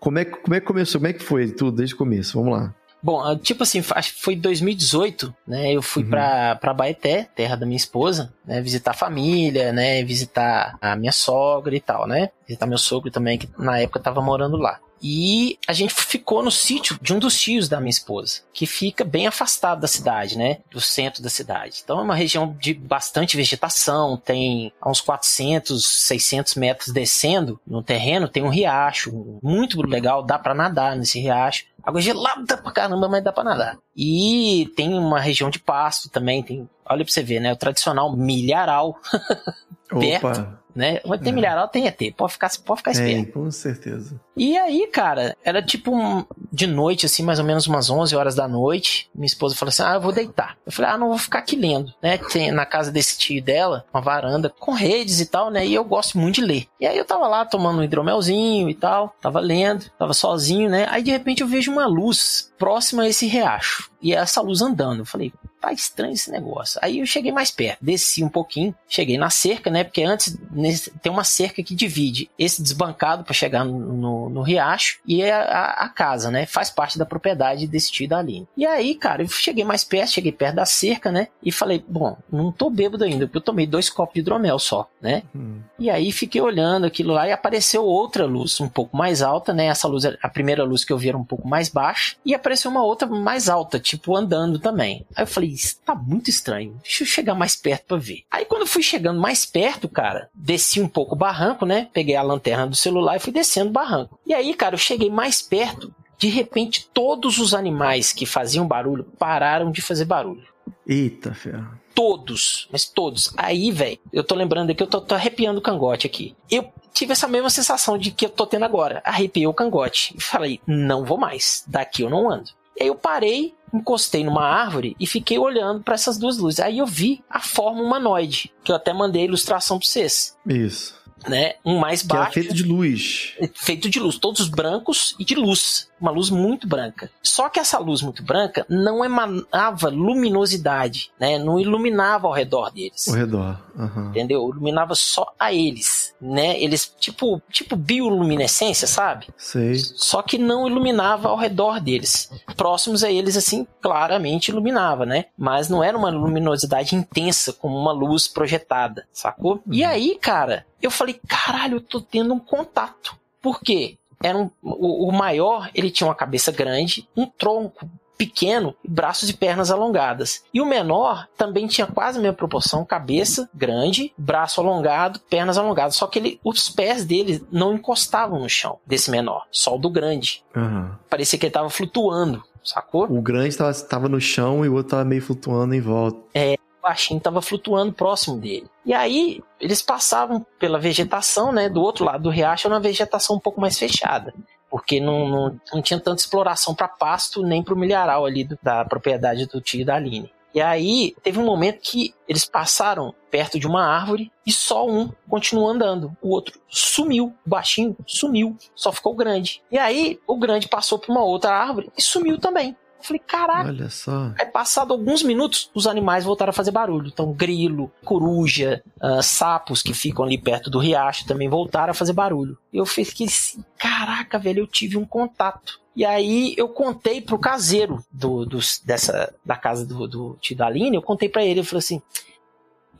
como, 0.00 0.18
é, 0.18 0.24
como 0.24 0.54
é 0.54 0.60
que 0.60 0.66
começou? 0.66 1.02
Como 1.02 1.10
é 1.10 1.12
que 1.12 1.22
foi 1.22 1.50
tudo 1.50 1.72
desde 1.76 1.94
o 1.94 1.98
começo? 1.98 2.38
Vamos 2.38 2.58
lá. 2.58 2.74
Bom, 3.02 3.20
ah, 3.20 3.36
tipo 3.36 3.62
assim, 3.62 3.82
acho 3.90 4.14
que 4.14 4.22
foi 4.22 4.36
2018, 4.36 5.34
né? 5.46 5.72
Eu 5.72 5.82
fui 5.82 6.02
uhum. 6.02 6.10
pra, 6.10 6.56
pra 6.56 6.74
Baeté, 6.74 7.28
terra 7.34 7.56
da 7.56 7.66
minha 7.66 7.76
esposa, 7.76 8.32
né? 8.44 8.60
Visitar 8.60 8.90
a 8.90 8.94
família, 8.94 9.72
né? 9.72 10.02
Visitar 10.04 10.76
a 10.80 10.94
minha 10.96 11.12
sogra 11.12 11.74
e 11.74 11.80
tal, 11.80 12.06
né? 12.06 12.30
Visitar 12.46 12.66
meu 12.66 12.78
sogro 12.78 13.10
também, 13.10 13.38
que 13.38 13.48
na 13.58 13.78
época 13.78 14.00
tava 14.00 14.20
morando 14.20 14.56
lá. 14.56 14.78
E 15.02 15.58
a 15.66 15.72
gente 15.72 15.94
ficou 15.94 16.42
no 16.42 16.50
sítio 16.50 16.98
de 17.00 17.14
um 17.14 17.18
dos 17.18 17.40
tios 17.40 17.68
da 17.68 17.80
minha 17.80 17.90
esposa, 17.90 18.42
que 18.52 18.66
fica 18.66 19.02
bem 19.02 19.26
afastado 19.26 19.80
da 19.80 19.88
cidade, 19.88 20.36
né? 20.36 20.58
Do 20.70 20.80
centro 20.80 21.22
da 21.22 21.30
cidade. 21.30 21.80
Então 21.82 21.98
é 21.98 22.02
uma 22.02 22.14
região 22.14 22.54
de 22.60 22.74
bastante 22.74 23.36
vegetação, 23.36 24.16
tem 24.16 24.72
a 24.80 24.90
uns 24.90 25.00
400, 25.00 25.84
600 26.06 26.54
metros 26.54 26.92
descendo 26.92 27.58
no 27.66 27.82
terreno, 27.82 28.28
tem 28.28 28.42
um 28.42 28.50
riacho 28.50 29.38
muito 29.42 29.80
legal, 29.80 30.22
dá 30.22 30.38
para 30.38 30.54
nadar 30.54 30.96
nesse 30.96 31.18
riacho. 31.18 31.64
Água 31.82 32.00
gelada 32.00 32.56
pra 32.56 32.72
caramba, 32.72 33.08
mas 33.08 33.24
dá 33.24 33.32
pra 33.32 33.44
nadar. 33.44 33.78
E 33.96 34.70
tem 34.76 34.94
uma 34.94 35.20
região 35.20 35.50
de 35.50 35.58
pasto 35.58 36.08
também, 36.10 36.42
tem, 36.42 36.68
olha 36.88 37.04
pra 37.04 37.12
você 37.12 37.22
ver, 37.22 37.40
né? 37.40 37.52
O 37.52 37.56
tradicional 37.56 38.14
milharal. 38.16 38.96
perto. 39.98 40.59
Né? 40.74 41.00
Mas 41.04 41.20
tem 41.20 41.32
é. 41.32 41.34
milharal, 41.34 41.68
tem 41.68 41.86
ET. 41.86 41.98
Pode 42.16 42.32
ficar, 42.32 42.50
pode 42.64 42.78
ficar 42.78 42.92
esperto. 42.92 43.32
Com 43.32 43.50
certeza. 43.50 44.20
E 44.36 44.56
aí, 44.56 44.86
cara, 44.86 45.36
era 45.44 45.62
tipo 45.62 45.94
um, 45.94 46.24
de 46.52 46.66
noite, 46.66 47.06
assim, 47.06 47.22
mais 47.22 47.38
ou 47.38 47.44
menos 47.44 47.66
umas 47.66 47.90
11 47.90 48.14
horas 48.16 48.34
da 48.34 48.48
noite. 48.48 49.10
Minha 49.14 49.26
esposa 49.26 49.54
falou 49.54 49.70
assim: 49.70 49.82
Ah, 49.82 49.94
eu 49.94 50.00
vou 50.00 50.12
deitar. 50.12 50.56
Eu 50.64 50.72
falei: 50.72 50.90
Ah, 50.90 50.98
não 50.98 51.08
vou 51.08 51.18
ficar 51.18 51.40
aqui 51.40 51.56
lendo, 51.56 51.92
né? 52.02 52.18
Tem 52.18 52.50
na 52.50 52.64
casa 52.64 52.90
desse 52.90 53.18
tio 53.18 53.42
dela, 53.42 53.84
uma 53.92 54.00
varanda 54.00 54.48
com 54.48 54.72
redes 54.72 55.20
e 55.20 55.26
tal, 55.26 55.50
né? 55.50 55.66
E 55.66 55.74
eu 55.74 55.84
gosto 55.84 56.18
muito 56.18 56.36
de 56.36 56.42
ler. 56.42 56.66
E 56.80 56.86
aí 56.86 56.96
eu 56.96 57.04
tava 57.04 57.26
lá 57.26 57.44
tomando 57.44 57.80
um 57.80 57.84
hidromelzinho 57.84 58.70
e 58.70 58.74
tal, 58.74 59.14
tava 59.20 59.40
lendo, 59.40 59.90
tava 59.98 60.14
sozinho, 60.14 60.70
né? 60.70 60.86
Aí 60.90 61.02
de 61.02 61.10
repente 61.10 61.42
eu 61.42 61.48
vejo 61.48 61.70
uma 61.70 61.86
luz 61.86 62.50
próxima 62.58 63.02
a 63.02 63.08
esse 63.08 63.26
riacho. 63.26 63.90
E 64.02 64.14
essa 64.14 64.40
luz 64.40 64.62
andando. 64.62 65.00
Eu 65.00 65.06
falei, 65.06 65.32
tá 65.60 65.72
estranho 65.72 66.12
esse 66.12 66.30
negócio. 66.30 66.80
Aí 66.82 67.00
eu 67.00 67.06
cheguei 67.06 67.30
mais 67.30 67.50
perto, 67.50 67.78
desci 67.82 68.24
um 68.24 68.28
pouquinho, 68.28 68.74
cheguei 68.88 69.18
na 69.18 69.30
cerca, 69.30 69.70
né? 69.70 69.84
Porque 69.84 70.02
antes 70.02 70.36
nesse, 70.50 70.90
tem 70.98 71.12
uma 71.12 71.24
cerca 71.24 71.62
que 71.62 71.74
divide 71.74 72.30
esse 72.38 72.62
desbancado 72.62 73.24
para 73.24 73.34
chegar 73.34 73.64
no, 73.64 73.78
no, 73.78 74.30
no, 74.30 74.42
riacho 74.42 74.98
e 75.06 75.22
a, 75.22 75.42
a, 75.42 75.84
a, 75.84 75.88
casa, 75.88 76.30
né? 76.30 76.46
Faz 76.46 76.70
parte 76.70 76.98
da 76.98 77.04
propriedade 77.04 77.66
desse 77.66 77.92
tio 77.92 78.08
da 78.08 78.18
Aline. 78.18 78.48
E 78.56 78.66
aí, 78.66 78.94
cara, 78.94 79.22
eu 79.22 79.28
cheguei 79.28 79.64
mais 79.64 79.84
perto, 79.84 80.12
cheguei 80.12 80.32
perto 80.32 80.56
da 80.56 80.64
cerca, 80.64 81.12
né? 81.12 81.28
E 81.42 81.52
falei, 81.52 81.84
bom, 81.86 82.16
não 82.32 82.50
tô 82.50 82.70
bêbado 82.70 83.04
ainda, 83.04 83.26
porque 83.26 83.38
eu 83.38 83.42
tomei 83.42 83.66
dois 83.66 83.90
copos 83.90 84.14
de 84.14 84.20
hidromel 84.20 84.58
só, 84.58 84.88
né? 85.00 85.22
Hum. 85.34 85.60
E 85.78 85.90
aí 85.90 86.10
fiquei 86.12 86.40
olhando 86.40 86.86
aquilo 86.86 87.12
lá 87.12 87.28
e 87.28 87.32
apareceu 87.32 87.84
outra 87.84 88.24
luz 88.24 88.60
um 88.60 88.68
pouco 88.68 88.96
mais 88.96 89.22
alta, 89.22 89.52
né? 89.52 89.66
Essa 89.66 89.88
luz, 89.88 90.04
a 90.04 90.28
primeira 90.28 90.64
luz 90.64 90.84
que 90.84 90.92
eu 90.92 90.98
vi 90.98 91.08
era 91.08 91.18
um 91.18 91.24
pouco 91.24 91.46
mais 91.46 91.68
baixa 91.68 92.16
e 92.24 92.34
apareceu 92.34 92.70
uma 92.70 92.82
outra 92.82 93.06
mais 93.06 93.48
alta, 93.48 93.78
tipo 93.78 94.16
andando 94.16 94.58
também. 94.58 95.06
Aí 95.14 95.24
eu 95.24 95.26
falei, 95.26 95.49
isso 95.54 95.78
tá 95.84 95.94
muito 95.94 96.30
estranho. 96.30 96.78
Deixa 96.82 97.02
eu 97.02 97.06
chegar 97.06 97.34
mais 97.34 97.56
perto 97.56 97.86
para 97.86 97.96
ver. 97.96 98.22
Aí 98.30 98.44
quando 98.44 98.62
eu 98.62 98.66
fui 98.66 98.82
chegando 98.82 99.20
mais 99.20 99.44
perto, 99.44 99.88
cara, 99.88 100.28
desci 100.34 100.80
um 100.80 100.88
pouco 100.88 101.14
o 101.14 101.18
barranco, 101.18 101.64
né? 101.64 101.88
Peguei 101.92 102.16
a 102.16 102.22
lanterna 102.22 102.66
do 102.66 102.76
celular 102.76 103.16
e 103.16 103.20
fui 103.20 103.32
descendo 103.32 103.70
o 103.70 103.72
barranco. 103.72 104.18
E 104.26 104.34
aí, 104.34 104.54
cara, 104.54 104.74
eu 104.74 104.78
cheguei 104.78 105.10
mais 105.10 105.40
perto. 105.42 105.94
De 106.18 106.28
repente, 106.28 106.88
todos 106.92 107.38
os 107.38 107.54
animais 107.54 108.12
que 108.12 108.26
faziam 108.26 108.66
barulho 108.66 109.04
pararam 109.18 109.70
de 109.70 109.80
fazer 109.80 110.04
barulho. 110.04 110.46
Eita, 110.86 111.32
ferro. 111.32 111.78
Todos, 111.94 112.68
mas 112.70 112.84
todos. 112.84 113.32
Aí, 113.36 113.70
velho, 113.70 113.98
eu 114.12 114.22
tô 114.22 114.34
lembrando 114.34 114.70
aqui, 114.70 114.82
eu 114.82 114.86
tô, 114.86 115.00
tô 115.00 115.14
arrepiando 115.14 115.58
o 115.58 115.62
cangote 115.62 116.06
aqui. 116.06 116.36
Eu 116.50 116.70
tive 116.92 117.12
essa 117.12 117.28
mesma 117.28 117.50
sensação 117.50 117.96
de 117.96 118.10
que 118.10 118.26
eu 118.26 118.30
tô 118.30 118.46
tendo 118.46 118.64
agora. 118.64 119.02
Arrepiei 119.04 119.46
o 119.46 119.54
cangote 119.54 120.14
e 120.16 120.20
falei, 120.20 120.60
não 120.66 121.04
vou 121.04 121.18
mais, 121.18 121.64
daqui 121.66 122.02
eu 122.02 122.10
não 122.10 122.30
ando. 122.30 122.50
E 122.76 122.82
aí 122.82 122.88
eu 122.88 122.94
parei, 122.94 123.54
encostei 123.72 124.24
numa 124.24 124.44
árvore 124.44 124.96
e 124.98 125.06
fiquei 125.06 125.38
olhando 125.38 125.82
para 125.82 125.94
essas 125.94 126.18
duas 126.18 126.38
luzes. 126.38 126.60
Aí 126.60 126.78
eu 126.78 126.86
vi 126.86 127.22
a 127.28 127.40
forma 127.40 127.82
humanoide, 127.82 128.52
que 128.64 128.72
eu 128.72 128.76
até 128.76 128.92
mandei 128.92 129.22
a 129.22 129.26
ilustração 129.26 129.78
para 129.78 129.88
vocês. 129.88 130.36
Isso. 130.46 130.98
Né? 131.28 131.54
Um 131.64 131.78
mais 131.78 132.02
baixo. 132.02 132.32
Que 132.32 132.38
é 132.38 132.42
feito 132.42 132.54
de 132.54 132.62
luz. 132.62 133.34
Feito 133.54 133.90
de 133.90 134.00
luz, 134.00 134.16
todos 134.16 134.48
brancos 134.48 135.14
e 135.18 135.24
de 135.24 135.34
luz 135.34 135.89
uma 136.00 136.10
luz 136.10 136.30
muito 136.30 136.66
branca. 136.66 137.10
Só 137.22 137.48
que 137.48 137.60
essa 137.60 137.78
luz 137.78 138.02
muito 138.02 138.22
branca 138.22 138.64
não 138.68 139.04
emanava 139.04 139.88
luminosidade, 139.88 141.10
né? 141.18 141.38
Não 141.38 141.60
iluminava 141.60 142.26
ao 142.26 142.32
redor 142.32 142.70
deles. 142.70 143.08
Ao 143.08 143.14
redor, 143.14 143.60
uhum. 143.76 144.10
entendeu? 144.10 144.48
Iluminava 144.48 144.94
só 144.94 145.32
a 145.38 145.52
eles, 145.52 146.14
né? 146.20 146.60
Eles 146.60 146.94
tipo 146.98 147.40
tipo 147.50 147.76
bioluminescência, 147.76 148.86
sabe? 148.86 149.28
Sei. 149.36 149.74
Só 149.76 150.22
que 150.22 150.38
não 150.38 150.66
iluminava 150.66 151.28
ao 151.28 151.36
redor 151.36 151.80
deles. 151.80 152.30
Próximos 152.56 153.04
a 153.04 153.10
eles 153.10 153.36
assim, 153.36 153.66
claramente 153.80 154.48
iluminava, 154.48 155.04
né? 155.04 155.26
Mas 155.36 155.68
não 155.68 155.82
era 155.82 155.96
uma 155.96 156.10
luminosidade 156.10 156.94
intensa 156.94 157.52
como 157.52 157.76
uma 157.76 157.92
luz 157.92 158.26
projetada, 158.26 159.06
sacou? 159.12 159.54
Uhum. 159.54 159.72
E 159.72 159.84
aí, 159.84 160.18
cara, 160.20 160.66
eu 160.80 160.90
falei, 160.90 161.20
caralho, 161.28 161.76
eu 161.76 161.80
tô 161.80 162.00
tendo 162.00 162.32
um 162.32 162.38
contato. 162.38 163.16
Por 163.40 163.60
quê? 163.60 163.96
Era 164.22 164.36
um, 164.36 164.50
o, 164.62 165.08
o 165.08 165.12
maior, 165.12 165.70
ele 165.74 165.90
tinha 165.90 166.06
uma 166.06 166.14
cabeça 166.14 166.52
grande, 166.52 167.08
um 167.16 167.26
tronco 167.26 167.88
pequeno, 168.20 168.74
braços 168.86 169.30
e 169.30 169.32
pernas 169.32 169.70
alongadas. 169.70 170.44
E 170.52 170.60
o 170.60 170.66
menor 170.66 171.26
também 171.38 171.66
tinha 171.66 171.86
quase 171.86 172.18
a 172.18 172.20
mesma 172.20 172.36
proporção, 172.36 172.84
cabeça 172.84 173.48
grande, 173.54 174.12
braço 174.18 174.60
alongado, 174.60 175.20
pernas 175.20 175.56
alongadas. 175.56 175.96
Só 175.96 176.06
que 176.06 176.18
ele, 176.18 176.40
os 176.44 176.68
pés 176.68 177.06
dele 177.06 177.42
não 177.50 177.72
encostavam 177.72 178.40
no 178.40 178.48
chão 178.48 178.78
desse 178.86 179.10
menor, 179.10 179.46
só 179.50 179.74
o 179.74 179.78
do 179.78 179.88
grande. 179.88 180.44
Uhum. 180.54 180.90
Parecia 181.08 181.38
que 181.38 181.46
ele 181.46 181.50
estava 181.50 181.70
flutuando, 181.70 182.44
sacou? 182.62 183.04
O 183.04 183.22
grande 183.22 183.48
estava 183.48 184.06
no 184.06 184.20
chão 184.20 184.66
e 184.66 184.68
o 184.68 184.74
outro 184.74 184.88
estava 184.88 185.04
meio 185.06 185.22
flutuando 185.22 185.74
em 185.74 185.80
volta. 185.80 186.20
É, 186.34 186.56
baixinho 186.80 187.18
estava 187.18 187.42
flutuando 187.42 187.92
próximo 187.92 188.38
dele. 188.38 188.66
E 188.84 188.92
aí 188.92 189.42
eles 189.60 189.82
passavam 189.82 190.44
pela 190.58 190.78
vegetação, 190.78 191.52
né, 191.52 191.68
do 191.68 191.80
outro 191.80 192.04
lado 192.04 192.24
do 192.24 192.30
riacho, 192.30 192.68
uma 192.68 192.80
vegetação 192.80 193.36
um 193.36 193.40
pouco 193.40 193.60
mais 193.60 193.78
fechada, 193.78 194.34
porque 194.70 195.00
não, 195.00 195.28
não, 195.28 195.60
não 195.72 195.82
tinha 195.82 196.00
tanta 196.00 196.20
exploração 196.20 196.74
para 196.74 196.88
pasto 196.88 197.42
nem 197.42 197.62
para 197.62 197.74
o 197.74 197.78
milharal 197.78 198.24
ali 198.24 198.44
do, 198.44 198.58
da 198.62 198.84
propriedade 198.84 199.46
do 199.46 199.60
tio 199.60 199.84
da 199.84 199.96
Aline. 199.96 200.32
E 200.52 200.60
aí 200.60 201.14
teve 201.22 201.38
um 201.38 201.44
momento 201.44 201.78
que 201.80 202.12
eles 202.28 202.44
passaram 202.44 203.14
perto 203.30 203.58
de 203.58 203.68
uma 203.68 203.84
árvore 203.86 204.32
e 204.44 204.50
só 204.50 204.88
um 204.88 205.10
continuou 205.28 205.68
andando. 205.68 206.16
O 206.20 206.30
outro 206.30 206.60
sumiu, 206.68 207.32
o 207.46 207.48
baixinho 207.48 207.96
sumiu, 208.04 208.56
só 208.74 208.90
ficou 208.90 209.14
grande. 209.14 209.62
E 209.70 209.78
aí 209.78 210.18
o 210.26 210.36
grande 210.36 210.68
passou 210.68 210.98
por 210.98 211.12
uma 211.12 211.22
outra 211.22 211.52
árvore 211.52 211.92
e 211.96 212.02
sumiu 212.02 212.38
também. 212.38 212.76
Eu 213.00 213.04
falei, 213.04 213.22
caraca. 213.26 213.68
Olha 213.68 213.88
só. 213.88 214.32
Aí, 214.38 214.46
passado 214.46 214.92
alguns 214.92 215.22
minutos, 215.22 215.70
os 215.74 215.86
animais 215.86 216.24
voltaram 216.24 216.50
a 216.50 216.54
fazer 216.54 216.70
barulho. 216.70 217.08
Então, 217.08 217.32
grilo, 217.32 217.90
coruja, 218.04 218.82
uh, 219.02 219.22
sapos 219.22 219.82
que 219.82 219.94
ficam 219.94 220.24
ali 220.24 220.36
perto 220.36 220.70
do 220.70 220.78
riacho 220.78 221.26
também 221.26 221.48
voltaram 221.48 221.90
a 221.90 221.94
fazer 221.94 222.12
barulho. 222.12 222.58
Eu 222.72 222.84
fiquei 222.84 223.26
assim, 223.26 223.64
caraca, 223.78 224.38
velho, 224.38 224.60
eu 224.60 224.66
tive 224.66 224.96
um 224.96 225.04
contato. 225.04 225.80
E 225.96 226.04
aí 226.04 226.54
eu 226.56 226.68
contei 226.68 227.20
pro 227.20 227.38
caseiro 227.38 228.04
do, 228.10 228.46
do 228.46 228.58
dessa, 228.84 229.34
da 229.44 229.56
casa 229.56 229.84
do, 229.84 230.06
do 230.06 230.38
tio 230.40 230.56
da 230.56 230.66
Aline, 230.66 230.96
eu 230.96 231.02
contei 231.02 231.28
para 231.28 231.44
ele, 231.44 231.60
eu 231.60 231.64
falei 231.64 231.80
assim, 231.80 232.00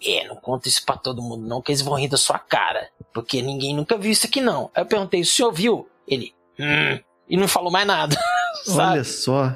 é, 0.04 0.26
não 0.26 0.36
conta 0.36 0.68
isso 0.68 0.84
pra 0.84 0.96
todo 0.96 1.22
mundo 1.22 1.46
não, 1.46 1.62
que 1.62 1.70
eles 1.70 1.82
vão 1.82 1.94
rir 1.94 2.08
da 2.08 2.16
sua 2.16 2.38
cara, 2.38 2.88
porque 3.12 3.42
ninguém 3.42 3.74
nunca 3.74 3.96
viu 3.96 4.10
isso 4.10 4.26
aqui 4.26 4.40
não. 4.40 4.70
Aí 4.74 4.82
eu 4.82 4.86
perguntei, 4.86 5.20
o 5.20 5.26
senhor 5.26 5.52
viu? 5.52 5.88
Ele, 6.06 6.34
hum, 6.58 6.98
e 7.28 7.36
não 7.36 7.46
falou 7.46 7.70
mais 7.70 7.86
nada. 7.86 8.16
Olha 8.68 9.04
só. 9.04 9.54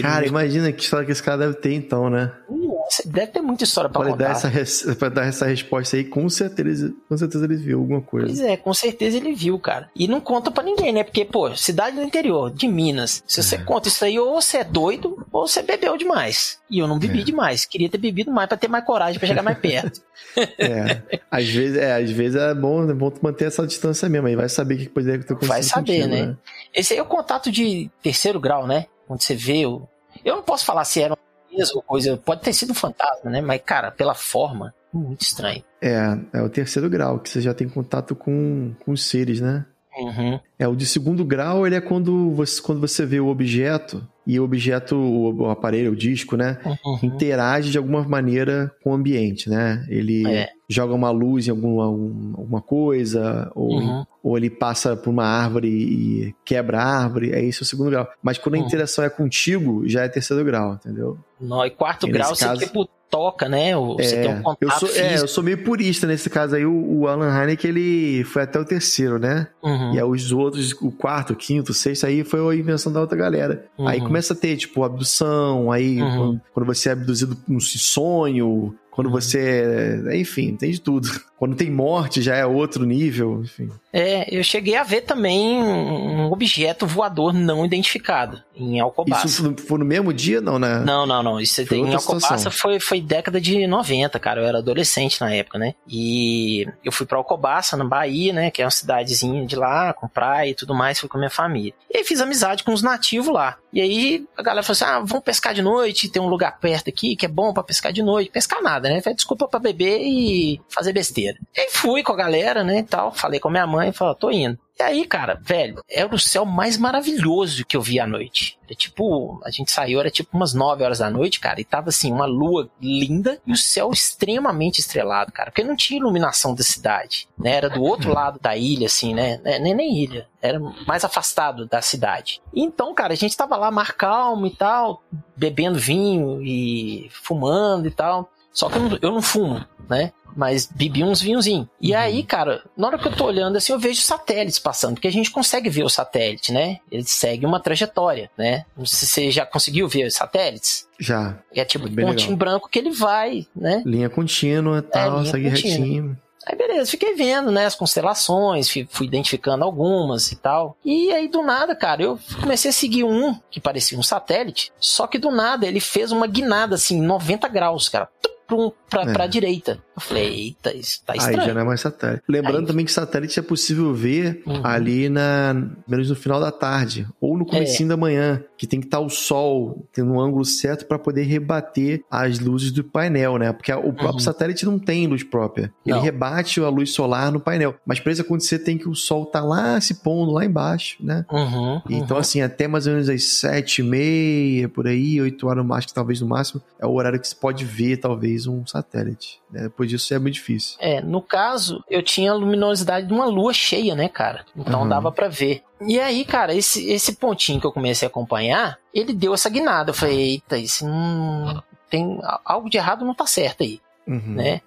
Cara, 0.00 0.26
imagina 0.26 0.72
que 0.72 0.82
história 0.82 1.06
que 1.06 1.12
esse 1.12 1.22
cara 1.22 1.38
deve 1.38 1.54
ter 1.54 1.72
então, 1.72 2.10
né? 2.10 2.32
Nossa, 2.48 3.02
deve 3.06 3.28
ter 3.28 3.40
muita 3.40 3.64
história 3.64 3.88
pra, 3.88 4.02
contar. 4.02 4.16
Dar 4.16 4.56
essa, 4.56 4.94
pra 4.94 5.08
dar 5.08 5.26
essa 5.26 5.46
resposta 5.46 5.96
aí, 5.96 6.04
com 6.04 6.28
certeza, 6.28 6.92
com 7.08 7.16
certeza 7.16 7.44
ele 7.44 7.56
viu 7.56 7.78
alguma 7.78 8.02
coisa. 8.02 8.26
Pois 8.26 8.40
é, 8.40 8.56
com 8.56 8.74
certeza 8.74 9.16
ele 9.16 9.34
viu, 9.34 9.58
cara. 9.58 9.90
E 9.94 10.06
não 10.08 10.20
conta 10.20 10.50
pra 10.50 10.62
ninguém, 10.62 10.92
né? 10.92 11.04
Porque, 11.04 11.24
pô, 11.24 11.54
cidade 11.56 11.96
do 11.96 12.02
interior, 12.02 12.50
de 12.50 12.68
Minas. 12.68 13.22
Se 13.26 13.42
você 13.42 13.56
é. 13.56 13.58
conta 13.58 13.88
isso 13.88 14.04
aí, 14.04 14.18
ou 14.18 14.40
você 14.40 14.58
é 14.58 14.64
doido, 14.64 15.26
ou 15.32 15.46
você 15.46 15.62
bebeu 15.62 15.96
demais. 15.96 16.58
E 16.68 16.78
eu 16.78 16.88
não 16.88 16.98
bebi 16.98 17.20
é. 17.20 17.24
demais. 17.24 17.64
Queria 17.64 17.88
ter 17.88 17.98
bebido 17.98 18.30
mais 18.30 18.48
pra 18.48 18.58
ter 18.58 18.68
mais 18.68 18.84
coragem 18.84 19.18
pra 19.18 19.28
chegar 19.28 19.42
mais 19.42 19.58
perto. 19.58 20.02
é. 20.58 21.20
Às 21.30 21.48
vezes 21.48 21.76
é, 21.76 21.94
às 21.94 22.10
vezes 22.10 22.36
é 22.36 22.54
bom, 22.54 22.90
é 22.90 22.94
bom 22.94 23.12
manter 23.22 23.46
essa 23.46 23.66
distância 23.66 24.08
mesmo. 24.08 24.26
Aí 24.26 24.36
vai 24.36 24.48
saber 24.48 24.74
o 24.74 24.78
que 24.78 24.88
poderia 24.88 25.20
ter 25.20 25.32
acontecido. 25.32 25.48
Vai 25.48 25.62
saber, 25.62 26.02
contigo, 26.02 26.14
né? 26.14 26.26
né? 26.26 26.36
Esse 26.74 26.92
aí 26.92 26.98
é 26.98 27.02
o 27.02 27.06
contato 27.06 27.50
de 27.50 27.90
terceiro 28.02 28.40
grau, 28.40 28.66
né? 28.66 28.86
Onde 29.08 29.24
você 29.24 29.34
vê 29.34 29.66
o, 29.66 29.86
eu 30.24 30.36
não 30.36 30.42
posso 30.42 30.64
falar 30.64 30.84
se 30.84 31.00
era 31.02 31.16
mesmo 31.50 31.82
coisa, 31.82 32.16
pode 32.16 32.42
ter 32.42 32.52
sido 32.52 32.72
um 32.72 32.74
fantasma, 32.74 33.30
né? 33.30 33.40
Mas, 33.40 33.62
cara, 33.64 33.90
pela 33.90 34.14
forma, 34.14 34.74
muito 34.92 35.22
estranho. 35.22 35.62
É, 35.80 36.18
é 36.32 36.42
o 36.42 36.48
terceiro 36.48 36.90
grau, 36.90 37.20
que 37.20 37.28
você 37.28 37.40
já 37.40 37.54
tem 37.54 37.68
contato 37.68 38.14
com, 38.14 38.74
com 38.84 38.92
os 38.92 39.04
seres, 39.04 39.40
né? 39.40 39.64
Uhum. 39.96 40.40
É, 40.58 40.66
o 40.66 40.74
de 40.74 40.86
segundo 40.86 41.24
grau, 41.24 41.66
ele 41.66 41.76
é 41.76 41.80
quando 41.80 42.32
você, 42.32 42.60
quando 42.60 42.80
você 42.80 43.06
vê 43.06 43.20
o 43.20 43.28
objeto 43.28 44.06
e 44.26 44.40
o 44.40 44.44
objeto, 44.44 44.96
o, 44.96 45.48
aparelho, 45.48 45.92
o 45.92 45.96
disco, 45.96 46.36
né, 46.36 46.58
uhum. 46.64 46.98
interage 47.02 47.70
de 47.70 47.78
alguma 47.78 48.02
maneira 48.02 48.74
com 48.82 48.90
o 48.90 48.94
ambiente, 48.94 49.48
né? 49.48 49.86
Ele 49.88 50.26
é. 50.26 50.48
Joga 50.74 50.92
uma 50.92 51.10
luz 51.10 51.46
em 51.46 51.50
alguma, 51.50 51.84
alguma 51.84 52.60
coisa, 52.60 53.50
ou, 53.54 53.78
uhum. 53.78 54.06
ou 54.22 54.36
ele 54.36 54.50
passa 54.50 54.96
por 54.96 55.10
uma 55.10 55.24
árvore 55.24 55.68
e 55.68 56.34
quebra 56.44 56.80
a 56.80 57.02
árvore, 57.02 57.32
é 57.32 57.42
isso 57.42 57.62
o 57.62 57.66
segundo 57.66 57.90
grau. 57.90 58.08
Mas 58.22 58.38
quando 58.38 58.56
a 58.56 58.58
uhum. 58.58 58.66
interação 58.66 59.04
é 59.04 59.10
contigo, 59.10 59.86
já 59.86 60.02
é 60.02 60.08
terceiro 60.08 60.44
grau, 60.44 60.74
entendeu? 60.74 61.18
No, 61.40 61.64
e 61.64 61.70
quarto 61.70 62.08
e 62.08 62.10
grau, 62.10 62.34
caso... 62.36 62.58
você 62.58 62.66
tipo 62.66 62.88
toca, 63.14 63.48
né? 63.48 63.76
Você 63.76 64.16
é, 64.16 64.22
tem 64.22 64.34
um 64.34 64.42
contato 64.42 64.58
eu 64.60 64.70
sou, 64.72 64.88
físico. 64.88 65.06
É, 65.06 65.18
eu 65.20 65.28
sou 65.28 65.44
meio 65.44 65.62
purista 65.62 66.04
nesse 66.04 66.28
caso 66.28 66.56
aí. 66.56 66.66
O, 66.66 67.00
o 67.00 67.06
Alan 67.06 67.30
Hynek, 67.30 67.64
ele 67.64 68.24
foi 68.24 68.42
até 68.42 68.58
o 68.58 68.64
terceiro, 68.64 69.20
né? 69.20 69.46
Uhum. 69.62 69.94
E 69.94 69.98
aí 69.98 70.04
os 70.04 70.32
outros, 70.32 70.72
o 70.72 70.90
quarto, 70.90 71.32
o 71.32 71.36
quinto, 71.36 71.70
o 71.70 71.74
sexto, 71.74 72.06
aí 72.06 72.24
foi 72.24 72.40
a 72.40 72.58
invenção 72.58 72.92
da 72.92 73.00
outra 73.00 73.16
galera. 73.16 73.66
Uhum. 73.78 73.86
Aí 73.86 74.00
começa 74.00 74.32
a 74.32 74.36
ter, 74.36 74.56
tipo, 74.56 74.82
abdução, 74.82 75.70
aí 75.70 76.02
uhum. 76.02 76.16
quando, 76.16 76.40
quando, 76.52 76.66
você 76.66 76.88
é 76.88 76.92
abduzido 76.92 77.36
no 77.46 77.60
sonho, 77.60 78.74
quando 78.94 79.10
você. 79.10 80.00
Enfim, 80.14 80.56
tem 80.56 80.70
de 80.70 80.80
tudo. 80.80 81.08
Quando 81.36 81.56
tem 81.56 81.70
morte 81.70 82.22
já 82.22 82.36
é 82.36 82.46
outro 82.46 82.86
nível, 82.86 83.42
enfim. 83.42 83.68
É, 83.92 84.34
eu 84.34 84.42
cheguei 84.42 84.76
a 84.76 84.82
ver 84.82 85.02
também 85.02 85.62
um 85.62 86.32
objeto 86.32 86.86
voador 86.86 87.34
não 87.34 87.66
identificado 87.66 88.42
em 88.56 88.80
Alcobaça. 88.80 89.26
Isso 89.26 89.54
foi 89.68 89.78
no 89.78 89.84
mesmo 89.84 90.12
dia, 90.12 90.40
não, 90.40 90.58
né? 90.58 90.78
Não, 90.86 91.04
não, 91.04 91.22
não. 91.22 91.40
Isso 91.40 91.66
foi 91.66 91.78
em 91.78 91.92
Alcobaça 91.94 92.50
foi, 92.50 92.80
foi 92.80 93.00
década 93.00 93.40
de 93.40 93.66
90, 93.66 94.18
cara. 94.18 94.40
Eu 94.40 94.46
era 94.46 94.58
adolescente 94.58 95.20
na 95.20 95.34
época, 95.34 95.58
né? 95.58 95.74
E 95.86 96.66
eu 96.82 96.92
fui 96.92 97.04
pra 97.04 97.18
Alcobaça, 97.18 97.76
na 97.76 97.84
Bahia, 97.84 98.32
né? 98.32 98.50
Que 98.50 98.62
é 98.62 98.64
uma 98.64 98.70
cidadezinha 98.70 99.44
de 99.44 99.56
lá, 99.56 99.92
com 99.92 100.08
praia 100.08 100.50
e 100.50 100.54
tudo 100.54 100.74
mais, 100.74 100.98
fui 100.98 101.08
com 101.08 101.18
a 101.18 101.20
minha 101.20 101.30
família. 101.30 101.74
E 101.92 101.98
aí 101.98 102.04
fiz 102.04 102.20
amizade 102.20 102.64
com 102.64 102.72
os 102.72 102.82
nativos 102.82 103.34
lá. 103.34 103.58
E 103.72 103.80
aí 103.80 104.24
a 104.36 104.42
galera 104.42 104.62
falou 104.62 104.74
assim: 104.74 104.84
ah, 104.84 105.04
vamos 105.04 105.24
pescar 105.24 105.52
de 105.52 105.60
noite, 105.60 106.08
tem 106.08 106.22
um 106.22 106.28
lugar 106.28 106.58
perto 106.58 106.88
aqui 106.88 107.16
que 107.16 107.26
é 107.26 107.28
bom 107.28 107.52
para 107.52 107.64
pescar 107.64 107.92
de 107.92 108.02
noite. 108.02 108.30
Pescar 108.30 108.62
nada, 108.62 108.83
né? 108.88 109.00
Foi 109.00 109.14
desculpa 109.14 109.48
para 109.48 109.60
beber 109.60 110.00
e 110.00 110.60
fazer 110.68 110.92
besteira. 110.92 111.38
E 111.54 111.70
fui 111.70 112.02
com 112.02 112.12
a 112.12 112.16
galera, 112.16 112.62
né, 112.64 112.78
e 112.78 112.84
tal. 112.84 113.12
Falei 113.12 113.40
com 113.40 113.48
a 113.48 113.50
minha 113.50 113.66
mãe, 113.66 113.92
falei, 113.92 114.14
tô 114.16 114.30
indo. 114.30 114.58
E 114.78 114.82
aí, 114.82 115.06
cara, 115.06 115.38
velho, 115.40 115.84
era 115.88 116.12
o 116.12 116.18
céu 116.18 116.44
mais 116.44 116.76
maravilhoso 116.76 117.64
que 117.64 117.76
eu 117.76 117.80
vi 117.80 118.00
à 118.00 118.06
noite. 118.08 118.58
Era 118.64 118.74
tipo, 118.74 119.40
a 119.44 119.50
gente 119.50 119.70
saiu, 119.70 120.00
era 120.00 120.10
tipo 120.10 120.36
umas 120.36 120.52
9 120.52 120.82
horas 120.82 120.98
da 120.98 121.08
noite, 121.08 121.38
cara, 121.38 121.60
e 121.60 121.64
tava 121.64 121.90
assim, 121.90 122.10
uma 122.10 122.26
lua 122.26 122.68
linda 122.82 123.40
e 123.46 123.52
o 123.52 123.56
céu 123.56 123.92
extremamente 123.92 124.80
estrelado, 124.80 125.30
cara, 125.30 125.52
porque 125.52 125.62
não 125.62 125.76
tinha 125.76 126.00
iluminação 126.00 126.56
da 126.56 126.64
cidade, 126.64 127.28
né? 127.38 127.52
Era 127.52 127.70
do 127.70 127.82
outro 127.82 128.08
uhum. 128.08 128.14
lado 128.16 128.40
da 128.40 128.56
ilha, 128.56 128.86
assim, 128.86 129.14
né? 129.14 129.40
É, 129.44 129.60
nem, 129.60 129.74
nem 129.74 129.96
ilha, 129.96 130.26
era 130.42 130.58
mais 130.58 131.04
afastado 131.04 131.66
da 131.66 131.80
cidade. 131.80 132.42
Então, 132.52 132.92
cara, 132.94 133.12
a 133.12 133.16
gente 133.16 133.36
tava 133.36 133.56
lá 133.56 133.70
mar 133.70 133.92
calmo 133.92 134.46
e 134.46 134.50
tal, 134.50 135.04
bebendo 135.36 135.78
vinho 135.78 136.42
e 136.42 137.08
fumando 137.10 137.86
e 137.86 137.92
tal. 137.92 138.28
Só 138.54 138.70
que 138.70 138.78
eu 138.78 138.82
não, 138.82 138.98
eu 139.02 139.12
não 139.12 139.20
fumo, 139.20 139.62
né? 139.90 140.12
Mas 140.36 140.66
bebi 140.66 141.02
uns 141.02 141.20
vinhozinhos. 141.20 141.66
E 141.80 141.92
uhum. 141.92 141.98
aí, 141.98 142.22
cara, 142.22 142.62
na 142.76 142.86
hora 142.86 142.98
que 142.98 143.06
eu 143.06 143.14
tô 143.14 143.24
olhando 143.24 143.56
assim, 143.56 143.72
eu 143.72 143.78
vejo 143.78 144.00
satélites 144.00 144.58
passando, 144.58 144.94
porque 144.94 145.08
a 145.08 145.12
gente 145.12 145.30
consegue 145.30 145.68
ver 145.68 145.84
o 145.84 145.88
satélite, 145.88 146.52
né? 146.52 146.78
Ele 146.90 147.04
segue 147.04 147.44
uma 147.44 147.60
trajetória, 147.60 148.30
né? 148.38 148.64
Não 148.76 148.86
sei 148.86 148.98
se 148.98 149.06
você 149.06 149.30
já 149.30 149.44
conseguiu 149.44 149.88
ver 149.88 150.06
os 150.06 150.14
satélites. 150.14 150.88
Já. 150.98 151.38
É 151.52 151.64
tipo 151.64 151.86
um 151.86 151.94
pontinho 151.94 152.36
branco 152.36 152.68
que 152.68 152.78
ele 152.78 152.90
vai, 152.90 153.46
né? 153.54 153.82
Linha 153.84 154.08
contínua 154.08 154.78
e 154.78 154.82
tal, 154.82 155.20
é, 155.20 155.24
segue 155.26 155.50
contínua. 155.50 155.76
retinho. 155.76 156.18
Aí 156.46 156.56
beleza, 156.56 156.90
fiquei 156.90 157.14
vendo, 157.14 157.50
né, 157.50 157.64
as 157.64 157.74
constelações, 157.74 158.68
fui 158.68 159.06
identificando 159.06 159.64
algumas 159.64 160.30
e 160.30 160.36
tal. 160.36 160.76
E 160.84 161.10
aí 161.10 161.26
do 161.26 161.42
nada, 161.42 161.74
cara, 161.74 162.02
eu 162.02 162.18
comecei 162.38 162.68
a 162.70 162.74
seguir 162.74 163.02
um 163.02 163.34
que 163.50 163.58
parecia 163.58 163.98
um 163.98 164.02
satélite, 164.02 164.70
só 164.78 165.06
que 165.06 165.18
do 165.18 165.30
nada 165.30 165.66
ele 165.66 165.80
fez 165.80 166.12
uma 166.12 166.26
guinada 166.26 166.74
assim, 166.74 167.00
90 167.00 167.48
graus, 167.48 167.88
cara 167.88 168.10
pra, 168.46 169.06
pra, 169.06 169.24
é. 169.24 169.28
direita. 169.28 169.78
Eu 169.96 170.02
falei, 170.02 170.26
eita, 170.26 170.74
isso 170.74 171.00
tá 171.04 171.14
estranho. 171.14 171.40
Aí 171.40 171.46
já 171.46 171.54
não 171.54 171.60
é 171.60 171.64
mais 171.64 171.80
satélite. 171.80 172.22
Lembrando 172.28 172.60
Aí... 172.60 172.66
também 172.66 172.84
que 172.84 172.92
satélite 172.92 173.38
é 173.38 173.42
possível 173.42 173.94
ver 173.94 174.42
uhum. 174.46 174.60
ali 174.64 175.08
na 175.08 175.54
menos 175.86 176.08
no 176.08 176.16
final 176.16 176.40
da 176.40 176.50
tarde 176.50 177.06
ou 177.20 177.36
no 177.36 177.46
comecinho 177.46 177.86
é. 177.86 177.90
da 177.90 177.96
manhã, 177.96 178.42
que 178.56 178.66
tem 178.66 178.80
que 178.80 178.86
estar 178.86 178.98
tá 178.98 179.04
o 179.04 179.08
sol 179.08 179.86
tendo 179.92 180.12
um 180.12 180.20
ângulo 180.20 180.44
certo 180.44 180.86
para 180.86 180.98
poder 180.98 181.22
rebater 181.22 182.02
as 182.10 182.38
luzes 182.38 182.72
do 182.72 182.82
painel, 182.82 183.38
né? 183.38 183.52
Porque 183.52 183.72
o 183.72 183.92
próprio 183.92 184.14
uhum. 184.14 184.18
satélite 184.20 184.66
não 184.66 184.78
tem 184.78 185.06
luz 185.06 185.22
própria. 185.22 185.72
Ele 185.84 185.94
não. 185.94 186.02
rebate 186.02 186.60
a 186.60 186.68
luz 186.68 186.90
solar 186.90 187.30
no 187.30 187.40
painel. 187.40 187.74
Mas 187.86 188.00
para 188.00 188.12
isso 188.12 188.22
acontecer 188.22 188.58
tem 188.60 188.76
que 188.76 188.88
o 188.88 188.94
sol 188.94 189.26
tá 189.26 189.40
lá 189.40 189.80
se 189.80 190.02
pondo 190.02 190.32
lá 190.32 190.44
embaixo, 190.44 190.96
né? 191.00 191.24
Uhum. 191.30 191.80
Então 191.88 192.16
assim, 192.16 192.42
até 192.42 192.66
mais 192.66 192.86
ou 192.86 192.92
menos 192.94 193.08
às 193.08 193.24
sete 193.24 193.80
e 193.80 193.84
meia, 193.84 194.68
por 194.68 194.86
aí, 194.86 195.20
oito 195.20 195.46
horas 195.46 195.62
no 195.62 195.68
máximo, 195.68 195.94
talvez 195.94 196.20
no 196.20 196.26
máximo, 196.26 196.60
é 196.80 196.86
o 196.86 196.92
horário 196.92 197.20
que 197.20 197.28
se 197.28 197.36
pode 197.36 197.64
ver 197.64 197.98
talvez 197.98 198.33
um 198.46 198.66
satélite. 198.66 199.40
Né? 199.50 199.62
Depois 199.62 199.88
disso 199.88 200.12
é 200.12 200.18
muito 200.18 200.34
difícil. 200.34 200.76
É, 200.80 201.00
no 201.00 201.22
caso, 201.22 201.82
eu 201.88 202.02
tinha 202.02 202.32
a 202.32 202.34
luminosidade 202.34 203.06
de 203.06 203.12
uma 203.12 203.26
lua 203.26 203.52
cheia, 203.52 203.94
né, 203.94 204.08
cara? 204.08 204.44
Então 204.56 204.82
uhum. 204.82 204.88
dava 204.88 205.12
para 205.12 205.28
ver. 205.28 205.62
E 205.80 205.98
aí, 206.00 206.24
cara, 206.24 206.54
esse, 206.54 206.90
esse 206.90 207.14
pontinho 207.14 207.60
que 207.60 207.66
eu 207.66 207.72
comecei 207.72 208.06
a 208.06 208.10
acompanhar, 208.10 208.78
ele 208.92 209.12
deu 209.12 209.34
essa 209.34 209.50
guinada. 209.50 209.90
Eu 209.90 209.94
falei, 209.94 210.18
eita, 210.20 210.56
isso 210.56 210.86
não. 210.86 211.62
Tem 211.88 212.18
algo 212.44 212.68
de 212.68 212.76
errado 212.76 213.04
não 213.04 213.14
tá 213.14 213.26
certo 213.26 213.62
aí, 213.62 213.80
uhum. 214.06 214.34
né? 214.34 214.60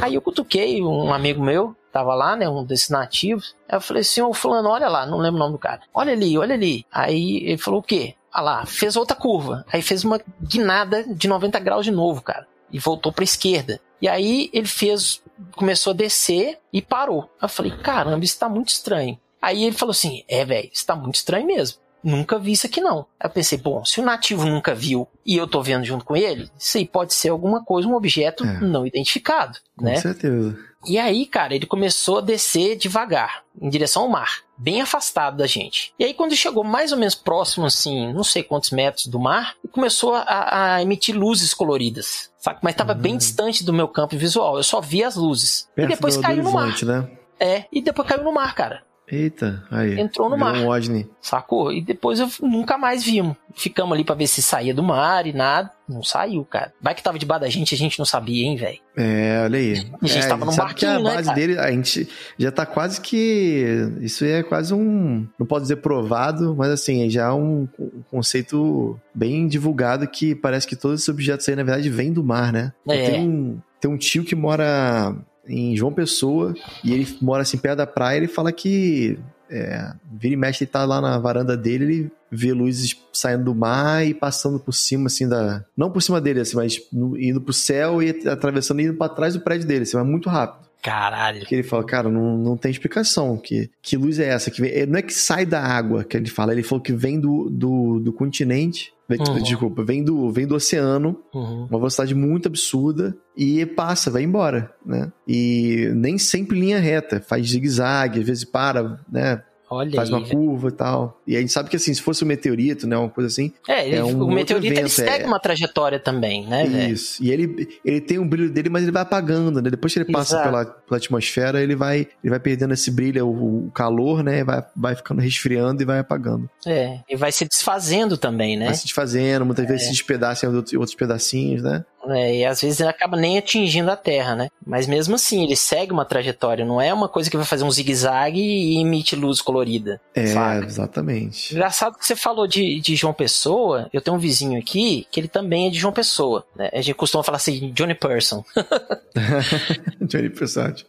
Aí 0.00 0.14
eu 0.14 0.20
cutuquei 0.20 0.82
um 0.82 1.12
amigo 1.12 1.42
meu, 1.42 1.76
tava 1.92 2.14
lá, 2.14 2.36
né, 2.36 2.48
um 2.48 2.64
desses 2.64 2.88
nativos. 2.88 3.54
Aí 3.68 3.76
eu 3.76 3.80
falei 3.80 4.00
assim, 4.00 4.20
ô 4.20 4.32
fulano, 4.32 4.68
olha 4.68 4.88
lá, 4.88 5.06
não 5.06 5.18
lembro 5.18 5.36
o 5.36 5.38
nome 5.38 5.52
do 5.52 5.58
cara. 5.58 5.80
Olha 5.94 6.12
ali, 6.12 6.36
olha 6.36 6.54
ali. 6.54 6.84
Aí 6.90 7.38
ele 7.44 7.58
falou 7.58 7.80
o 7.80 7.82
quê? 7.82 8.14
Ah 8.32 8.40
lá, 8.40 8.66
fez 8.66 8.96
outra 8.96 9.14
curva. 9.14 9.64
Aí 9.70 9.82
fez 9.82 10.04
uma 10.04 10.20
guinada 10.40 11.04
de 11.04 11.28
90 11.28 11.58
graus 11.60 11.84
de 11.84 11.90
novo, 11.90 12.22
cara 12.22 12.46
e 12.72 12.78
voltou 12.78 13.12
para 13.12 13.24
esquerda. 13.24 13.80
E 14.00 14.08
aí 14.08 14.50
ele 14.52 14.66
fez, 14.66 15.22
começou 15.54 15.92
a 15.92 15.96
descer 15.96 16.58
e 16.72 16.80
parou. 16.82 17.30
Eu 17.40 17.48
falei, 17.48 17.72
caramba, 17.72 18.24
isso 18.24 18.38
tá 18.38 18.48
muito 18.48 18.70
estranho. 18.70 19.18
Aí 19.40 19.64
ele 19.64 19.76
falou 19.76 19.90
assim: 19.90 20.22
é, 20.28 20.44
velho, 20.44 20.70
isso 20.72 20.86
tá 20.86 20.94
muito 20.94 21.16
estranho 21.16 21.46
mesmo. 21.46 21.78
Nunca 22.02 22.38
vi 22.38 22.52
isso 22.52 22.66
aqui 22.66 22.80
não. 22.80 23.06
Aí 23.18 23.26
eu 23.26 23.30
pensei, 23.30 23.58
bom, 23.58 23.84
se 23.84 24.00
o 24.00 24.04
nativo 24.04 24.44
nunca 24.44 24.74
viu 24.74 25.08
e 25.24 25.36
eu 25.36 25.46
tô 25.46 25.62
vendo 25.62 25.84
junto 25.84 26.04
com 26.04 26.16
ele, 26.16 26.50
isso 26.58 26.78
aí 26.78 26.86
pode 26.86 27.14
ser 27.14 27.28
alguma 27.28 27.64
coisa, 27.64 27.88
um 27.88 27.94
objeto 27.94 28.44
é. 28.44 28.60
não 28.60 28.86
identificado, 28.86 29.58
com 29.76 29.84
né? 29.84 29.94
Com 29.94 30.00
certeza. 30.00 30.56
E 30.84 30.98
aí, 30.98 31.26
cara, 31.26 31.54
ele 31.54 31.66
começou 31.66 32.18
a 32.18 32.20
descer 32.20 32.76
devagar, 32.76 33.44
em 33.60 33.68
direção 33.68 34.02
ao 34.02 34.08
mar, 34.08 34.40
bem 34.58 34.80
afastado 34.80 35.36
da 35.36 35.46
gente. 35.46 35.94
E 35.96 36.04
aí, 36.04 36.12
quando 36.12 36.34
chegou 36.34 36.64
mais 36.64 36.90
ou 36.90 36.98
menos 36.98 37.14
próximo, 37.14 37.66
assim, 37.66 38.12
não 38.12 38.24
sei 38.24 38.42
quantos 38.42 38.70
metros 38.70 39.06
do 39.06 39.18
mar, 39.18 39.54
começou 39.70 40.14
a, 40.14 40.74
a 40.74 40.82
emitir 40.82 41.16
luzes 41.16 41.54
coloridas, 41.54 42.32
sabe? 42.36 42.58
Mas 42.62 42.72
estava 42.72 42.94
uhum. 42.94 42.98
bem 42.98 43.16
distante 43.16 43.62
do 43.62 43.72
meu 43.72 43.86
campo 43.86 44.16
visual, 44.16 44.56
eu 44.56 44.64
só 44.64 44.80
via 44.80 45.06
as 45.06 45.14
luzes. 45.14 45.68
Perto 45.74 45.88
e 45.88 45.94
depois 45.94 46.16
caiu 46.16 46.42
no 46.42 46.52
mar. 46.52 46.74
Né? 46.82 47.10
É, 47.38 47.64
e 47.72 47.80
depois 47.80 48.08
caiu 48.08 48.24
no 48.24 48.32
mar, 48.32 48.52
cara. 48.54 48.82
Eita, 49.12 49.62
aí. 49.70 50.00
Entrou 50.00 50.30
no 50.30 50.38
mar. 50.38 50.54
Um. 50.56 51.04
Sacou? 51.20 51.70
E 51.70 51.82
depois 51.82 52.18
eu 52.18 52.30
nunca 52.40 52.78
mais 52.78 53.04
vimos. 53.04 53.36
Ficamos 53.54 53.92
ali 53.92 54.04
pra 54.04 54.14
ver 54.14 54.26
se 54.26 54.40
saía 54.40 54.72
do 54.72 54.82
mar 54.82 55.26
e 55.26 55.34
nada. 55.34 55.70
Não 55.86 56.02
saiu, 56.02 56.42
cara. 56.46 56.72
Vai 56.80 56.94
que 56.94 57.02
tava 57.02 57.18
debaixo 57.18 57.42
da 57.42 57.50
gente, 57.50 57.74
a 57.74 57.78
gente 57.78 57.98
não 57.98 58.06
sabia, 58.06 58.46
hein, 58.46 58.56
velho. 58.56 58.78
É, 58.96 59.42
olha 59.44 59.58
aí. 59.58 59.86
A 60.00 60.06
gente 60.06 60.24
é, 60.24 60.26
tava 60.26 60.46
no 60.46 60.52
sabe 60.52 60.72
que 60.72 60.86
a 60.86 60.92
barquinho, 60.92 61.10
né, 61.10 61.14
base 61.14 61.28
cara? 61.28 61.38
dele, 61.38 61.58
a 61.58 61.70
gente 61.70 62.08
já 62.38 62.50
tá 62.50 62.64
quase 62.64 63.02
que. 63.02 63.90
Isso 64.00 64.24
é 64.24 64.42
quase 64.42 64.72
um. 64.72 65.28
Não 65.38 65.44
posso 65.46 65.60
dizer 65.60 65.76
provado, 65.76 66.56
mas 66.56 66.70
assim, 66.70 67.10
já 67.10 67.24
é 67.24 67.32
um, 67.32 67.68
um 67.78 68.02
conceito 68.10 68.98
bem 69.14 69.46
divulgado 69.46 70.08
que 70.08 70.34
parece 70.34 70.66
que 70.66 70.74
todos 70.74 71.00
esses 71.00 71.08
objetos 71.10 71.46
aí, 71.46 71.54
na 71.54 71.64
verdade, 71.64 71.90
vêm 71.90 72.10
do 72.10 72.24
mar, 72.24 72.50
né? 72.50 72.72
É. 72.88 73.10
Tem, 73.10 73.28
um, 73.28 73.58
tem 73.78 73.90
um 73.90 73.98
tio 73.98 74.24
que 74.24 74.34
mora 74.34 75.14
em 75.52 75.76
João 75.76 75.92
Pessoa 75.92 76.54
e 76.82 76.92
ele 76.92 77.06
mora 77.20 77.42
assim 77.42 77.58
perto 77.58 77.78
da 77.78 77.86
praia. 77.86 78.16
Ele 78.16 78.28
fala 78.28 78.50
que 78.50 79.18
é, 79.50 79.92
vira 80.10 80.32
e 80.32 80.36
mexe, 80.36 80.64
ele 80.64 80.70
tá 80.70 80.84
lá 80.84 81.00
na 81.00 81.18
varanda 81.18 81.56
dele, 81.56 81.84
ele 81.84 82.12
vê 82.30 82.52
luzes 82.54 82.96
saindo 83.12 83.44
do 83.44 83.54
mar 83.54 84.06
e 84.06 84.14
passando 84.14 84.58
por 84.58 84.72
cima, 84.72 85.08
assim, 85.08 85.28
da. 85.28 85.62
Não 85.76 85.90
por 85.90 86.00
cima 86.00 86.20
dele, 86.20 86.40
assim, 86.40 86.56
mas 86.56 86.80
indo 87.18 87.40
pro 87.40 87.52
céu 87.52 88.02
e 88.02 88.10
atravessando 88.26 88.80
e 88.80 88.84
indo 88.84 88.94
pra 88.94 89.10
trás 89.10 89.34
do 89.34 89.40
prédio 89.40 89.68
dele, 89.68 89.82
assim, 89.82 89.98
mas 89.98 90.06
muito 90.06 90.30
rápido. 90.30 90.71
Caralho. 90.82 91.46
Que 91.46 91.54
ele 91.54 91.62
fala, 91.62 91.84
cara, 91.84 92.10
não, 92.10 92.36
não 92.36 92.56
tem 92.56 92.70
explicação. 92.70 93.36
Que, 93.38 93.70
que 93.80 93.96
luz 93.96 94.18
é 94.18 94.26
essa? 94.28 94.50
Que 94.50 94.60
vem, 94.60 94.84
não 94.86 94.98
é 94.98 95.02
que 95.02 95.14
sai 95.14 95.46
da 95.46 95.62
água 95.62 96.02
que 96.02 96.16
ele 96.16 96.28
fala, 96.28 96.52
ele 96.52 96.62
falou 96.64 96.82
que 96.82 96.92
vem 96.92 97.20
do, 97.20 97.48
do, 97.48 98.00
do 98.00 98.12
continente. 98.12 98.92
Uhum. 99.08 99.42
Desculpa, 99.42 99.84
vem 99.84 100.02
do, 100.02 100.30
vem 100.30 100.46
do 100.46 100.54
oceano, 100.54 101.18
Uhum. 101.34 101.66
uma 101.66 101.78
velocidade 101.78 102.14
muito 102.14 102.48
absurda, 102.48 103.14
e 103.36 103.64
passa, 103.66 104.10
vai 104.10 104.22
embora, 104.22 104.72
né? 104.86 105.12
E 105.28 105.90
nem 105.94 106.16
sempre 106.16 106.58
linha 106.58 106.80
reta, 106.80 107.20
faz 107.20 107.50
zigue-zague, 107.50 108.20
às 108.20 108.26
vezes 108.26 108.44
para, 108.44 108.98
né? 109.10 109.42
Olha 109.72 109.92
faz 109.96 110.12
aí. 110.12 110.14
uma 110.14 110.26
curva 110.28 110.68
e 110.68 110.72
tal. 110.72 111.20
E 111.26 111.36
a 111.36 111.40
gente 111.40 111.52
sabe 111.52 111.68
que 111.70 111.76
assim, 111.76 111.92
se 111.94 112.02
fosse 112.02 112.24
um 112.24 112.26
meteorito, 112.26 112.86
né, 112.86 112.96
uma 112.96 113.08
coisa 113.08 113.28
assim, 113.28 113.52
É, 113.68 113.86
ele- 113.86 113.96
é 113.96 114.04
um 114.04 114.22
o 114.24 114.30
meteorito 114.32 114.66
ele 114.72 114.78
evento, 114.80 114.90
segue 114.90 115.24
é. 115.24 115.26
uma 115.26 115.40
trajetória 115.40 115.98
também, 115.98 116.46
né, 116.46 116.64
isso. 116.90 117.22
E 117.22 117.30
ele, 117.30 117.68
ele 117.84 118.00
tem 118.00 118.18
um 118.18 118.26
brilho 118.28 118.50
dele, 118.50 118.68
mas 118.68 118.82
ele 118.82 118.92
vai 118.92 119.02
apagando, 119.02 119.60
né? 119.62 119.70
Depois 119.70 119.92
que 119.92 119.98
ele 120.00 120.12
passa 120.12 120.34
Exato. 120.36 120.48
pela, 120.50 120.64
pela 120.64 120.96
atmosfera, 120.98 121.62
ele 121.62 121.74
vai, 121.74 122.00
ele 122.22 122.30
vai 122.30 122.38
perdendo 122.40 122.74
esse 122.74 122.90
brilho, 122.90 123.26
o, 123.26 123.66
o 123.66 123.70
calor, 123.70 124.22
né? 124.22 124.44
Vai, 124.44 124.62
vai 124.76 124.94
ficando 124.94 125.20
resfriando 125.20 125.82
e 125.82 125.86
vai 125.86 125.98
apagando. 125.98 126.48
É, 126.66 126.98
e 127.08 127.16
vai 127.16 127.32
se 127.32 127.44
desfazendo 127.46 128.16
também, 128.16 128.56
né? 128.56 128.66
Vai 128.66 128.74
se 128.74 128.84
desfazendo, 128.84 129.44
muitas 129.46 129.66
vezes 129.66 129.86
se 129.86 129.92
despedaça 129.92 130.46
em 130.46 130.48
outros, 130.54 130.72
outros 130.74 130.94
pedacinhos, 130.94 131.62
né? 131.62 131.84
É, 132.08 132.36
e 132.38 132.44
às 132.44 132.60
vezes 132.60 132.80
ele 132.80 132.88
acaba 132.88 133.16
nem 133.16 133.38
atingindo 133.38 133.90
a 133.90 133.96
Terra, 133.96 134.34
né? 134.34 134.48
Mas 134.66 134.86
mesmo 134.86 135.14
assim, 135.14 135.44
ele 135.44 135.56
segue 135.56 135.92
uma 135.92 136.04
trajetória, 136.04 136.64
não 136.64 136.80
é 136.80 136.92
uma 136.92 137.08
coisa 137.08 137.30
que 137.30 137.36
vai 137.36 137.46
fazer 137.46 137.64
um 137.64 137.70
zigue-zague 137.70 138.40
e 138.40 138.80
emite 138.80 139.14
luz 139.14 139.40
colorida. 139.40 140.00
É, 140.14 140.26
saca? 140.26 140.66
exatamente. 140.66 141.52
Engraçado 141.54 141.96
que 141.96 142.06
você 142.06 142.16
falou 142.16 142.46
de, 142.46 142.80
de 142.80 142.96
João 142.96 143.12
Pessoa, 143.12 143.88
eu 143.92 144.00
tenho 144.00 144.16
um 144.16 144.20
vizinho 144.20 144.58
aqui 144.58 145.06
que 145.10 145.20
ele 145.20 145.28
também 145.28 145.66
é 145.66 145.70
de 145.70 145.78
João 145.78 145.92
Pessoa. 145.92 146.44
Né? 146.56 146.70
A 146.72 146.80
gente 146.80 146.94
costuma 146.94 147.22
falar 147.22 147.36
assim, 147.36 147.70
Johnny 147.72 147.94
Person. 147.94 148.44
Johnny 150.00 150.30
Persat. 150.30 150.84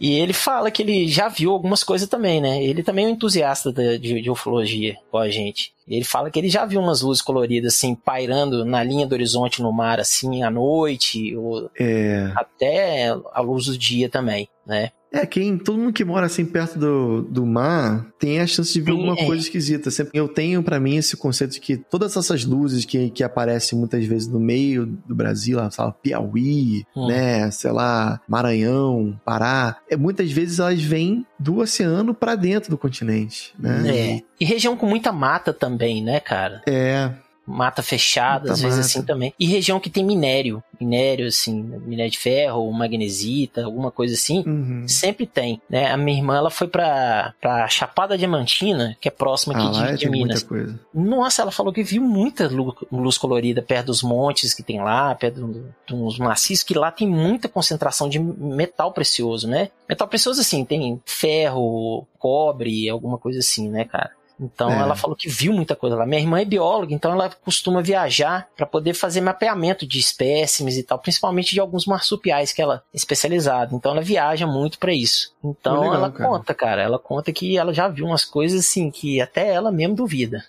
E 0.00 0.18
ele 0.18 0.32
fala 0.32 0.70
que 0.70 0.82
ele 0.82 1.08
já 1.08 1.28
viu 1.28 1.50
algumas 1.52 1.82
coisas 1.82 2.08
também, 2.08 2.40
né? 2.40 2.62
Ele 2.62 2.82
também 2.82 3.04
é 3.04 3.08
um 3.08 3.12
entusiasta 3.12 3.72
da- 3.72 3.96
de, 3.96 4.20
de 4.20 4.30
ufologia, 4.30 4.96
com 5.10 5.18
a 5.18 5.28
gente. 5.28 5.72
Ele 5.88 6.04
fala 6.04 6.30
que 6.30 6.38
ele 6.38 6.48
já 6.48 6.64
viu 6.64 6.80
umas 6.80 7.00
luzes 7.02 7.22
coloridas, 7.22 7.74
assim, 7.74 7.94
pairando 7.94 8.64
na 8.64 8.82
linha 8.82 9.06
do 9.06 9.12
horizonte 9.12 9.62
no 9.62 9.72
mar, 9.72 10.00
assim, 10.00 10.42
à 10.42 10.50
noite, 10.50 11.36
ou 11.36 11.70
É. 11.78 12.32
até 12.34 13.08
a 13.32 13.40
luz 13.40 13.66
do 13.66 13.78
dia 13.78 14.08
também, 14.08 14.48
né? 14.66 14.90
É, 15.16 15.26
quem, 15.26 15.56
todo 15.58 15.78
mundo 15.78 15.92
que 15.92 16.04
mora 16.04 16.26
assim 16.26 16.44
perto 16.44 16.78
do, 16.78 17.22
do 17.22 17.46
mar 17.46 18.06
tem 18.18 18.40
a 18.40 18.46
chance 18.46 18.72
de 18.72 18.80
ver 18.80 18.92
Sim, 18.92 18.98
alguma 18.98 19.14
é. 19.18 19.26
coisa 19.26 19.42
esquisita. 19.42 19.90
Sempre, 19.90 20.18
eu 20.18 20.28
tenho 20.28 20.62
pra 20.62 20.78
mim 20.80 20.96
esse 20.96 21.16
conceito 21.16 21.52
de 21.52 21.60
que 21.60 21.76
todas 21.76 22.16
essas 22.16 22.44
luzes 22.44 22.84
que, 22.84 23.10
que 23.10 23.22
aparecem 23.24 23.78
muitas 23.78 24.04
vezes 24.04 24.28
no 24.28 24.38
meio 24.40 24.86
do 24.86 25.14
Brasil, 25.14 25.56
lá, 25.58 25.70
sei 25.70 25.84
lá, 25.84 25.92
Piauí, 25.92 26.84
Hum. 26.96 27.08
né, 27.08 27.50
sei 27.50 27.70
lá, 27.70 28.20
Maranhão, 28.28 29.18
Pará, 29.24 29.76
é, 29.88 29.96
muitas 29.96 30.30
vezes 30.30 30.58
elas 30.58 30.82
vêm 30.82 31.24
do 31.38 31.58
oceano 31.58 32.14
pra 32.14 32.34
dentro 32.34 32.70
do 32.70 32.78
continente, 32.78 33.52
né? 33.58 33.82
É. 33.88 34.22
E 34.40 34.44
região 34.44 34.76
com 34.76 34.86
muita 34.86 35.12
mata 35.12 35.52
também, 35.52 36.02
né, 36.02 36.20
cara? 36.20 36.62
É, 36.66 37.10
Mata 37.46 37.82
fechada, 37.82 38.40
Muita 38.40 38.52
às 38.54 38.60
vezes 38.60 38.76
mata. 38.78 38.86
assim 38.88 39.02
também. 39.02 39.32
E 39.38 39.46
região 39.46 39.78
que 39.78 39.88
tem 39.88 40.04
minério. 40.04 40.62
Minério, 40.80 41.26
assim, 41.28 41.54
minério 41.62 42.10
de 42.10 42.18
ferro, 42.18 42.60
ou 42.62 42.72
magnesita, 42.72 43.64
alguma 43.64 43.90
coisa 43.90 44.14
assim. 44.14 44.42
uhum. 44.46 44.84
Sempre 44.88 45.26
tem, 45.26 45.60
né? 45.70 45.90
A 45.90 45.96
minha 45.96 46.18
irmã, 46.18 46.36
ela 46.36 46.50
foi 46.50 46.66
pra, 46.68 47.32
pra 47.40 47.68
Chapada 47.68 48.18
Diamantina, 48.18 48.96
que 49.00 49.08
é 49.08 49.10
próxima 49.10 49.54
aqui 49.54 49.62
Ah, 49.66 49.70
lá 49.70 49.92
de, 49.92 49.98
de 49.98 50.10
Minas. 50.10 50.46
Nossa, 50.92 51.42
ela 51.42 51.50
falou 51.50 51.72
que 51.72 51.82
viu 51.82 52.02
muita 52.02 52.48
lu- 52.48 52.76
luz 52.90 53.16
colorida 53.16 53.62
perto 53.62 53.86
dos 53.86 54.02
montes 54.02 54.52
que 54.52 54.62
tem 54.62 54.80
lá, 54.82 55.14
perto 55.14 55.40
do- 55.46 55.74
dos 55.86 56.18
maciços, 56.18 56.64
que 56.64 56.74
lá 56.74 56.90
tem 56.90 57.08
muita 57.08 57.48
concentração 57.48 58.08
de 58.08 58.18
metal 58.18 58.92
precioso, 58.92 59.48
né? 59.48 59.70
Metal 59.88 60.08
precioso, 60.08 60.40
assim, 60.40 60.64
tem 60.64 61.00
ferro, 61.06 62.06
cobre, 62.18 62.88
alguma 62.88 63.18
coisa 63.18 63.38
assim, 63.38 63.68
né, 63.68 63.84
cara? 63.84 64.10
Então 64.38 64.70
É. 64.70 64.78
ela 64.80 64.94
falou 64.94 65.16
que 65.16 65.28
viu 65.28 65.52
muita 65.52 65.74
coisa 65.74 65.96
lá. 65.96 66.04
Minha 66.04 66.20
irmã 66.20 66.40
é 66.40 66.44
bióloga, 66.44 66.92
então 66.92 67.10
ela 67.12 67.30
costuma 67.42 67.80
viajar 67.80 68.48
para 68.56 68.66
poder 68.66 68.92
fazer 68.92 69.20
mapeamento 69.22 69.86
de 69.86 69.98
espécimes 69.98 70.76
e 70.76 70.82
tal, 70.82 70.98
principalmente 70.98 71.54
de 71.54 71.60
alguns 71.60 71.86
marsupiais 71.86 72.52
que 72.52 72.60
ela 72.60 72.82
é 72.92 72.96
especializada. 72.96 73.74
Então 73.74 73.92
ela 73.92 74.02
viaja 74.02 74.46
muito 74.46 74.78
para 74.78 74.92
isso. 74.92 75.32
Então 75.42 75.80
legal, 75.80 75.94
ela 75.94 76.10
cara. 76.10 76.28
conta, 76.30 76.54
cara, 76.54 76.82
ela 76.82 76.98
conta 76.98 77.32
que 77.32 77.56
ela 77.56 77.72
já 77.72 77.88
viu 77.88 78.04
umas 78.06 78.24
coisas 78.24 78.60
assim 78.60 78.90
que 78.90 79.20
até 79.20 79.48
ela 79.52 79.72
mesmo 79.72 79.94
duvida. 79.94 80.44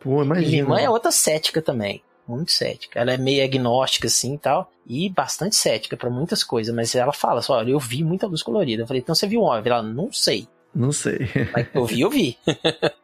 Pô, 0.00 0.10
E 0.10 0.12
Minha 0.12 0.24
imagina. 0.24 0.56
irmã 0.56 0.80
é 0.80 0.90
outra 0.90 1.10
cética 1.10 1.62
também. 1.62 2.02
Muito 2.28 2.52
cética. 2.52 3.00
Ela 3.00 3.12
é 3.14 3.16
meio 3.16 3.42
agnóstica, 3.44 4.06
assim 4.06 4.34
e 4.34 4.38
tal. 4.38 4.70
E 4.86 5.08
bastante 5.08 5.56
cética 5.56 5.96
pra 5.96 6.08
muitas 6.10 6.44
coisas. 6.44 6.74
Mas 6.74 6.94
ela 6.94 7.12
fala 7.12 7.42
só: 7.42 7.54
olha, 7.54 7.70
eu 7.70 7.78
vi 7.80 8.04
muita 8.04 8.26
luz 8.26 8.42
colorida. 8.42 8.82
Eu 8.82 8.86
falei: 8.86 9.00
então 9.02 9.14
você 9.14 9.26
viu 9.26 9.40
um 9.42 9.44
OVNI? 9.44 9.68
Ela: 9.70 9.82
não 9.82 10.12
sei. 10.12 10.46
Não 10.74 10.92
sei. 10.92 11.18
Mas 11.52 11.66
eu 11.74 11.84
vi, 11.84 12.00
eu 12.00 12.10
vi. 12.10 12.38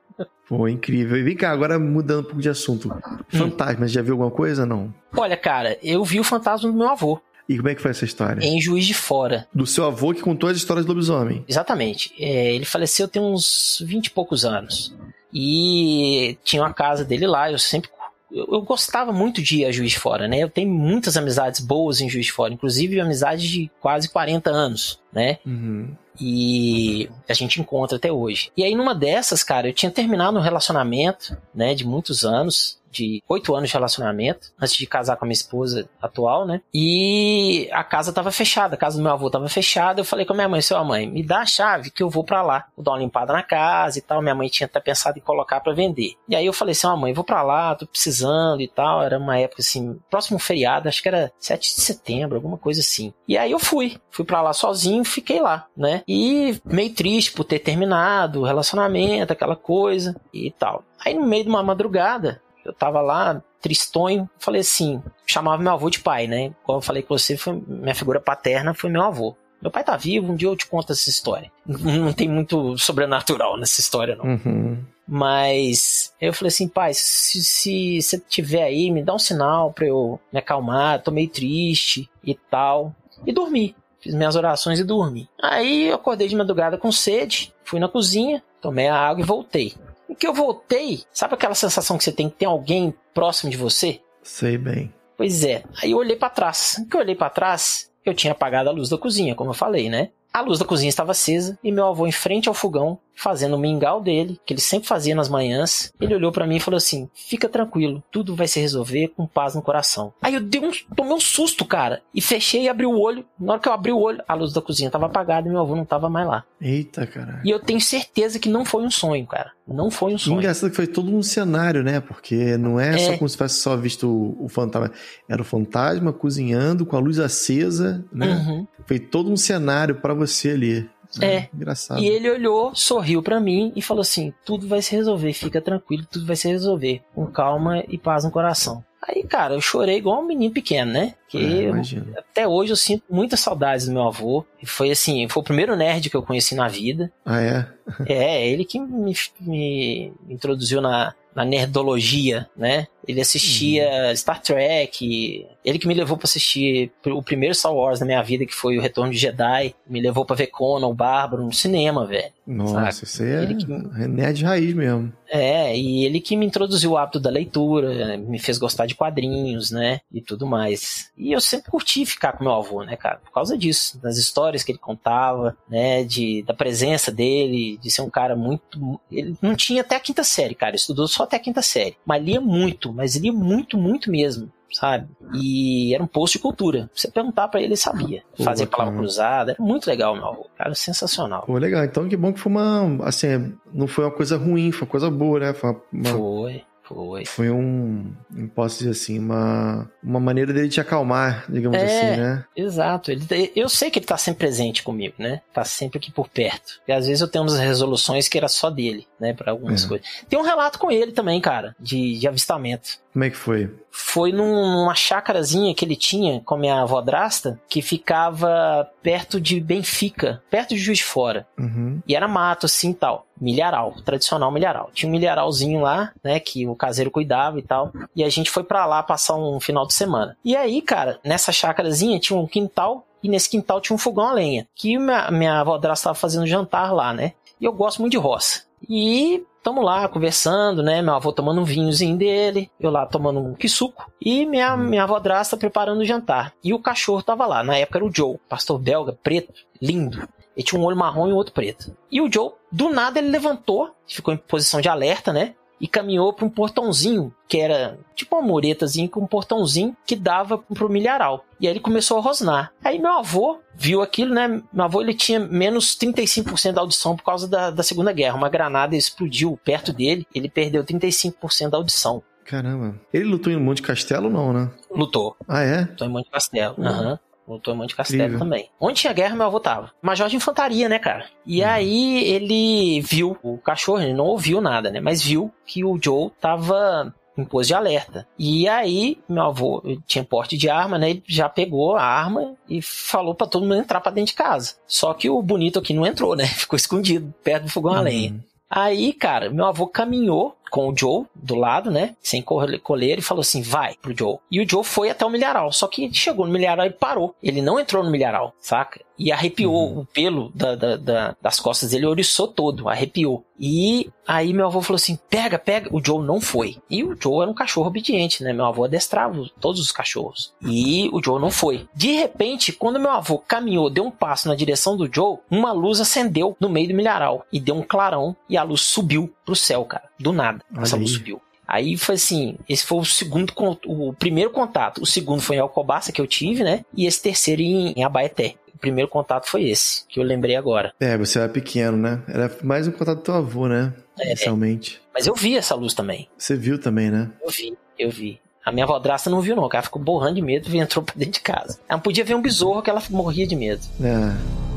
Pô, 0.49 0.66
incrível. 0.66 1.16
E 1.16 1.23
vem 1.23 1.37
cá, 1.37 1.51
agora 1.51 1.79
mudando 1.79 2.21
um 2.21 2.25
pouco 2.25 2.41
de 2.41 2.49
assunto. 2.49 2.91
Hum. 2.91 3.39
Fantasmas, 3.39 3.93
já 3.93 4.01
viu 4.01 4.14
alguma 4.14 4.31
coisa? 4.31 4.64
Não. 4.64 4.93
Olha, 5.16 5.37
cara, 5.37 5.79
eu 5.83 6.05
vi 6.05 6.19
o 6.19 6.25
fantasma 6.25 6.71
do 6.71 6.77
meu 6.77 6.89
avô. 6.89 7.21
E 7.49 7.57
como 7.57 7.69
é 7.69 7.75
que 7.75 7.81
foi 7.81 7.91
essa 7.91 8.05
história? 8.05 8.45
Em 8.45 8.61
Juiz 8.61 8.87
de 8.87 8.93
Fora. 8.93 9.49
Do 9.55 9.66
seu 9.66 9.85
avô 9.85 10.12
que 10.12 10.21
contou 10.21 10.51
as 10.51 10.57
histórias 10.57 10.85
do 10.85 10.91
lobisomem. 10.91 11.45
Exatamente. 11.49 12.12
É, 12.19 12.55
ele 12.55 12.66
faleceu 12.66 13.09
tem 13.09 13.23
uns 13.23 13.83
20 13.87 14.07
e 14.07 14.11
poucos 14.11 14.45
anos. 14.45 14.95
E 15.33 16.37
tinha 16.45 16.62
uma 16.62 16.75
casa 16.75 17.05
dele 17.05 17.27
lá. 17.27 17.51
Eu 17.51 17.59
sempre. 17.59 17.91
Eu, 18.31 18.61
gostava 18.61 19.12
muito 19.12 19.41
de 19.41 19.61
ir 19.61 19.64
a 19.64 19.73
Juiz 19.73 19.93
de 19.93 19.99
Fora, 19.99 20.29
né? 20.29 20.39
Eu 20.39 20.51
tenho 20.51 20.71
muitas 20.71 21.16
amizades 21.16 21.61
boas 21.61 22.03
em 22.03 22.09
Juiz 22.11 22.27
de 22.27 22.33
Fora. 22.33 22.53
Inclusive 22.53 23.01
amizade 23.01 23.51
de 23.51 23.71
quase 23.81 24.11
40 24.11 24.51
anos, 24.51 25.01
né? 25.11 25.39
Uhum. 25.47 25.89
E 26.21 27.09
a 27.29 27.35
gente 27.35 27.61
encontra 27.61 27.97
até 27.97 28.11
hoje. 28.11 28.51
E 28.57 28.64
aí, 28.64 28.75
numa 28.75 28.95
dessas, 28.95 29.43
cara, 29.43 29.69
eu 29.69 29.73
tinha 29.73 29.91
terminado 29.91 30.39
um 30.39 30.43
relacionamento, 30.43 31.37
né, 31.55 31.75
de 31.75 31.87
muitos 31.87 32.25
anos, 32.25 32.79
de 32.91 33.22
oito 33.28 33.55
anos 33.55 33.68
de 33.68 33.74
relacionamento, 33.74 34.53
antes 34.61 34.74
de 34.74 34.86
casar 34.86 35.16
com 35.16 35.24
a 35.24 35.28
minha 35.28 35.34
esposa 35.34 35.89
atual, 36.01 36.47
né? 36.47 36.61
E 36.72 37.68
a 37.72 37.84
casa 37.84 38.12
tava 38.12 38.30
fechada, 38.30 38.74
a 38.74 38.78
casa 38.78 38.97
do 38.97 39.03
meu 39.03 39.12
avô 39.12 39.30
tava 39.30 39.49
fechada. 39.49 40.01
Eu 40.01 40.05
falei 40.05 40.24
com 40.24 40.32
a 40.32 40.36
minha 40.36 40.49
mãe, 40.49 40.61
seu 40.61 40.82
mãe, 40.84 41.07
me 41.07 41.22
dá 41.22 41.41
a 41.41 41.47
chave 41.47 41.91
que 41.91 42.03
eu 42.03 42.11
vou 42.11 42.24
pra 42.24 42.43
lá. 42.43 42.66
Vou 42.76 42.84
dar 42.84 42.93
uma 42.93 42.99
limpada 42.99 43.32
na 43.32 43.43
casa 43.43 43.99
e 43.99 44.03
tal. 44.03 44.22
Minha 44.22 44.34
mãe 44.34 44.49
tinha 44.49 44.66
até 44.66 44.80
pensado 44.80 45.18
em 45.18 45.22
colocar 45.22 45.61
pra 45.61 45.72
vender. 45.72 46.14
E 46.28 46.34
aí 46.34 46.47
eu 46.47 46.53
falei 46.53 46.72
assim, 46.72 46.86
ó, 46.86 46.97
mãe, 46.97 47.12
vou 47.12 47.24
pra 47.24 47.43
lá, 47.43 47.74
tô 47.74 47.86
precisando 47.86 48.61
e 48.61 48.68
tal. 48.68 49.03
Era 49.03 49.18
uma 49.18 49.39
época 49.39 49.61
assim, 49.61 49.99
próximo 50.11 50.39
feriado, 50.39 50.89
acho 50.89 51.03
que 51.03 51.09
era 51.09 51.32
7 51.39 51.74
de 51.76 51.80
setembro, 51.80 52.36
alguma 52.36 52.57
coisa 52.57 52.80
assim. 52.80 53.12
E 53.26 53.36
aí 53.36 53.51
eu 53.53 53.59
fui, 53.59 53.99
fui 54.11 54.24
pra 54.24 54.41
lá 54.41 54.53
sozinho, 54.53 55.05
fiquei 55.05 55.41
lá, 55.41 55.66
né? 55.76 56.03
E 56.07 56.61
meio 56.64 56.95
triste 56.95 57.32
por 57.32 57.45
ter 57.45 57.59
terminado 57.59 58.41
o 58.41 58.45
relacionamento, 58.45 59.32
aquela 59.32 59.57
coisa 59.57 60.16
e 60.32 60.51
tal. 60.51 60.84
Aí 61.05 61.14
no 61.14 61.26
meio 61.26 61.45
de 61.45 61.51
uma 61.51 61.62
madrugada, 61.62 62.43
eu 62.69 62.75
tava 62.75 63.01
lá, 63.01 63.43
tristonho, 63.61 64.29
falei 64.39 64.61
assim, 64.61 65.03
chamava 65.27 65.62
meu 65.62 65.73
avô 65.73 65.91
de 65.91 66.01
pai, 66.01 66.27
né? 66.27 66.53
Como 66.62 66.79
eu 66.79 66.83
falei 66.83 67.03
com 67.03 67.16
você, 67.16 67.37
foi, 67.37 67.62
minha 67.66 67.95
figura 67.95 68.21
paterna 68.21 68.75
foi 68.75 68.91
meu 68.91 69.03
avô. 69.03 69.35
Meu 69.61 69.71
pai 69.71 69.83
tá 69.83 69.97
vivo, 69.97 70.33
um 70.33 70.37
dia 70.37 70.49
eu 70.49 70.57
te 70.57 70.66
conto 70.66 70.93
essa 70.93 71.11
história. 71.11 71.51
Não 71.66 72.12
tem 72.12 72.29
muito 72.29 72.79
sobrenatural 72.79 73.57
nessa 73.57 73.81
história, 73.81 74.14
não. 74.14 74.25
Uhum. 74.25 74.85
Mas 75.07 76.14
eu 76.21 76.33
falei 76.33 76.49
assim, 76.49 76.69
pai, 76.69 76.93
se, 76.95 77.43
se 77.43 78.01
você 78.01 78.21
tiver 78.21 78.62
aí, 78.62 78.91
me 78.91 79.03
dá 79.03 79.14
um 79.14 79.19
sinal 79.19 79.73
pra 79.73 79.87
eu 79.87 80.21
me 80.31 80.39
acalmar, 80.39 81.03
tô 81.03 81.11
meio 81.11 81.29
triste 81.29 82.09
e 82.23 82.35
tal. 82.35 82.95
E 83.27 83.33
dormi. 83.33 83.75
Fiz 84.01 84.14
minhas 84.14 84.37
orações 84.37 84.79
e 84.79 84.85
dormi. 84.85 85.29
Aí 85.43 85.89
eu 85.89 85.97
acordei 85.97 86.29
de 86.29 86.37
madrugada 86.37 86.79
com 86.79 86.93
sede, 86.93 87.53
fui 87.64 87.81
na 87.81 87.89
cozinha, 87.89 88.43
tomei 88.61 88.87
a 88.87 88.97
água 88.97 89.23
e 89.23 89.27
voltei. 89.27 89.75
Que 90.19 90.27
eu 90.27 90.35
voltei, 90.35 91.05
sabe 91.12 91.35
aquela 91.35 91.55
sensação 91.55 91.97
que 91.97 92.05
você 92.05 92.12
tem 92.12 92.29
que 92.29 92.37
ter 92.37 92.47
alguém 92.47 92.95
próximo 93.14 93.51
de 93.51 93.57
você? 93.57 94.01
Sei 94.23 94.59
bem. 94.59 94.93
Pois 95.16 95.45
é. 95.45 95.62
Aí 95.83 95.93
eu 95.93 95.99
olhei 95.99 96.16
para 96.16 96.31
trás. 96.31 96.85
Que 96.91 96.97
eu 96.97 97.01
olhei 97.01 97.14
para 97.14 97.31
trás, 97.31 97.91
eu 98.05 98.14
tinha 98.14 98.33
apagado 98.33 98.69
a 98.69 98.73
luz 98.73 98.89
da 98.89 98.99
cozinha, 98.99 99.35
como 99.35 99.51
eu 99.51 99.55
falei, 99.55 99.89
né? 99.89 100.11
A 100.33 100.41
luz 100.41 100.59
da 100.59 100.64
cozinha 100.64 100.89
estava 100.89 101.12
acesa 101.12 101.59
e 101.62 101.73
meu 101.73 101.87
avô 101.87 102.07
em 102.07 102.12
frente 102.12 102.49
ao 102.49 102.55
fogão, 102.55 102.99
fazendo 103.19 103.57
o 103.57 103.59
mingau 103.59 104.01
dele, 104.01 104.41
que 104.47 104.55
ele 104.55 104.61
sempre 104.61 104.87
fazia 104.87 105.14
nas 105.14 105.29
manhãs. 105.29 105.93
Ele 106.01 106.14
olhou 106.14 106.31
para 106.31 106.47
mim 106.47 106.57
e 106.57 106.61
falou 106.61 106.79
assim: 106.79 107.11
"Fica 107.12 107.49
tranquilo, 107.49 108.03
tudo 108.12 108.37
vai 108.37 108.47
se 108.47 108.61
resolver 108.61 109.09
com 109.09 109.27
paz 109.27 109.57
no 109.57 109.62
coração". 109.62 110.12
Aí 110.23 110.35
eu 110.35 110.41
dei 110.41 110.61
um, 110.61 110.71
tomei 110.95 111.12
um 111.12 111.21
susto, 111.21 111.64
cara, 111.64 112.01
e 112.14 112.21
fechei 112.21 112.62
e 112.62 112.69
abri 112.69 112.87
o 112.87 112.99
olho. 112.99 113.25
Na 113.39 113.55
hora 113.55 113.61
que 113.61 113.69
eu 113.69 113.73
abri 113.73 113.91
o 113.91 113.99
olho, 113.99 114.23
a 114.27 114.35
luz 114.35 114.53
da 114.53 114.62
cozinha 114.62 114.89
estava 114.89 115.07
apagada 115.07 115.49
e 115.49 115.51
meu 115.51 115.61
avô 115.61 115.75
não 115.75 115.83
estava 115.83 116.09
mais 116.09 116.27
lá. 116.29 116.45
Eita, 116.61 117.07
cara. 117.07 117.41
E 117.45 117.51
eu 117.51 117.59
tenho 117.59 117.81
certeza 117.81 118.39
que 118.39 118.49
não 118.49 118.64
foi 118.64 118.85
um 118.85 118.91
sonho, 118.91 119.27
cara. 119.27 119.53
Não 119.66 119.91
foi 119.91 120.14
um 120.14 120.19
sonho. 120.19 120.39
Engraçado 120.39 120.71
que 120.71 120.77
foi 120.77 120.87
todo 120.87 121.14
um 121.14 121.23
cenário, 121.23 121.83
né? 121.83 122.01
Porque 122.01 122.57
não 122.57 122.81
é, 122.81 122.95
é. 122.95 122.99
só 122.99 123.16
como 123.19 123.29
se 123.29 123.37
tivesse 123.37 123.61
só 123.61 123.77
visto 123.77 124.09
o, 124.09 124.45
o, 124.45 124.49
fantasma. 124.49 124.91
Era 125.29 125.43
o 125.43 125.45
fantasma 125.45 126.12
cozinhando 126.12 126.87
com 126.87 126.97
a 126.97 127.01
luz 127.01 127.19
acesa, 127.19 128.05
né? 128.11 128.29
Uhum. 128.29 128.66
Foi 128.87 128.99
todo 128.99 129.31
um 129.31 129.37
cenário 129.37 129.97
para 129.97 130.14
você 130.14 130.51
ali. 130.51 130.89
É. 131.20 131.26
é. 131.26 131.48
Engraçado. 131.54 132.00
E 132.00 132.06
ele 132.06 132.30
olhou, 132.30 132.74
sorriu 132.74 133.22
para 133.22 133.40
mim 133.40 133.72
e 133.74 133.82
falou 133.82 134.02
assim: 134.02 134.32
tudo 134.44 134.66
vai 134.66 134.82
se 134.82 134.94
resolver, 134.94 135.32
fica 135.32 135.61
tranquilo, 135.61 136.06
tudo 136.11 136.26
vai 136.26 136.36
se 136.36 136.48
resolver. 136.48 137.02
Com 137.14 137.26
calma 137.26 137.82
e 137.88 137.96
paz 137.96 138.24
no 138.24 138.30
coração. 138.30 138.84
Aí, 139.09 139.22
cara, 139.22 139.54
eu 139.54 139.61
chorei 139.61 139.96
igual 139.96 140.20
um 140.20 140.26
menino 140.26 140.52
pequeno, 140.52 140.92
né? 140.92 141.14
Que 141.28 141.66
é, 141.66 142.18
até 142.18 142.46
hoje 142.46 142.72
eu 142.72 142.76
sinto 142.76 143.04
muitas 143.09 143.40
saudades 143.40 143.86
do 143.86 143.92
meu 143.92 144.02
avô. 144.02 144.44
E 144.61 144.66
foi 144.66 144.90
assim, 144.90 145.26
foi 145.28 145.40
o 145.40 145.44
primeiro 145.44 145.74
nerd 145.76 146.11
que 146.11 146.16
eu 146.16 146.22
conheci 146.22 146.54
na 146.54 146.68
vida. 146.68 147.11
Ah, 147.24 147.40
é? 147.40 147.66
é, 148.06 148.48
ele 148.48 148.64
que 148.64 148.78
me, 148.78 149.14
me 149.40 150.12
introduziu 150.28 150.82
na, 150.82 151.14
na 151.34 151.44
nerdologia, 151.44 152.50
né? 152.56 152.86
Ele 153.09 153.22
assistia 153.22 153.88
uhum. 154.09 154.16
Star 154.16 154.42
Trek. 154.42 155.46
Ele 155.64 155.78
que 155.78 155.88
me 155.88 155.94
levou 155.94 156.18
para 156.18 156.26
assistir 156.26 156.92
o 157.06 157.22
primeiro 157.22 157.54
Star 157.54 157.74
Wars 157.74 158.00
na 158.00 158.06
minha 158.06 158.22
vida, 158.22 158.44
que 158.44 158.54
foi 158.54 158.76
o 158.76 158.82
Retorno 158.82 159.11
de 159.11 159.18
Jedi. 159.18 159.74
Me 159.88 160.00
levou 160.00 160.26
para 160.26 160.36
ver 160.36 160.48
Conan, 160.48 160.86
o 160.86 160.94
Bárbaro, 160.94 161.44
no 161.44 161.52
cinema, 161.52 162.06
velho. 162.06 162.32
Nossa, 162.46 163.04
isso 163.04 163.22
é 163.22 163.42
ele 163.42 163.54
que... 163.56 163.66
Nerd 163.66 164.42
raiz 164.42 164.74
mesmo. 164.74 165.12
É, 165.30 165.76
e 165.76 166.06
ele 166.06 166.20
que 166.20 166.34
me 166.34 166.46
introduziu 166.46 166.92
o 166.92 166.96
hábito 166.96 167.20
da 167.20 167.28
leitura, 167.28 168.16
me 168.16 168.38
fez 168.38 168.56
gostar 168.56 168.86
de 168.86 168.94
quadrinhos, 168.94 169.70
né? 169.70 170.00
E 170.11 170.22
tudo 170.22 170.46
mais. 170.46 171.11
E 171.16 171.30
eu 171.30 171.40
sempre 171.40 171.70
curti 171.70 172.06
ficar 172.06 172.32
com 172.32 172.44
meu 172.44 172.54
avô, 172.54 172.82
né, 172.82 172.96
cara? 172.96 173.20
Por 173.22 173.30
causa 173.30 173.56
disso, 173.56 174.00
das 174.00 174.16
histórias 174.16 174.64
que 174.64 174.72
ele 174.72 174.78
contava, 174.78 175.54
né? 175.68 176.02
De, 176.02 176.42
da 176.42 176.54
presença 176.54 177.12
dele, 177.12 177.78
de 177.82 177.90
ser 177.90 178.00
um 178.00 178.09
cara 178.09 178.34
muito. 178.34 178.98
Ele 179.12 179.36
não 179.42 179.54
tinha 179.54 179.82
até 179.82 179.96
a 179.96 180.00
quinta 180.00 180.24
série, 180.24 180.54
cara. 180.54 180.76
Estudou 180.76 181.06
só 181.06 181.24
até 181.24 181.36
a 181.36 181.40
quinta 181.40 181.61
série. 181.61 181.96
Mas 182.06 182.24
lia 182.24 182.40
muito, 182.40 182.90
mas 182.99 183.14
lia 183.16 183.32
muito, 183.32 183.78
muito 183.78 184.11
mesmo 184.11 184.51
sabe? 184.72 185.09
E 185.34 185.94
era 185.94 186.03
um 186.03 186.07
posto 186.07 186.34
de 186.34 186.40
cultura. 186.40 186.90
Você 186.94 187.11
perguntar 187.11 187.49
para 187.49 187.61
ele, 187.61 187.68
ele 187.68 187.76
sabia. 187.76 188.22
Pô, 188.36 188.44
Fazer 188.44 188.66
palavra 188.66 188.99
cruzada, 188.99 189.53
era 189.53 189.62
muito 189.62 189.86
legal, 189.86 190.14
meu 190.14 190.26
avô. 190.26 190.46
Cara, 190.57 190.74
sensacional. 190.74 191.42
Pô, 191.46 191.57
legal. 191.57 191.84
Então 191.84 192.09
que 192.09 192.16
bom 192.16 192.32
que 192.32 192.40
foi 192.40 192.53
uma, 192.53 192.99
assim, 193.07 193.55
não 193.72 193.86
foi 193.86 194.05
uma 194.05 194.11
coisa 194.11 194.36
ruim, 194.36 194.70
foi 194.70 194.86
uma 194.86 194.90
coisa 194.90 195.11
boa, 195.11 195.40
né? 195.40 195.55
Foi. 195.55 195.76
Uma... 195.92 196.05
Foi. 196.05 196.62
Foi. 196.88 197.26
Foi 197.26 197.51
um, 197.51 198.14
não 198.30 198.49
posso 198.49 198.78
dizer 198.78 198.90
assim, 198.92 199.18
uma, 199.18 199.90
uma 200.03 200.18
maneira 200.18 200.55
dele 200.55 200.70
te 200.70 200.80
acalmar, 200.80 201.44
digamos 201.46 201.76
é, 201.78 201.84
assim, 201.84 202.20
né? 202.20 202.44
Exato. 202.57 203.11
Ele, 203.11 203.53
eu 203.55 203.68
sei 203.68 203.90
que 203.90 203.99
ele 203.99 204.07
tá 204.07 204.16
sempre 204.16 204.38
presente 204.38 204.82
comigo, 204.82 205.14
né? 205.18 205.42
Tá 205.53 205.64
sempre 205.64 205.99
aqui 205.99 206.11
por 206.11 206.28
perto. 206.28 206.80
E 206.88 206.92
às 206.92 207.07
vezes 207.07 207.20
eu 207.20 207.28
tenho 207.28 207.44
umas 207.44 207.59
resoluções 207.59 208.26
que 208.26 208.38
era 208.38 208.49
só 208.49 208.70
dele, 208.70 209.07
né? 209.21 209.33
Pra 209.33 209.53
algumas 209.53 209.85
é. 209.85 209.89
coisas. 209.89 210.07
Tem 210.29 210.39
um 210.39 210.43
relato 210.43 210.79
com 210.79 210.91
ele 210.91 211.12
também, 211.12 211.41
cara, 211.41 211.75
de, 211.79 212.19
de 212.19 212.29
avistamento. 212.29 212.99
Como 213.12 213.25
é 213.25 213.31
que 213.31 213.37
foi? 213.37 213.75
Foi 213.91 214.31
numa 214.31 214.95
chácarazinha 214.95 215.75
que 215.75 215.85
ele 215.85 215.97
tinha 215.97 216.41
com 216.41 216.55
a 216.55 216.59
minha 216.59 216.83
avó 216.83 217.01
Drasta, 217.01 217.61
que 217.69 217.83
ficava 217.83 218.89
perto 219.03 219.41
de 219.41 219.61
Benfica, 219.61 220.41
perto 220.49 220.71
de 220.71 220.79
Juiz 220.81 220.99
de 220.99 221.05
Fora. 221.05 221.47
Uhum. 221.59 222.01
E 222.07 222.14
era 222.14 222.29
mato 222.29 222.66
assim 222.66 222.91
e 222.91 222.95
tal. 222.95 223.27
Milharal, 223.41 223.95
tradicional 224.05 224.53
milharal. 224.53 224.91
Tinha 224.93 225.09
um 225.09 225.12
milharalzinho 225.12 225.81
lá, 225.81 226.12
né, 226.23 226.39
que 226.39 226.66
o 226.66 226.77
caseiro 226.77 227.11
cuidava 227.11 227.59
e 227.59 227.62
tal. 227.62 227.93
E 228.14 228.23
a 228.23 228.29
gente 228.29 228.51
foi 228.51 228.62
para 228.62 228.87
lá 228.87 229.03
passar 229.03 229.35
um 229.35 229.59
final 229.59 229.87
de 229.87 229.95
semana. 229.95 230.37
E 230.45 230.55
aí, 230.55 230.81
cara, 230.81 231.19
nessa 231.25 231.51
chácarazinha 231.51 232.21
tinha 232.21 232.39
um 232.39 232.47
quintal 232.47 233.05
e 233.23 233.29
nesse 233.29 233.51
quintal 233.51 233.81
tinha 233.81 233.95
um 233.95 233.99
fogão 233.99 234.29
a 234.29 234.33
lenha. 234.33 234.66
Que 234.75 234.97
minha, 234.97 235.31
minha 235.31 235.61
avó 235.61 235.77
estava 235.77 236.14
fazendo 236.14 236.47
jantar 236.47 236.93
lá, 236.93 237.12
né? 237.12 237.33
E 237.61 237.64
eu 237.64 237.73
gosto 237.73 238.01
muito 238.01 238.12
de 238.12 238.19
roça. 238.19 238.68
E 238.89 239.45
tamo 239.62 239.83
lá 239.83 240.09
conversando, 240.09 240.83
né? 240.83 241.03
Meu 241.03 241.14
avô 241.14 241.33
tomando 241.33 241.61
um 241.61 241.64
vinhozinho 241.64 242.16
dele, 242.16 242.70
eu 242.79 242.91
lá 242.91 243.07
tomando 243.07 243.41
um 243.41 243.55
quisuco 243.55 244.11
e 244.20 244.47
minha, 244.47 244.74
hum. 244.74 244.79
minha 244.79 245.03
avó 245.03 245.18
drasta 245.18 245.57
preparando 245.57 246.01
o 246.01 246.05
jantar. 246.05 246.53
E 246.62 246.72
o 246.72 246.79
cachorro 246.79 247.22
tava 247.22 247.47
lá, 247.47 247.62
na 247.62 247.76
época 247.76 247.99
era 247.99 248.05
o 248.05 248.14
Joe, 248.14 248.39
pastor 248.49 248.79
belga, 248.79 249.12
preto, 249.22 249.53
lindo. 249.81 250.29
Ele 250.57 250.64
tinha 250.64 250.81
um 250.81 250.85
olho 250.85 250.97
marrom 250.97 251.29
e 251.29 251.33
um 251.33 251.37
outro 251.37 251.53
preto. 251.53 251.97
E 252.11 252.20
o 252.20 252.33
Joe, 252.33 252.51
do 252.72 252.91
nada, 252.91 253.18
ele 253.20 253.29
levantou, 253.29 253.95
ficou 254.07 254.35
em 254.35 254.37
posição 254.37 254.81
de 254.81 254.89
alerta, 254.89 255.33
né? 255.33 255.55
E 255.81 255.87
caminhou 255.87 256.33
para 256.33 256.45
um 256.45 256.51
portãozinho, 256.51 257.33
que 257.47 257.59
era 257.59 257.99
tipo 258.14 258.37
uma 258.37 258.47
muretazinha 258.47 259.09
com 259.09 259.20
um 259.20 259.26
portãozinho 259.26 259.97
que 260.07 260.16
dava 260.16 260.59
pro 260.59 260.89
milharal. 260.89 261.45
E 261.61 261.66
aí 261.66 261.72
ele 261.72 261.81
começou 261.81 262.18
a 262.18 262.20
rosnar. 262.20 262.72
Aí 262.83 262.99
meu 262.99 263.12
avô 263.12 263.59
viu 263.74 264.03
aquilo, 264.03 264.35
né? 264.35 264.62
Meu 264.72 264.85
avô 264.85 265.01
ele 265.01 265.14
tinha 265.14 265.41
menos 265.41 265.97
35% 265.97 266.72
da 266.72 266.81
audição 266.81 267.16
por 267.16 267.24
causa 267.24 267.49
da, 267.49 267.70
da 267.70 267.83
Segunda 267.83 268.12
Guerra. 268.12 268.37
Uma 268.37 268.49
granada 268.49 268.97
explodiu 268.97 269.59
perto 269.64 269.93
dele, 269.93 270.26
ele 270.35 270.49
perdeu 270.49 270.85
35% 270.85 271.70
da 271.70 271.79
audição. 271.79 272.22
Caramba. 272.45 272.95
Ele 273.12 273.24
lutou 273.24 273.53
em 273.53 273.61
Monte 273.61 273.83
Castelo 273.83 274.31
não, 274.31 274.53
né? 274.55 274.70
Lutou. 274.91 275.37
Ah, 275.47 275.62
é? 275.62 275.83
Lutou 275.83 276.07
em 276.07 276.11
Monte 276.11 276.31
Castelo. 276.31 276.74
Aham. 276.79 277.11
Uhum. 277.11 277.18
Lutou 277.49 277.74
em 277.74 277.76
Monte 277.76 277.96
Castelo 277.96 278.22
Incrível. 278.22 278.38
também. 278.38 278.68
Onde 278.78 279.01
tinha 279.01 279.12
guerra, 279.12 279.34
meu 279.34 279.46
avô 279.46 279.59
tava. 279.59 279.90
Major 280.03 280.28
de 280.28 280.36
infantaria, 280.36 280.88
né, 280.88 280.99
cara? 280.99 281.26
E 281.46 281.62
uhum. 281.62 281.68
aí 281.68 282.24
ele 282.24 283.01
viu 283.01 283.36
o 283.42 283.59
cachorro, 283.59 284.01
ele 284.01 284.12
não 284.12 284.26
ouviu 284.26 284.61
nada, 284.61 284.90
né? 284.90 285.01
Mas 285.01 285.22
viu 285.22 285.53
que 285.66 285.84
o 285.84 285.99
Joe 286.01 286.30
tava 286.40 287.14
em 287.36 287.44
pose 287.44 287.68
de 287.68 287.74
alerta. 287.74 288.26
E 288.38 288.68
aí, 288.68 289.18
meu 289.28 289.44
avô 289.44 289.82
tinha 290.07 290.24
porte 290.24 290.57
de 290.57 290.68
arma, 290.68 290.99
né? 290.99 291.11
Ele 291.11 291.22
já 291.26 291.49
pegou 291.49 291.96
a 291.96 292.03
arma 292.03 292.55
e 292.68 292.82
falou 292.82 293.34
para 293.34 293.46
todo 293.46 293.62
mundo 293.62 293.76
entrar 293.76 294.01
para 294.01 294.12
dentro 294.12 294.32
de 294.32 294.36
casa. 294.36 294.74
Só 294.86 295.14
que 295.14 295.30
o 295.30 295.40
bonito 295.40 295.78
aqui 295.78 295.94
não 295.94 296.07
entrou, 296.07 296.34
né? 296.34 296.46
Ficou 296.59 296.76
escondido 296.76 297.32
perto 297.42 297.64
do 297.64 297.70
fogão 297.70 297.92
uhum. 297.92 297.99
a 297.99 298.03
lenha. 298.03 298.44
Aí, 298.70 299.14
cara, 299.14 299.49
meu 299.49 299.64
avô 299.64 299.86
caminhou 299.86 300.55
com 300.71 300.89
o 300.89 300.97
Joe 300.97 301.25
do 301.35 301.55
lado, 301.55 301.91
né? 301.91 302.14
Sem 302.21 302.43
coleira 302.43 303.21
e 303.21 303.25
falou 303.25 303.41
assim: 303.41 303.62
vai 303.62 303.95
pro 304.01 304.16
Joe. 304.16 304.39
E 304.51 304.61
o 304.61 304.69
Joe 304.69 304.85
foi 304.85 305.11
até 305.11 305.25
o 305.25 305.31
milharal. 305.31 305.73
Só 305.73 305.87
que 305.87 306.05
ele 306.05 306.14
chegou 306.14 306.47
no 306.47 306.53
milharal 306.53 306.87
e 306.87 306.91
parou. 306.91 307.35
Ele 307.43 307.62
não 307.62 307.79
entrou 307.79 308.03
no 308.03 308.11
milharal, 308.11 308.55
saca? 308.61 309.01
E 309.19 309.33
arrepiou 309.33 309.75
uhum. 309.75 310.01
o 310.01 310.07
pelo 310.07 310.51
da, 310.55 310.77
da, 310.77 310.97
da, 310.97 311.37
das 311.43 311.59
costas 311.59 311.91
dele, 311.91 312.07
oriçou 312.07 312.47
todo, 312.47 312.89
arrepiou. 312.89 313.45
E 313.59 314.09
aí 314.27 314.53
meu 314.53 314.66
avô 314.66 314.81
falou 314.81 314.97
assim: 314.97 315.19
pega, 315.29 315.59
pega. 315.59 315.89
O 315.93 316.05
Joe 316.05 316.25
não 316.25 316.41
foi. 316.41 316.77
E 316.89 317.03
o 317.03 317.16
Joe 317.21 317.43
era 317.43 317.51
um 317.51 317.55
cachorro 317.55 317.89
obediente, 317.89 318.45
né? 318.45 318.53
Meu 318.53 318.66
avô 318.66 318.85
adestrava 318.85 319.45
todos 319.61 319.81
os 319.81 319.91
cachorros. 319.91 320.53
E 320.62 321.11
o 321.12 321.23
Joe 321.23 321.41
não 321.41 321.51
foi. 321.51 321.89
De 321.95 322.12
repente, 322.12 322.73
quando 322.73 323.01
meu 323.01 323.11
avô 323.11 323.39
caminhou, 323.39 323.91
deu 323.91 324.05
um 324.05 324.11
passo 324.11 324.47
na 324.47 324.55
direção 324.55 324.97
do 324.97 325.12
Joe, 325.12 325.39
uma 325.51 325.73
luz 325.73 326.01
acendeu 326.01 326.57
no 326.61 326.69
meio 326.69 326.89
do 326.89 326.95
milharal 326.95 327.45
e 327.53 327.59
deu 327.59 327.75
um 327.75 327.83
clarão 327.83 328.37
e 328.49 328.57
a 328.57 328.62
luz 328.62 328.83
subiu 328.83 329.33
pro 329.49 329.57
céu, 329.57 329.82
cara. 329.86 330.05
Do 330.20 330.30
nada. 330.30 330.61
Olha 330.70 330.82
essa 330.82 330.96
luz 330.96 331.12
subiu. 331.12 331.40
Aí 331.66 331.96
foi 331.96 332.16
assim, 332.16 332.57
esse 332.68 332.84
foi 332.84 332.99
o 332.99 333.05
segundo, 333.05 333.53
o 333.86 334.12
primeiro 334.12 334.51
contato. 334.51 335.03
O 335.03 335.07
segundo 335.07 335.40
foi 335.40 335.57
em 335.57 335.59
Alcobaça 335.59 336.12
que 336.12 336.20
eu 336.20 336.26
tive, 336.26 336.62
né? 336.62 336.84
E 336.94 337.07
esse 337.07 337.22
terceiro 337.22 337.62
em, 337.62 337.92
em 337.92 338.05
Abaeté. 338.05 338.55
O 338.74 338.78
primeiro 338.78 339.09
contato 339.09 339.49
foi 339.49 339.64
esse, 339.64 340.05
que 340.07 340.20
eu 340.20 340.24
lembrei 340.24 340.55
agora. 340.55 340.92
É, 341.01 341.16
você 341.16 341.38
era 341.38 341.49
pequeno, 341.49 341.96
né? 341.96 342.22
Era 342.28 342.55
mais 342.62 342.86
um 342.86 342.92
contato 342.92 343.18
do 343.18 343.22
teu 343.22 343.34
avô, 343.34 343.66
né? 343.66 343.92
É, 344.20 344.28
Inicialmente. 344.28 345.01
Mas 345.12 345.26
eu 345.26 345.34
vi 345.34 345.57
essa 345.57 345.74
luz 345.74 345.94
também. 345.94 346.28
Você 346.36 346.55
viu 346.57 346.78
também, 346.78 347.11
né? 347.11 347.30
Eu 347.42 347.51
vi, 347.51 347.76
eu 347.99 348.11
vi. 348.11 348.40
A 348.64 348.70
minha 348.70 348.86
vodrasta 348.86 349.30
não 349.30 349.40
viu, 349.40 349.57
não. 349.57 349.68
Ela 349.72 349.82
ficou 349.82 350.01
borrando 350.01 350.34
de 350.34 350.42
medo 350.42 350.68
e 350.74 350.78
entrou 350.78 351.03
pra 351.03 351.14
dentro 351.16 351.34
de 351.34 351.40
casa. 351.40 351.80
Ela 351.88 351.96
não 351.96 352.01
podia 352.03 352.24
ver 352.24 352.34
um 352.34 352.42
besouro 352.42 352.82
que 352.82 352.90
ela 352.90 353.03
morria 353.11 353.46
de 353.46 353.57
medo. 353.57 353.80
É. 354.03 354.68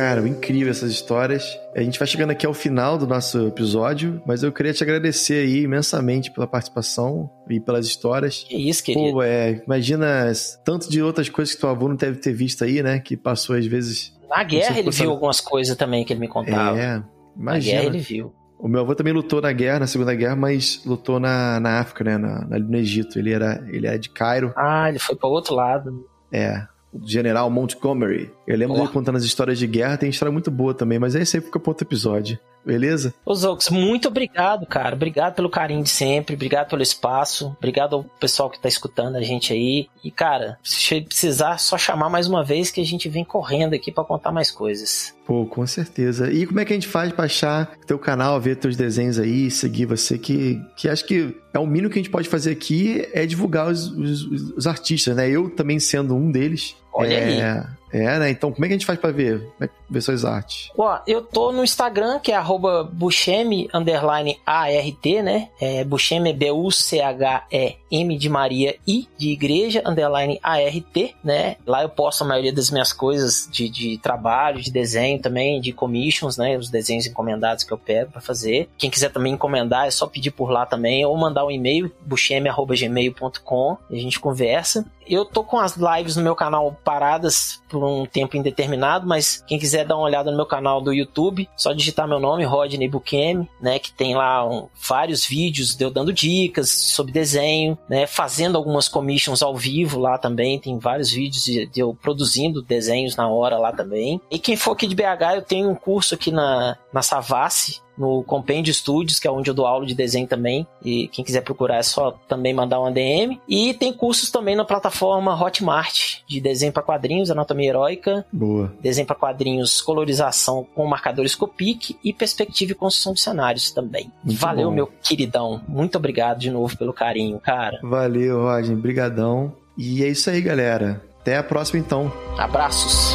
Cara, 0.00 0.26
incrível 0.26 0.70
essas 0.70 0.90
histórias. 0.90 1.58
A 1.76 1.82
gente 1.82 1.98
vai 1.98 2.08
chegando 2.08 2.30
aqui 2.30 2.46
ao 2.46 2.54
final 2.54 2.96
do 2.96 3.06
nosso 3.06 3.48
episódio, 3.48 4.22
mas 4.26 4.42
eu 4.42 4.50
queria 4.50 4.72
te 4.72 4.82
agradecer 4.82 5.44
aí 5.44 5.64
imensamente 5.64 6.30
pela 6.30 6.46
participação 6.46 7.30
e 7.50 7.60
pelas 7.60 7.86
histórias. 7.86 8.42
Que 8.48 8.56
isso, 8.56 8.82
querido. 8.82 9.12
Pô, 9.12 9.22
é, 9.22 9.62
imagina 9.62 10.32
tanto 10.64 10.88
de 10.90 11.02
outras 11.02 11.28
coisas 11.28 11.54
que 11.54 11.60
teu 11.60 11.68
avô 11.68 11.86
não 11.86 11.96
deve 11.96 12.18
ter 12.18 12.32
visto 12.32 12.64
aí, 12.64 12.82
né? 12.82 12.98
Que 12.98 13.14
passou 13.14 13.54
às 13.54 13.66
vezes. 13.66 14.18
Na 14.26 14.42
guerra 14.42 14.78
ele 14.78 14.90
viu 14.90 15.10
algumas 15.10 15.38
coisas 15.38 15.76
também 15.76 16.02
que 16.02 16.14
ele 16.14 16.20
me 16.20 16.28
contava. 16.28 16.80
É, 16.80 17.02
imagina. 17.36 17.42
Na 17.44 17.58
guerra 17.58 17.84
ele 17.84 17.98
viu. 17.98 18.32
O 18.58 18.68
meu 18.68 18.80
avô 18.80 18.94
também 18.94 19.12
lutou 19.12 19.42
na 19.42 19.52
guerra, 19.52 19.80
na 19.80 19.86
Segunda 19.86 20.14
Guerra, 20.14 20.36
mas 20.36 20.82
lutou 20.86 21.20
na, 21.20 21.60
na 21.60 21.78
África, 21.78 22.04
né? 22.04 22.16
Na, 22.16 22.46
na, 22.46 22.58
no 22.58 22.76
Egito. 22.78 23.18
Ele 23.18 23.34
era, 23.34 23.62
ele 23.68 23.86
era 23.86 23.98
de 23.98 24.08
Cairo. 24.08 24.54
Ah, 24.56 24.88
ele 24.88 24.98
foi 24.98 25.14
para 25.14 25.28
outro 25.28 25.54
lado. 25.54 26.06
É, 26.32 26.66
o 26.92 27.06
General 27.06 27.48
Montgomery. 27.50 28.30
Eu 28.50 28.58
lembro 28.58 28.74
dele 28.74 28.88
contando 28.88 29.16
as 29.16 29.24
histórias 29.24 29.58
de 29.58 29.66
guerra, 29.66 29.96
tem 29.96 30.10
história 30.10 30.32
muito 30.32 30.50
boa 30.50 30.74
também, 30.74 30.98
mas 30.98 31.14
aí 31.14 31.24
sempre 31.24 31.46
fica 31.46 31.60
para 31.60 31.70
outro 31.70 31.86
episódio. 31.86 32.38
Beleza? 32.64 33.14
Ô 33.24 33.34
Zox, 33.34 33.70
muito 33.70 34.08
obrigado, 34.08 34.66
cara. 34.66 34.94
Obrigado 34.94 35.34
pelo 35.34 35.48
carinho 35.48 35.82
de 35.82 35.88
sempre, 35.88 36.34
obrigado 36.34 36.68
pelo 36.68 36.82
espaço, 36.82 37.56
obrigado 37.56 37.96
ao 37.96 38.04
pessoal 38.04 38.50
que 38.50 38.60
tá 38.60 38.68
escutando 38.68 39.16
a 39.16 39.22
gente 39.22 39.52
aí. 39.52 39.88
E, 40.04 40.10
cara, 40.10 40.58
se 40.62 41.00
precisar, 41.00 41.58
só 41.58 41.78
chamar 41.78 42.10
mais 42.10 42.26
uma 42.26 42.44
vez 42.44 42.70
que 42.70 42.80
a 42.80 42.84
gente 42.84 43.08
vem 43.08 43.24
correndo 43.24 43.74
aqui 43.74 43.90
para 43.90 44.04
contar 44.04 44.30
mais 44.30 44.50
coisas. 44.50 45.14
Pô, 45.24 45.46
com 45.46 45.66
certeza. 45.66 46.30
E 46.30 46.44
como 46.44 46.60
é 46.60 46.64
que 46.64 46.72
a 46.72 46.76
gente 46.76 46.88
faz 46.88 47.12
pra 47.12 47.24
achar 47.24 47.70
teu 47.86 47.98
canal, 47.98 48.40
ver 48.40 48.56
teus 48.56 48.76
desenhos 48.76 49.18
aí, 49.18 49.50
seguir 49.50 49.86
você? 49.86 50.18
Que, 50.18 50.60
que 50.76 50.88
acho 50.88 51.06
que 51.06 51.34
é 51.54 51.58
o 51.58 51.66
mínimo 51.66 51.88
que 51.88 51.98
a 51.98 52.02
gente 52.02 52.10
pode 52.10 52.28
fazer 52.28 52.50
aqui 52.50 53.08
é 53.12 53.24
divulgar 53.24 53.70
os, 53.70 53.86
os, 53.90 54.22
os 54.56 54.66
artistas, 54.66 55.16
né? 55.16 55.30
Eu 55.30 55.48
também 55.48 55.78
sendo 55.78 56.14
um 56.14 56.30
deles. 56.30 56.76
Olha 56.92 57.14
é, 57.14 57.24
aí. 57.24 57.66
É, 57.92 58.18
né? 58.18 58.30
Então, 58.30 58.52
como 58.52 58.64
é 58.64 58.68
que 58.68 58.74
a 58.74 58.76
gente 58.76 58.86
faz 58.86 58.98
pra 58.98 59.10
ver? 59.10 59.40
Como 59.40 59.54
é 59.62 59.68
que 59.68 59.74
ver 59.88 60.00
suas 60.00 60.24
artes? 60.24 60.70
Ó, 60.78 61.00
eu 61.06 61.22
tô 61.22 61.50
no 61.50 61.64
Instagram, 61.64 62.20
que 62.20 62.30
é 62.30 62.36
arroba 62.36 62.84
Bucheme, 62.84 63.68
underline 63.74 64.38
ART, 64.46 65.04
né? 65.24 65.48
É, 65.60 65.82
Bucheme, 65.84 66.32
B-U-C-H-E-M 66.32 68.16
de 68.16 68.28
Maria 68.28 68.76
I, 68.86 69.08
de 69.18 69.30
igreja, 69.30 69.82
underline 69.84 70.38
ART, 70.42 71.14
né? 71.24 71.56
Lá 71.66 71.82
eu 71.82 71.88
posto 71.88 72.22
a 72.22 72.26
maioria 72.26 72.52
das 72.52 72.70
minhas 72.70 72.92
coisas 72.92 73.48
de, 73.50 73.68
de 73.68 73.98
trabalho, 73.98 74.60
de 74.60 74.70
desenho 74.70 75.20
também, 75.20 75.60
de 75.60 75.72
commissions, 75.72 76.36
né? 76.36 76.56
Os 76.56 76.70
desenhos 76.70 77.06
encomendados 77.06 77.64
que 77.64 77.72
eu 77.72 77.78
pego 77.78 78.12
pra 78.12 78.20
fazer. 78.20 78.68
Quem 78.78 78.90
quiser 78.90 79.10
também 79.10 79.32
encomendar, 79.32 79.86
é 79.86 79.90
só 79.90 80.06
pedir 80.06 80.30
por 80.30 80.50
lá 80.50 80.64
também, 80.64 81.04
ou 81.04 81.16
mandar 81.16 81.44
um 81.44 81.50
e-mail, 81.50 81.90
bucheme.gmail.com, 82.06 83.76
e 83.90 83.96
a 83.98 84.00
gente 84.00 84.20
conversa. 84.20 84.86
Eu 85.06 85.24
tô 85.24 85.42
com 85.42 85.58
as 85.58 85.76
lives 85.76 86.14
no 86.14 86.22
meu 86.22 86.36
canal 86.36 86.78
paradas 86.84 87.60
por 87.68 87.84
um 87.84 88.04
tempo 88.06 88.36
indeterminado, 88.36 89.06
mas 89.06 89.42
quem 89.46 89.58
quiser 89.58 89.84
dar 89.84 89.96
uma 89.96 90.04
olhada 90.04 90.30
no 90.30 90.36
meu 90.36 90.46
canal 90.46 90.80
do 90.80 90.92
YouTube, 90.92 91.48
só 91.56 91.72
digitar 91.72 92.08
meu 92.08 92.18
nome, 92.18 92.44
Rodney 92.44 92.88
Bukemi, 92.88 93.48
né, 93.60 93.78
que 93.78 93.92
tem 93.92 94.14
lá 94.14 94.46
um, 94.46 94.68
vários 94.88 95.24
vídeos 95.24 95.74
de 95.76 95.84
eu 95.84 95.90
dando 95.90 96.12
dicas 96.12 96.70
sobre 96.70 97.12
desenho, 97.12 97.78
né, 97.88 98.06
fazendo 98.06 98.56
algumas 98.56 98.88
commissions 98.88 99.42
ao 99.42 99.56
vivo 99.56 99.98
lá 99.98 100.18
também, 100.18 100.58
tem 100.58 100.78
vários 100.78 101.10
vídeos 101.10 101.44
de, 101.44 101.66
de 101.66 101.80
eu 101.80 101.94
produzindo 101.94 102.62
desenhos 102.62 103.16
na 103.16 103.28
hora 103.28 103.58
lá 103.58 103.72
também. 103.72 104.20
E 104.30 104.38
quem 104.38 104.56
for 104.56 104.72
aqui 104.72 104.86
de 104.86 104.94
BH, 104.94 105.36
eu 105.36 105.42
tenho 105.42 105.70
um 105.70 105.74
curso 105.74 106.14
aqui 106.14 106.30
na, 106.30 106.76
na 106.92 107.02
Savassi, 107.02 107.80
no 108.00 108.22
Compêndio 108.24 108.72
Studios, 108.72 109.20
que 109.20 109.28
é 109.28 109.30
onde 109.30 109.50
eu 109.50 109.54
dou 109.54 109.66
aula 109.66 109.84
de 109.84 109.94
desenho 109.94 110.26
também. 110.26 110.66
E 110.82 111.06
quem 111.08 111.22
quiser 111.22 111.42
procurar 111.42 111.76
é 111.76 111.82
só 111.82 112.12
também 112.26 112.54
mandar 112.54 112.80
um 112.80 112.90
DM. 112.90 113.38
E 113.46 113.74
tem 113.74 113.92
cursos 113.92 114.30
também 114.30 114.56
na 114.56 114.64
plataforma 114.64 115.38
Hotmart 115.38 116.20
de 116.26 116.40
desenho 116.40 116.72
para 116.72 116.82
quadrinhos, 116.82 117.30
anatomia 117.30 117.68
heróica, 117.68 118.24
Boa. 118.32 118.72
desenho 118.80 119.06
para 119.06 119.16
quadrinhos, 119.16 119.82
colorização 119.82 120.66
com 120.74 120.86
marcadores 120.86 121.34
Copic 121.34 121.96
e 122.02 122.12
perspectiva 122.12 122.72
e 122.72 122.74
construção 122.74 123.12
de 123.12 123.20
cenários 123.20 123.70
também. 123.70 124.10
Muito 124.24 124.38
Valeu, 124.38 124.70
bom. 124.70 124.74
meu 124.74 124.86
queridão. 125.02 125.60
Muito 125.68 125.96
obrigado 125.96 126.38
de 126.38 126.50
novo 126.50 126.76
pelo 126.78 126.94
carinho, 126.94 127.38
cara. 127.38 127.78
Valeu, 127.82 128.42
Rodney. 128.42 128.76
Brigadão. 128.76 129.52
E 129.76 130.02
é 130.02 130.08
isso 130.08 130.30
aí, 130.30 130.40
galera. 130.40 131.02
Até 131.20 131.36
a 131.36 131.42
próxima, 131.42 131.78
então. 131.78 132.10
Abraços. 132.38 133.14